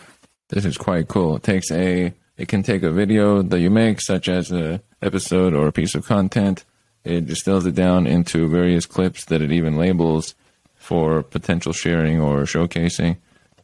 This 0.49 0.65
is 0.65 0.77
quite 0.77 1.07
cool. 1.07 1.35
It 1.35 1.43
takes 1.43 1.71
a 1.71 2.13
it 2.37 2.47
can 2.47 2.63
take 2.63 2.83
a 2.83 2.91
video 2.91 3.41
that 3.41 3.59
you 3.59 3.69
make, 3.69 4.01
such 4.01 4.27
as 4.27 4.51
a 4.51 4.81
episode 5.01 5.53
or 5.53 5.67
a 5.67 5.71
piece 5.71 5.93
of 5.93 6.05
content. 6.05 6.65
It 7.07 7.25
distills 7.25 7.65
it 7.65 7.75
down 7.75 8.05
into 8.05 8.49
various 8.49 8.85
clips 8.85 9.25
that 9.25 9.41
it 9.41 9.51
even 9.51 9.77
labels 9.77 10.35
for 10.75 11.23
potential 11.23 11.71
sharing 11.71 12.19
or 12.19 12.43
showcasing, 12.43 13.17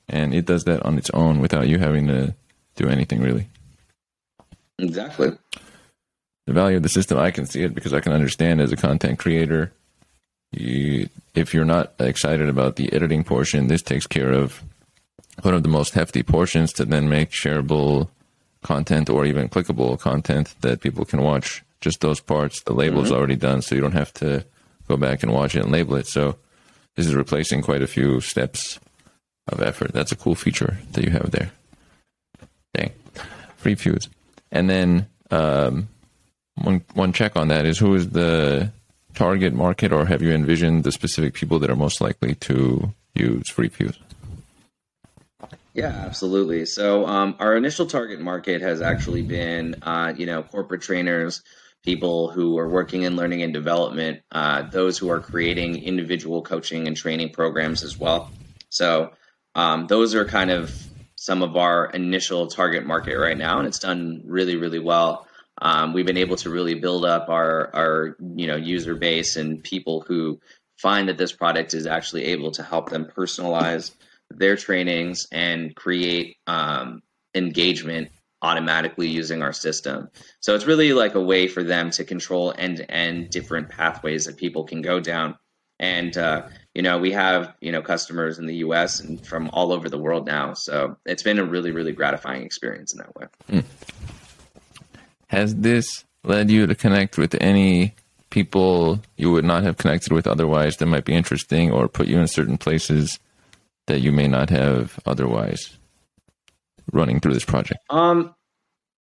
and 0.07 0.33
it 0.33 0.45
does 0.45 0.63
that 0.63 0.83
on 0.83 0.97
its 0.97 1.09
own 1.09 1.39
without 1.39 1.67
you 1.67 1.77
having 1.77 2.07
to 2.07 2.35
do 2.75 2.87
anything 2.87 3.21
really. 3.21 3.47
Exactly. 4.79 5.31
The 6.45 6.53
value 6.53 6.77
of 6.77 6.83
the 6.83 6.89
system, 6.89 7.17
I 7.17 7.31
can 7.31 7.45
see 7.45 7.63
it 7.63 7.75
because 7.75 7.93
I 7.93 7.99
can 7.99 8.13
understand 8.13 8.61
as 8.61 8.71
a 8.71 8.77
content 8.77 9.19
creator 9.19 9.73
you, 10.51 11.09
if 11.35 11.53
you're 11.53 11.65
not 11.65 11.93
excited 11.99 12.47
about 12.47 12.75
the 12.75 12.93
editing 12.93 13.23
portion, 13.23 13.67
this 13.67 13.81
takes 13.81 14.07
care 14.07 14.31
of 14.31 14.63
one 15.41 15.53
of 15.53 15.63
the 15.63 15.69
most 15.69 15.95
hefty 15.95 16.23
portions 16.23 16.71
to 16.73 16.85
then 16.85 17.09
make 17.09 17.31
shareable 17.31 18.09
content 18.61 19.09
or 19.09 19.25
even 19.25 19.49
clickable 19.49 19.99
content 19.99 20.55
that 20.61 20.79
people 20.79 21.05
can 21.05 21.21
watch. 21.21 21.63
Just 21.83 21.99
those 21.99 22.21
parts, 22.21 22.63
the 22.63 22.73
label's 22.73 23.07
mm-hmm. 23.07 23.17
already 23.17 23.35
done, 23.35 23.61
so 23.61 23.75
you 23.75 23.81
don't 23.81 23.91
have 23.91 24.13
to 24.13 24.45
go 24.87 24.95
back 24.95 25.21
and 25.21 25.33
watch 25.33 25.53
it 25.53 25.63
and 25.63 25.71
label 25.71 25.95
it. 25.95 26.07
So 26.07 26.37
this 26.95 27.05
is 27.05 27.13
replacing 27.13 27.61
quite 27.61 27.81
a 27.81 27.87
few 27.87 28.21
steps 28.21 28.79
of 29.49 29.61
effort. 29.61 29.91
That's 29.91 30.13
a 30.13 30.15
cool 30.15 30.35
feature 30.35 30.77
that 30.93 31.03
you 31.03 31.11
have 31.11 31.31
there. 31.31 31.51
Dang, 32.73 32.91
FreeFuse. 33.61 34.07
And 34.49 34.69
then 34.69 35.07
um, 35.29 35.89
one 36.55 36.85
one 36.93 37.11
check 37.11 37.35
on 37.35 37.49
that 37.49 37.65
is 37.65 37.77
who 37.77 37.95
is 37.95 38.11
the 38.11 38.71
target 39.13 39.53
market, 39.53 39.91
or 39.91 40.05
have 40.05 40.21
you 40.21 40.31
envisioned 40.31 40.85
the 40.85 40.91
specific 40.93 41.33
people 41.33 41.59
that 41.59 41.69
are 41.69 41.75
most 41.75 41.99
likely 41.99 42.35
to 42.35 42.93
use 43.13 43.43
FreeFuse? 43.51 43.97
Yeah, 45.73 45.87
absolutely. 45.87 46.65
So 46.65 47.05
um, 47.07 47.35
our 47.39 47.57
initial 47.57 47.87
target 47.87 48.21
market 48.21 48.61
has 48.61 48.81
actually 48.81 49.23
been, 49.23 49.75
uh, 49.81 50.13
you 50.15 50.25
know, 50.25 50.43
corporate 50.43 50.81
trainers, 50.81 51.41
people 51.83 52.31
who 52.31 52.57
are 52.57 52.69
working 52.69 53.03
in 53.03 53.15
learning 53.15 53.41
and 53.41 53.53
development, 53.53 54.21
uh, 54.31 54.63
those 54.63 54.97
who 54.97 55.09
are 55.09 55.19
creating 55.19 55.83
individual 55.83 56.41
coaching 56.41 56.87
and 56.87 56.95
training 56.95 57.31
programs 57.31 57.83
as 57.83 57.99
well. 57.99 58.31
So 58.69 59.11
um, 59.55 59.87
those 59.87 60.15
are 60.15 60.25
kind 60.25 60.49
of 60.49 60.75
some 61.15 61.43
of 61.43 61.55
our 61.55 61.85
initial 61.87 62.47
target 62.47 62.85
market 62.85 63.17
right 63.17 63.37
now, 63.37 63.59
and 63.59 63.67
it's 63.67 63.79
done 63.79 64.23
really, 64.25 64.55
really 64.55 64.79
well 64.79 65.27
um, 65.61 65.93
we've 65.93 66.05
been 66.05 66.17
able 66.17 66.35
to 66.37 66.49
really 66.49 66.75
build 66.75 67.05
up 67.05 67.29
our 67.29 67.73
our 67.75 68.17
you 68.35 68.47
know 68.47 68.55
user 68.55 68.95
base 68.95 69.35
and 69.35 69.63
people 69.63 70.01
who 70.01 70.39
find 70.77 71.09
that 71.09 71.17
this 71.17 71.31
product 71.31 71.73
is 71.73 71.85
actually 71.85 72.25
able 72.25 72.51
to 72.51 72.63
help 72.63 72.89
them 72.89 73.05
personalize 73.05 73.91
their 74.29 74.55
trainings 74.55 75.27
and 75.31 75.75
create 75.75 76.37
um, 76.47 77.01
engagement 77.35 78.09
automatically 78.43 79.07
using 79.07 79.41
our 79.41 79.53
system. 79.53 80.09
So 80.41 80.53
it's 80.53 80.65
really 80.65 80.93
like 80.93 81.15
a 81.15 81.21
way 81.21 81.47
for 81.47 81.63
them 81.63 81.89
to 81.91 82.03
control 82.03 82.53
end 82.57 82.77
to 82.77 82.91
end 82.91 83.29
different 83.29 83.69
pathways 83.69 84.25
that 84.25 84.37
people 84.37 84.65
can 84.65 84.81
go 84.81 84.99
down. 84.99 85.37
And 85.79 86.15
uh, 86.17 86.47
you 86.75 86.81
know, 86.81 86.99
we 86.99 87.11
have 87.11 87.55
you 87.61 87.71
know 87.71 87.81
customers 87.81 88.37
in 88.37 88.45
the 88.45 88.57
U.S. 88.57 88.99
and 88.99 89.25
from 89.25 89.49
all 89.53 89.71
over 89.71 89.89
the 89.89 89.97
world 89.97 90.27
now. 90.27 90.53
So 90.53 90.97
it's 91.05 91.23
been 91.23 91.39
a 91.39 91.45
really 91.45 91.71
really 91.71 91.93
gratifying 91.93 92.43
experience 92.43 92.93
in 92.93 92.99
that 92.99 93.15
way. 93.15 93.27
Mm. 93.49 93.63
Has 95.27 95.55
this 95.55 96.05
led 96.23 96.51
you 96.51 96.67
to 96.67 96.75
connect 96.75 97.17
with 97.17 97.35
any 97.41 97.95
people 98.29 98.99
you 99.15 99.31
would 99.31 99.45
not 99.45 99.63
have 99.63 99.77
connected 99.77 100.11
with 100.11 100.27
otherwise 100.27 100.77
that 100.77 100.85
might 100.87 101.05
be 101.05 101.13
interesting 101.13 101.71
or 101.71 101.87
put 101.87 102.07
you 102.07 102.19
in 102.19 102.27
certain 102.27 102.57
places 102.57 103.19
that 103.85 103.99
you 103.99 104.11
may 104.11 104.27
not 104.27 104.49
have 104.49 104.99
otherwise 105.05 105.77
running 106.93 107.19
through 107.19 107.33
this 107.33 107.45
project? 107.45 107.81
Um, 107.89 108.33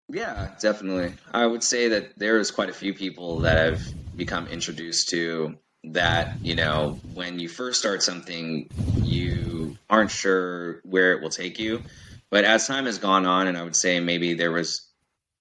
yeah, 0.08 0.50
definitely. 0.60 1.14
I 1.32 1.46
would 1.46 1.62
say 1.62 1.88
that 1.88 2.18
there 2.18 2.38
is 2.38 2.50
quite 2.50 2.68
a 2.68 2.74
few 2.74 2.94
people 2.94 3.40
that 3.40 3.58
I've 3.58 4.16
become 4.16 4.46
introduced 4.48 5.08
to 5.10 5.56
that, 5.84 6.40
you 6.42 6.54
know, 6.54 6.98
when 7.14 7.38
you 7.38 7.48
first 7.48 7.78
start 7.78 8.02
something, 8.02 8.68
you 9.02 9.76
aren't 9.88 10.10
sure 10.10 10.80
where 10.84 11.12
it 11.12 11.22
will 11.22 11.30
take 11.30 11.58
you. 11.58 11.82
But 12.30 12.44
as 12.44 12.66
time 12.66 12.86
has 12.86 12.98
gone 12.98 13.24
on, 13.24 13.46
and 13.46 13.56
I 13.56 13.62
would 13.62 13.76
say 13.76 14.00
maybe 14.00 14.34
there 14.34 14.50
was 14.50 14.88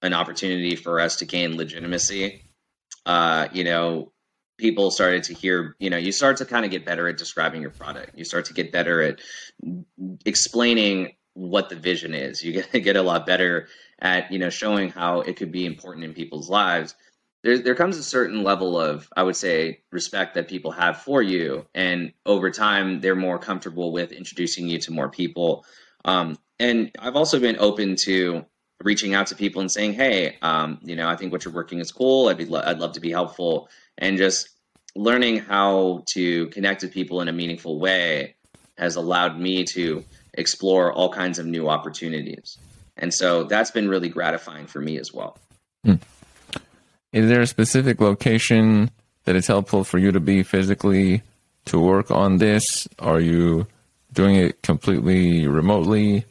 an 0.02 0.14
opportunity 0.14 0.76
for 0.76 1.00
us 1.00 1.16
to 1.16 1.24
gain 1.24 1.56
legitimacy. 1.56 2.44
Uh, 3.04 3.48
you 3.52 3.64
know, 3.64 4.12
people 4.58 4.90
started 4.90 5.24
to 5.24 5.34
hear, 5.34 5.76
you 5.78 5.90
know, 5.90 5.96
you 5.96 6.12
start 6.12 6.38
to 6.38 6.44
kind 6.44 6.64
of 6.64 6.70
get 6.70 6.84
better 6.84 7.08
at 7.08 7.18
describing 7.18 7.60
your 7.60 7.70
product. 7.70 8.16
You 8.16 8.24
start 8.24 8.46
to 8.46 8.54
get 8.54 8.72
better 8.72 9.02
at 9.02 9.20
explaining 10.24 11.12
what 11.36 11.68
the 11.68 11.76
vision 11.76 12.14
is. 12.14 12.42
You 12.42 12.52
get 12.52 12.72
get 12.84 12.96
a 12.96 13.02
lot 13.02 13.26
better 13.26 13.68
at, 14.00 14.32
you 14.32 14.38
know, 14.38 14.50
showing 14.50 14.90
how 14.90 15.20
it 15.20 15.36
could 15.36 15.52
be 15.52 15.66
important 15.66 16.04
in 16.04 16.14
people's 16.14 16.50
lives. 16.50 16.94
There, 17.42 17.58
there 17.58 17.74
comes 17.74 17.96
a 17.96 18.02
certain 18.02 18.42
level 18.42 18.80
of, 18.80 19.08
I 19.16 19.22
would 19.22 19.36
say, 19.36 19.82
respect 19.92 20.34
that 20.34 20.48
people 20.48 20.72
have 20.72 21.02
for 21.02 21.22
you, 21.22 21.66
and 21.74 22.12
over 22.24 22.50
time, 22.50 23.00
they're 23.00 23.14
more 23.14 23.38
comfortable 23.38 23.92
with 23.92 24.10
introducing 24.10 24.66
you 24.66 24.78
to 24.80 24.92
more 24.92 25.08
people. 25.10 25.64
Um, 26.04 26.38
and 26.58 26.90
I've 26.98 27.14
also 27.14 27.38
been 27.38 27.56
open 27.60 27.94
to 28.04 28.44
reaching 28.82 29.14
out 29.14 29.28
to 29.28 29.36
people 29.36 29.60
and 29.60 29.70
saying, 29.70 29.92
"Hey, 29.92 30.38
um, 30.42 30.80
you 30.82 30.96
know, 30.96 31.08
I 31.08 31.16
think 31.16 31.30
what 31.30 31.44
you're 31.44 31.54
working 31.54 31.78
is 31.78 31.92
cool. 31.92 32.28
I'd 32.28 32.38
be, 32.38 32.52
I'd 32.52 32.78
love 32.78 32.92
to 32.92 33.00
be 33.00 33.10
helpful." 33.10 33.68
and 33.98 34.18
just 34.18 34.50
learning 34.94 35.38
how 35.38 36.02
to 36.06 36.48
connect 36.48 36.82
with 36.82 36.92
people 36.92 37.20
in 37.20 37.28
a 37.28 37.32
meaningful 37.32 37.78
way 37.78 38.34
has 38.78 38.96
allowed 38.96 39.38
me 39.38 39.64
to 39.64 40.04
explore 40.36 40.92
all 40.92 41.12
kinds 41.12 41.38
of 41.38 41.46
new 41.46 41.68
opportunities. 41.68 42.58
And 42.96 43.12
so 43.12 43.44
that's 43.44 43.70
been 43.70 43.88
really 43.88 44.08
gratifying 44.08 44.66
for 44.66 44.80
me 44.80 44.98
as 44.98 45.12
well. 45.12 45.36
Hmm. 45.84 45.96
Is 47.12 47.28
there 47.28 47.40
a 47.40 47.46
specific 47.46 48.00
location 48.00 48.90
that 49.24 49.36
is 49.36 49.46
helpful 49.46 49.84
for 49.84 49.98
you 49.98 50.12
to 50.12 50.20
be 50.20 50.42
physically 50.42 51.22
to 51.66 51.78
work 51.78 52.10
on 52.10 52.38
this? 52.38 52.88
Are 52.98 53.20
you 53.20 53.66
doing 54.12 54.36
it 54.36 54.62
completely 54.62 55.46
remotely? 55.46 56.24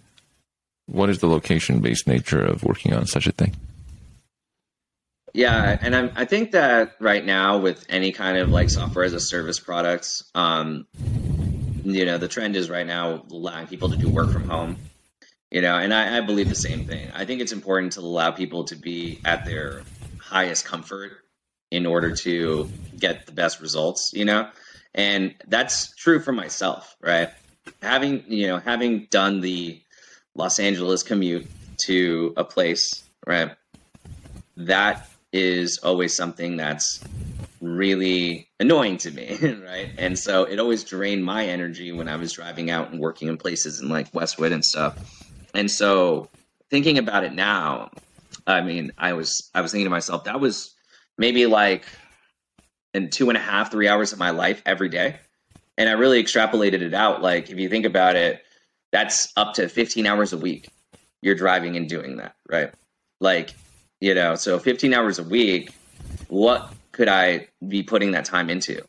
What 0.87 1.09
is 1.09 1.19
the 1.19 1.27
location 1.27 1.79
based 1.79 2.07
nature 2.07 2.41
of 2.41 2.63
working 2.63 2.93
on 2.93 3.05
such 3.05 3.27
a 3.27 3.31
thing? 3.31 3.55
Yeah, 5.33 5.77
and 5.81 5.93
I'm, 5.93 6.11
I 6.15 6.23
think 6.23 6.51
that 6.51 6.95
right 6.99 7.23
now 7.23 7.57
with 7.57 7.85
any 7.89 8.13
kind 8.13 8.37
of 8.37 8.49
like 8.49 8.69
software 8.69 9.03
as 9.03 9.11
a 9.11 9.19
service 9.19 9.59
products, 9.59 10.23
um, 10.33 10.87
you 11.85 12.05
know, 12.05 12.17
the 12.17 12.27
trend 12.27 12.55
is 12.55 12.69
right 12.69 12.85
now 12.85 13.23
allowing 13.29 13.67
people 13.67 13.89
to 13.89 13.97
do 13.97 14.09
work 14.09 14.31
from 14.31 14.49
home. 14.49 14.77
You 15.51 15.61
know, 15.61 15.77
and 15.77 15.93
I, 15.93 16.17
I 16.17 16.21
believe 16.21 16.49
the 16.49 16.55
same 16.55 16.85
thing. 16.85 17.09
I 17.13 17.23
think 17.25 17.39
it's 17.39 17.51
important 17.51 17.93
to 17.93 18.01
allow 18.01 18.31
people 18.31 18.65
to 18.65 18.75
be 18.75 19.21
at 19.23 19.45
their 19.45 19.83
highest 20.19 20.65
comfort 20.65 21.13
in 21.71 21.85
order 21.85 22.15
to 22.15 22.69
get 22.99 23.25
the 23.25 23.31
best 23.31 23.61
results. 23.61 24.11
You 24.13 24.25
know, 24.25 24.49
and 24.93 25.35
that's 25.47 25.95
true 25.95 26.19
for 26.19 26.31
myself, 26.31 26.95
right? 26.99 27.29
Having 27.81 28.25
you 28.27 28.47
know, 28.47 28.57
having 28.57 29.07
done 29.11 29.39
the 29.41 29.81
Los 30.33 30.59
Angeles 30.59 31.03
commute 31.03 31.47
to 31.85 32.33
a 32.35 32.43
place, 32.43 33.03
right? 33.25 33.51
That 34.57 35.09
is 35.31 35.79
always 35.79 36.15
something 36.15 36.57
that's 36.57 37.01
really 37.61 38.49
annoying 38.59 38.97
to 38.97 39.11
me, 39.11 39.37
right? 39.65 39.89
And 39.97 40.17
so 40.17 40.43
it 40.43 40.59
always 40.59 40.83
drained 40.83 41.23
my 41.23 41.45
energy 41.45 41.91
when 41.91 42.07
I 42.07 42.15
was 42.15 42.33
driving 42.33 42.69
out 42.69 42.91
and 42.91 42.99
working 42.99 43.27
in 43.27 43.37
places 43.37 43.81
in 43.81 43.89
like 43.89 44.13
Westwood 44.13 44.51
and 44.51 44.63
stuff. 44.63 44.97
And 45.53 45.69
so 45.69 46.29
thinking 46.69 46.97
about 46.97 47.23
it 47.23 47.33
now, 47.33 47.91
I 48.47 48.61
mean, 48.61 48.91
I 48.97 49.13
was 49.13 49.49
I 49.53 49.61
was 49.61 49.71
thinking 49.71 49.85
to 49.85 49.91
myself, 49.91 50.25
that 50.25 50.39
was 50.39 50.73
maybe 51.17 51.45
like 51.45 51.85
in 52.93 53.09
two 53.09 53.29
and 53.29 53.37
a 53.37 53.41
half, 53.41 53.71
three 53.71 53.87
hours 53.87 54.13
of 54.13 54.19
my 54.19 54.29
life 54.29 54.61
every 54.65 54.89
day. 54.89 55.17
And 55.77 55.89
I 55.89 55.93
really 55.93 56.23
extrapolated 56.23 56.81
it 56.81 56.93
out. 56.93 57.21
Like 57.21 57.49
if 57.49 57.59
you 57.59 57.69
think 57.69 57.85
about 57.85 58.15
it, 58.15 58.43
that's 58.91 59.33
up 59.35 59.55
to 59.55 59.67
15 59.67 60.05
hours 60.05 60.31
a 60.33 60.37
week 60.37 60.69
you're 61.21 61.35
driving 61.35 61.75
and 61.75 61.89
doing 61.89 62.17
that, 62.17 62.35
right? 62.47 62.71
Like 63.19 63.55
you 63.99 64.13
know 64.13 64.35
so 64.35 64.59
15 64.59 64.93
hours 64.93 65.19
a 65.19 65.23
week 65.23 65.71
what 66.27 66.71
could 66.95 67.09
i 67.09 67.47
be 67.67 67.83
putting 67.83 68.11
that 68.11 68.25
time 68.25 68.49
into? 68.49 68.81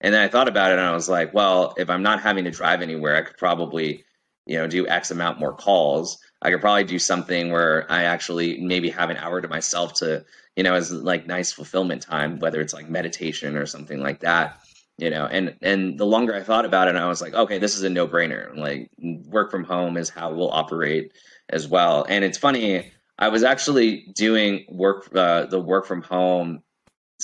And 0.00 0.12
then 0.12 0.20
i 0.20 0.28
thought 0.28 0.48
about 0.48 0.72
it 0.72 0.78
and 0.78 0.86
i 0.86 0.92
was 0.92 1.08
like 1.08 1.32
well 1.32 1.72
if 1.78 1.88
i'm 1.88 2.02
not 2.02 2.20
having 2.20 2.44
to 2.44 2.50
drive 2.50 2.82
anywhere 2.82 3.16
i 3.16 3.22
could 3.22 3.38
probably 3.38 4.04
you 4.44 4.58
know 4.58 4.66
do 4.66 4.86
x 4.88 5.10
amount 5.10 5.38
more 5.38 5.54
calls. 5.54 6.18
I 6.42 6.50
could 6.50 6.60
probably 6.60 6.84
do 6.84 6.98
something 6.98 7.52
where 7.52 7.90
i 7.90 8.02
actually 8.04 8.60
maybe 8.60 8.90
have 8.90 9.10
an 9.10 9.16
hour 9.16 9.40
to 9.40 9.48
myself 9.48 9.94
to 10.00 10.24
you 10.56 10.64
know 10.64 10.74
as 10.74 10.92
like 10.92 11.26
nice 11.26 11.52
fulfillment 11.52 12.02
time 12.02 12.40
whether 12.40 12.60
it's 12.60 12.74
like 12.74 12.90
meditation 12.90 13.56
or 13.56 13.66
something 13.66 14.00
like 14.00 14.20
that 14.20 14.58
you 14.98 15.10
know. 15.10 15.26
And 15.26 15.56
and 15.62 15.98
the 15.98 16.06
longer 16.06 16.34
i 16.34 16.42
thought 16.42 16.64
about 16.64 16.88
it 16.88 16.96
i 16.96 17.08
was 17.08 17.22
like 17.22 17.34
okay 17.34 17.58
this 17.58 17.76
is 17.76 17.84
a 17.84 17.90
no-brainer. 17.90 18.56
Like 18.56 18.90
work 19.36 19.50
from 19.52 19.64
home 19.64 19.96
is 19.96 20.10
how 20.10 20.32
we'll 20.34 20.50
operate 20.50 21.12
as 21.48 21.68
well. 21.68 22.04
And 22.08 22.24
it's 22.24 22.38
funny 22.38 22.92
I 23.18 23.28
was 23.28 23.44
actually 23.44 24.06
doing 24.14 24.64
work 24.68 25.08
uh, 25.14 25.46
the 25.46 25.60
work 25.60 25.86
from 25.86 26.02
home 26.02 26.63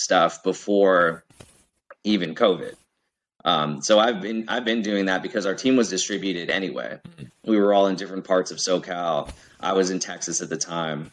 stuff 0.01 0.43
before 0.43 1.25
even 2.05 2.35
COVID. 2.35 2.75
Um, 3.45 3.81
so 3.83 3.99
I've 3.99 4.21
been 4.21 4.49
I've 4.49 4.65
been 4.65 4.83
doing 4.83 5.07
that 5.07 5.23
because 5.23 5.47
our 5.47 5.55
team 5.55 5.77
was 5.77 5.89
distributed 5.89 6.51
anyway. 6.51 6.99
We 7.45 7.59
were 7.59 7.73
all 7.73 7.87
in 7.87 7.97
different 7.97 8.25
parts 8.25 8.51
of 8.51 8.59
SoCal. 8.59 9.31
I 9.61 9.73
was 9.73 9.91
in 9.91 9.99
Texas 9.99 10.41
at 10.43 10.49
the 10.49 10.57
time, 10.57 11.11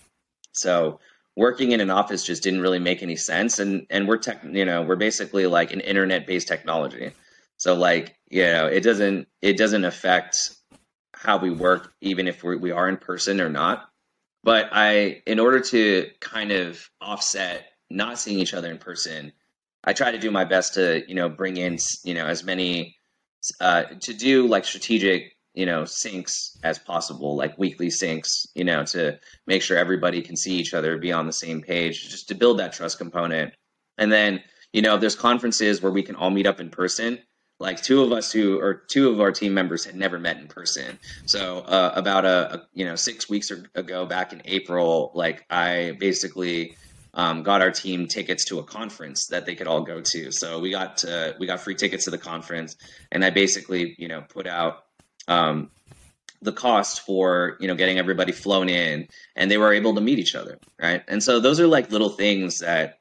so 0.51 0.99
working 1.35 1.71
in 1.71 1.79
an 1.79 1.89
office 1.89 2.25
just 2.25 2.43
didn't 2.43 2.61
really 2.61 2.79
make 2.79 3.01
any 3.03 3.15
sense. 3.15 3.59
And 3.59 3.87
and 3.89 4.07
we're 4.07 4.17
tech, 4.17 4.43
you 4.43 4.65
know, 4.65 4.81
we're 4.81 4.97
basically 4.97 5.47
like 5.47 5.71
an 5.71 5.81
internet 5.81 6.27
based 6.27 6.47
technology. 6.47 7.11
So 7.57 7.75
like 7.75 8.17
you 8.29 8.43
know, 8.43 8.67
it 8.67 8.83
doesn't 8.83 9.27
it 9.41 9.57
doesn't 9.57 9.85
affect 9.85 10.51
how 11.13 11.37
we 11.37 11.49
work, 11.49 11.93
even 12.01 12.27
if 12.27 12.43
we 12.43 12.57
we 12.57 12.71
are 12.71 12.89
in 12.89 12.97
person 12.97 13.39
or 13.39 13.49
not. 13.49 13.89
But 14.43 14.69
I, 14.71 15.23
in 15.25 15.39
order 15.39 15.59
to 15.59 16.09
kind 16.21 16.51
of 16.51 16.89
offset 17.01 17.65
not 17.89 18.19
seeing 18.19 18.39
each 18.39 18.53
other 18.53 18.69
in 18.69 18.77
person, 18.77 19.31
I 19.83 19.93
try 19.93 20.11
to 20.11 20.17
do 20.17 20.31
my 20.31 20.45
best 20.45 20.73
to, 20.75 21.03
you 21.07 21.15
know, 21.15 21.29
bring 21.29 21.57
in, 21.57 21.77
you 22.03 22.13
know, 22.13 22.25
as 22.25 22.43
many, 22.43 22.97
uh, 23.61 23.83
to 24.01 24.13
do 24.13 24.47
like 24.47 24.65
strategic, 24.65 25.35
you 25.53 25.65
know, 25.65 25.83
syncs 25.83 26.57
as 26.63 26.77
possible, 26.77 27.35
like 27.35 27.57
weekly 27.57 27.87
syncs, 27.87 28.47
you 28.53 28.63
know, 28.63 28.83
to 28.85 29.19
make 29.45 29.61
sure 29.61 29.77
everybody 29.77 30.21
can 30.21 30.35
see 30.35 30.55
each 30.55 30.73
other, 30.73 30.97
be 30.97 31.11
on 31.11 31.25
the 31.25 31.33
same 31.33 31.61
page, 31.61 32.09
just 32.09 32.27
to 32.27 32.35
build 32.35 32.59
that 32.59 32.73
trust 32.73 32.97
component. 32.97 33.53
And 33.97 34.11
then, 34.11 34.43
you 34.73 34.81
know, 34.81 34.97
there's 34.97 35.15
conferences 35.15 35.81
where 35.81 35.91
we 35.91 36.03
can 36.03 36.15
all 36.15 36.29
meet 36.29 36.47
up 36.47 36.59
in 36.59 36.69
person 36.69 37.19
like 37.59 37.81
two 37.81 38.03
of 38.03 38.11
us 38.11 38.31
who 38.31 38.59
or 38.59 38.73
two 38.73 39.09
of 39.09 39.19
our 39.19 39.31
team 39.31 39.53
members 39.53 39.83
had 39.83 39.95
never 39.95 40.19
met 40.19 40.37
in 40.37 40.47
person 40.47 40.99
so 41.25 41.59
uh, 41.59 41.91
about 41.95 42.25
a, 42.25 42.55
a, 42.55 42.67
you 42.73 42.85
know 42.85 42.95
six 42.95 43.29
weeks 43.29 43.51
ago 43.51 44.05
back 44.05 44.33
in 44.33 44.41
april 44.45 45.11
like 45.15 45.45
i 45.49 45.95
basically 45.99 46.75
um, 47.17 47.43
got 47.43 47.61
our 47.61 47.71
team 47.71 48.07
tickets 48.07 48.45
to 48.45 48.59
a 48.59 48.63
conference 48.63 49.27
that 49.27 49.45
they 49.45 49.55
could 49.55 49.67
all 49.67 49.81
go 49.81 49.99
to 49.99 50.31
so 50.31 50.59
we 50.59 50.71
got 50.71 50.97
to, 50.97 51.35
we 51.39 51.45
got 51.45 51.59
free 51.59 51.75
tickets 51.75 52.05
to 52.05 52.11
the 52.11 52.17
conference 52.17 52.77
and 53.11 53.25
i 53.25 53.29
basically 53.29 53.95
you 53.97 54.07
know 54.07 54.21
put 54.21 54.47
out 54.47 54.85
um, 55.27 55.69
the 56.41 56.53
cost 56.53 57.01
for 57.01 57.57
you 57.59 57.67
know 57.67 57.75
getting 57.75 57.97
everybody 57.97 58.31
flown 58.31 58.69
in 58.69 59.07
and 59.35 59.51
they 59.51 59.57
were 59.57 59.73
able 59.73 59.95
to 59.95 60.01
meet 60.01 60.19
each 60.19 60.35
other 60.35 60.57
right 60.79 61.03
and 61.09 61.21
so 61.21 61.39
those 61.39 61.59
are 61.59 61.67
like 61.67 61.91
little 61.91 62.09
things 62.09 62.59
that 62.59 62.99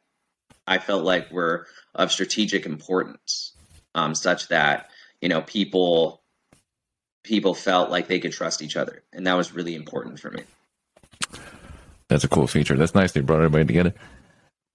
i 0.67 0.79
felt 0.79 1.05
like 1.05 1.31
were 1.31 1.67
of 1.95 2.11
strategic 2.11 2.67
importance 2.67 3.53
um, 3.95 4.14
such 4.14 4.49
that 4.49 4.91
you 5.21 5.29
know 5.29 5.43
people 5.43 6.23
people 7.27 7.55
felt 7.55 7.91
like 7.91 8.07
they 8.07 8.21
could 8.21 8.33
trust 8.33 8.62
each 8.62 8.77
other, 8.77 9.03
and 9.12 9.27
that 9.27 9.35
was 9.35 9.53
really 9.53 9.75
important 9.75 10.21
for 10.21 10.31
me. 10.31 10.43
That's 12.09 12.25
a 12.25 12.29
cool 12.29 12.47
feature. 12.47 12.77
That's 12.77 12.95
nice 12.95 13.13
they 13.13 13.21
brought 13.21 13.39
everybody 13.39 13.65
together. 13.65 13.95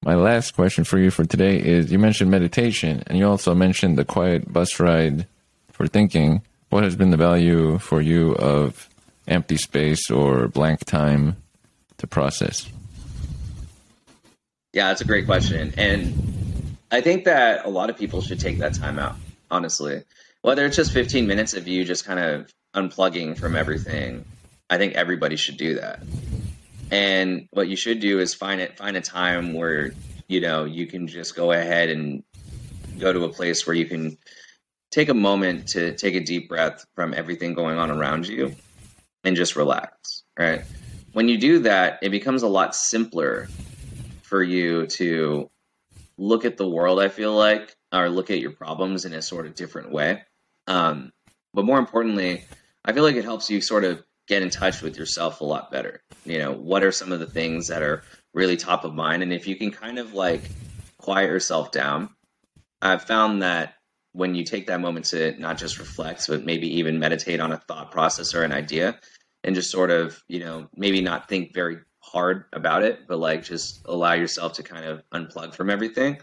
My 0.03 0.15
last 0.15 0.55
question 0.55 0.83
for 0.83 0.97
you 0.97 1.11
for 1.11 1.23
today 1.25 1.57
is: 1.57 1.91
You 1.91 1.99
mentioned 1.99 2.31
meditation, 2.31 3.03
and 3.07 3.17
you 3.17 3.27
also 3.27 3.53
mentioned 3.53 3.97
the 3.97 4.05
quiet 4.05 4.51
bus 4.51 4.79
ride 4.79 5.27
for 5.71 5.87
thinking. 5.87 6.41
What 6.69 6.83
has 6.83 6.95
been 6.95 7.11
the 7.11 7.17
value 7.17 7.77
for 7.79 8.01
you 8.01 8.33
of 8.35 8.89
empty 9.27 9.57
space 9.57 10.09
or 10.09 10.47
blank 10.47 10.85
time 10.85 11.35
to 11.97 12.07
process? 12.07 12.69
Yeah, 14.73 14.87
that's 14.87 15.01
a 15.01 15.05
great 15.05 15.25
question, 15.25 15.73
and 15.77 16.77
I 16.89 17.01
think 17.01 17.25
that 17.25 17.65
a 17.65 17.69
lot 17.69 17.89
of 17.89 17.97
people 17.97 18.21
should 18.21 18.39
take 18.39 18.59
that 18.59 18.73
time 18.73 18.99
out, 18.99 19.15
honestly. 19.49 20.03
Whether 20.41 20.65
it's 20.65 20.77
just 20.77 20.93
15 20.93 21.27
minutes 21.27 21.53
of 21.53 21.67
you 21.67 21.85
just 21.85 22.05
kind 22.05 22.19
of 22.19 22.51
unplugging 22.73 23.37
from 23.37 23.55
everything, 23.55 24.25
I 24.69 24.77
think 24.77 24.93
everybody 24.93 25.35
should 25.35 25.57
do 25.57 25.75
that. 25.75 25.99
And 26.91 27.47
what 27.51 27.69
you 27.69 27.77
should 27.77 28.01
do 28.01 28.19
is 28.19 28.33
find 28.33 28.59
it 28.59 28.77
find 28.77 28.97
a 28.97 29.01
time 29.01 29.53
where, 29.53 29.93
you 30.27 30.41
know, 30.41 30.65
you 30.65 30.85
can 30.85 31.07
just 31.07 31.35
go 31.35 31.51
ahead 31.53 31.89
and 31.89 32.23
go 32.99 33.13
to 33.13 33.23
a 33.23 33.29
place 33.29 33.65
where 33.65 33.75
you 33.75 33.85
can 33.85 34.17
take 34.91 35.07
a 35.07 35.13
moment 35.13 35.69
to 35.69 35.95
take 35.95 36.15
a 36.15 36.19
deep 36.19 36.49
breath 36.49 36.85
from 36.93 37.13
everything 37.13 37.53
going 37.53 37.77
on 37.77 37.89
around 37.89 38.27
you 38.27 38.53
and 39.23 39.37
just 39.37 39.55
relax, 39.55 40.23
right? 40.37 40.63
When 41.13 41.29
you 41.29 41.37
do 41.37 41.59
that, 41.59 41.99
it 42.01 42.09
becomes 42.09 42.43
a 42.43 42.47
lot 42.47 42.75
simpler 42.75 43.47
for 44.21 44.43
you 44.43 44.87
to 44.87 45.49
look 46.17 46.45
at 46.45 46.57
the 46.57 46.67
world, 46.67 46.99
I 46.99 47.09
feel 47.09 47.33
like, 47.33 47.75
or 47.93 48.09
look 48.09 48.29
at 48.29 48.39
your 48.39 48.51
problems 48.51 49.05
in 49.05 49.13
a 49.13 49.21
sort 49.21 49.45
of 49.45 49.55
different 49.55 49.91
way. 49.91 50.23
Um, 50.67 51.11
but 51.53 51.65
more 51.65 51.79
importantly, 51.79 52.45
I 52.83 52.93
feel 52.93 53.03
like 53.03 53.15
it 53.15 53.23
helps 53.23 53.49
you 53.49 53.61
sort 53.61 53.83
of 53.83 54.03
get 54.31 54.41
in 54.41 54.49
touch 54.49 54.81
with 54.81 54.97
yourself 54.97 55.41
a 55.41 55.43
lot 55.43 55.71
better. 55.71 56.01
You 56.25 56.39
know, 56.39 56.53
what 56.53 56.83
are 56.83 56.91
some 56.91 57.11
of 57.11 57.19
the 57.19 57.27
things 57.27 57.67
that 57.67 57.83
are 57.83 58.03
really 58.33 58.57
top 58.57 58.85
of 58.85 58.93
mind? 58.93 59.23
And 59.23 59.33
if 59.33 59.47
you 59.47 59.55
can 59.55 59.71
kind 59.71 59.99
of 59.99 60.13
like 60.13 60.41
quiet 60.97 61.29
yourself 61.29 61.71
down 61.71 62.09
I've 62.81 63.03
found 63.03 63.43
that 63.43 63.75
when 64.13 64.35
you 64.35 64.43
take 64.43 64.67
that 64.67 64.81
moment 64.81 65.05
to 65.07 65.39
not 65.39 65.57
just 65.57 65.79
reflect, 65.79 66.27
but 66.27 66.43
maybe 66.43 66.77
even 66.77 66.99
meditate 66.99 67.39
on 67.39 67.51
a 67.51 67.57
thought 67.57 67.91
process 67.91 68.33
or 68.33 68.43
an 68.43 68.51
idea, 68.51 68.99
and 69.43 69.55
just 69.55 69.71
sort 69.71 69.91
of, 69.91 70.21
you 70.27 70.39
know, 70.39 70.67
maybe 70.75 71.01
not 71.01 71.29
think 71.29 71.53
very 71.53 71.77
hard 71.99 72.45
about 72.53 72.83
it, 72.83 73.07
but 73.07 73.19
like 73.19 73.43
just 73.43 73.81
allow 73.85 74.13
yourself 74.13 74.53
to 74.53 74.63
kind 74.63 74.85
of 74.85 75.03
unplug 75.13 75.53
from 75.53 75.69
everything. 75.69 76.19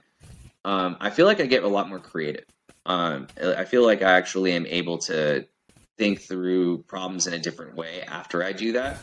Um, 0.64 0.96
I 1.00 1.10
feel 1.10 1.26
like 1.26 1.40
I 1.40 1.46
get 1.46 1.62
a 1.62 1.68
lot 1.68 1.88
more 1.88 2.00
creative. 2.00 2.44
Um, 2.84 3.28
I 3.40 3.64
feel 3.64 3.84
like 3.84 4.02
I 4.02 4.12
actually 4.12 4.52
am 4.52 4.66
able 4.66 4.98
to 4.98 5.46
think 5.98 6.22
through 6.22 6.84
problems 6.84 7.26
in 7.26 7.34
a 7.34 7.38
different 7.38 7.74
way 7.74 8.02
after 8.02 8.42
I 8.42 8.52
do 8.52 8.72
that. 8.72 8.98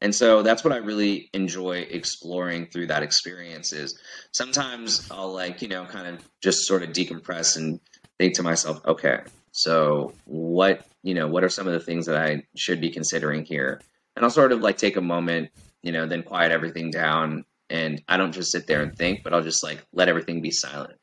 And 0.00 0.14
so 0.14 0.42
that's 0.42 0.62
what 0.62 0.72
I 0.72 0.78
really 0.78 1.28
enjoy 1.32 1.78
exploring 1.90 2.66
through 2.66 2.86
that 2.86 3.02
experience 3.02 3.72
is 3.72 3.98
sometimes 4.32 5.08
I'll 5.10 5.32
like, 5.32 5.60
you 5.60 5.68
know, 5.68 5.84
kind 5.84 6.06
of 6.06 6.24
just 6.40 6.66
sort 6.66 6.82
of 6.82 6.90
decompress 6.90 7.56
and 7.56 7.80
think 8.16 8.34
to 8.34 8.42
myself, 8.42 8.80
okay, 8.86 9.20
so 9.52 10.12
what, 10.24 10.86
you 11.02 11.14
know, 11.14 11.26
what 11.26 11.42
are 11.42 11.48
some 11.48 11.66
of 11.66 11.72
the 11.72 11.80
things 11.80 12.06
that 12.06 12.16
I 12.16 12.44
should 12.56 12.80
be 12.80 12.90
considering 12.90 13.44
here? 13.44 13.80
And 14.14 14.24
I'll 14.24 14.30
sort 14.30 14.52
of 14.52 14.60
like 14.60 14.78
take 14.78 14.96
a 14.96 15.00
moment, 15.00 15.50
you 15.82 15.90
know, 15.90 16.06
then 16.06 16.22
quiet 16.22 16.52
everything 16.52 16.90
down 16.90 17.44
and 17.70 18.02
I 18.08 18.16
don't 18.16 18.32
just 18.32 18.52
sit 18.52 18.66
there 18.66 18.82
and 18.82 18.96
think, 18.96 19.22
but 19.22 19.34
I'll 19.34 19.42
just 19.42 19.64
like 19.64 19.84
let 19.92 20.08
everything 20.08 20.40
be 20.40 20.50
silent. 20.52 20.94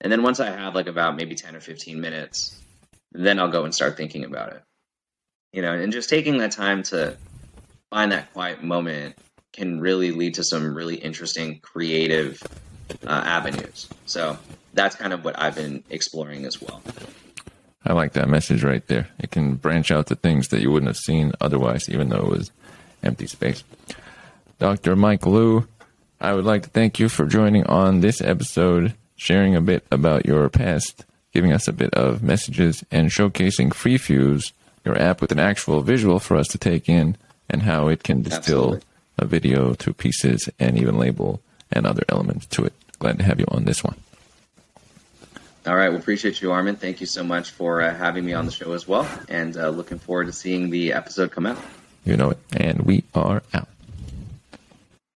And 0.00 0.12
then 0.12 0.22
once 0.22 0.38
I 0.38 0.50
have 0.50 0.74
like 0.74 0.86
about 0.86 1.16
maybe 1.16 1.34
10 1.34 1.56
or 1.56 1.60
15 1.60 2.00
minutes, 2.00 2.60
then 3.12 3.38
I'll 3.40 3.50
go 3.50 3.64
and 3.64 3.74
start 3.74 3.96
thinking 3.96 4.24
about 4.24 4.52
it. 4.52 4.62
You 5.52 5.62
know, 5.62 5.72
and 5.72 5.92
just 5.92 6.10
taking 6.10 6.38
that 6.38 6.52
time 6.52 6.82
to 6.84 7.16
find 7.90 8.12
that 8.12 8.32
quiet 8.32 8.62
moment 8.62 9.16
can 9.52 9.80
really 9.80 10.12
lead 10.12 10.34
to 10.34 10.44
some 10.44 10.74
really 10.74 10.96
interesting 10.96 11.58
creative 11.60 12.42
uh, 13.06 13.22
avenues. 13.24 13.88
So 14.06 14.38
that's 14.74 14.94
kind 14.94 15.12
of 15.12 15.24
what 15.24 15.40
I've 15.40 15.54
been 15.54 15.82
exploring 15.90 16.44
as 16.44 16.60
well. 16.60 16.82
I 17.84 17.92
like 17.92 18.12
that 18.12 18.28
message 18.28 18.62
right 18.62 18.86
there. 18.86 19.08
It 19.18 19.30
can 19.30 19.54
branch 19.54 19.90
out 19.90 20.08
to 20.08 20.14
things 20.14 20.48
that 20.48 20.60
you 20.60 20.70
wouldn't 20.70 20.88
have 20.88 20.96
seen 20.96 21.32
otherwise, 21.40 21.88
even 21.88 22.10
though 22.10 22.18
it 22.18 22.28
was 22.28 22.52
empty 23.02 23.26
space. 23.26 23.64
Dr. 24.58 24.96
Mike 24.96 25.24
Liu, 25.24 25.66
I 26.20 26.34
would 26.34 26.44
like 26.44 26.64
to 26.64 26.70
thank 26.70 26.98
you 26.98 27.08
for 27.08 27.26
joining 27.26 27.64
on 27.66 28.00
this 28.00 28.20
episode, 28.20 28.94
sharing 29.16 29.54
a 29.54 29.60
bit 29.60 29.86
about 29.90 30.26
your 30.26 30.48
past, 30.48 31.04
giving 31.32 31.52
us 31.52 31.68
a 31.68 31.72
bit 31.72 31.94
of 31.94 32.22
messages, 32.22 32.84
and 32.90 33.08
showcasing 33.08 33.72
Free 33.72 33.98
FreeFuse, 33.98 34.52
your 34.88 35.00
app 35.00 35.20
with 35.20 35.30
an 35.30 35.38
actual 35.38 35.82
visual 35.82 36.18
for 36.18 36.36
us 36.36 36.48
to 36.48 36.58
take 36.58 36.88
in 36.88 37.16
and 37.48 37.62
how 37.62 37.88
it 37.88 38.02
can 38.02 38.22
distill 38.22 38.74
Absolutely. 38.74 38.86
a 39.18 39.24
video 39.26 39.74
to 39.74 39.92
pieces 39.92 40.48
and 40.58 40.76
even 40.76 40.98
label 40.98 41.40
and 41.70 41.86
other 41.86 42.02
elements 42.08 42.46
to 42.46 42.64
it. 42.64 42.72
Glad 42.98 43.18
to 43.18 43.24
have 43.24 43.38
you 43.38 43.46
on 43.48 43.64
this 43.64 43.84
one. 43.84 43.94
All 45.66 45.76
right. 45.76 45.90
Well, 45.90 45.98
appreciate 45.98 46.40
you, 46.40 46.50
Armen. 46.50 46.76
Thank 46.76 47.00
you 47.00 47.06
so 47.06 47.22
much 47.22 47.50
for 47.50 47.82
uh, 47.82 47.94
having 47.94 48.24
me 48.24 48.32
on 48.32 48.46
the 48.46 48.52
show 48.52 48.72
as 48.72 48.88
well. 48.88 49.08
And 49.28 49.56
uh, 49.56 49.68
looking 49.68 49.98
forward 49.98 50.26
to 50.26 50.32
seeing 50.32 50.70
the 50.70 50.94
episode 50.94 51.30
come 51.30 51.46
out. 51.46 51.58
You 52.04 52.16
know 52.16 52.30
it. 52.30 52.38
And 52.56 52.80
we 52.82 53.04
are 53.14 53.42
out. 53.52 53.68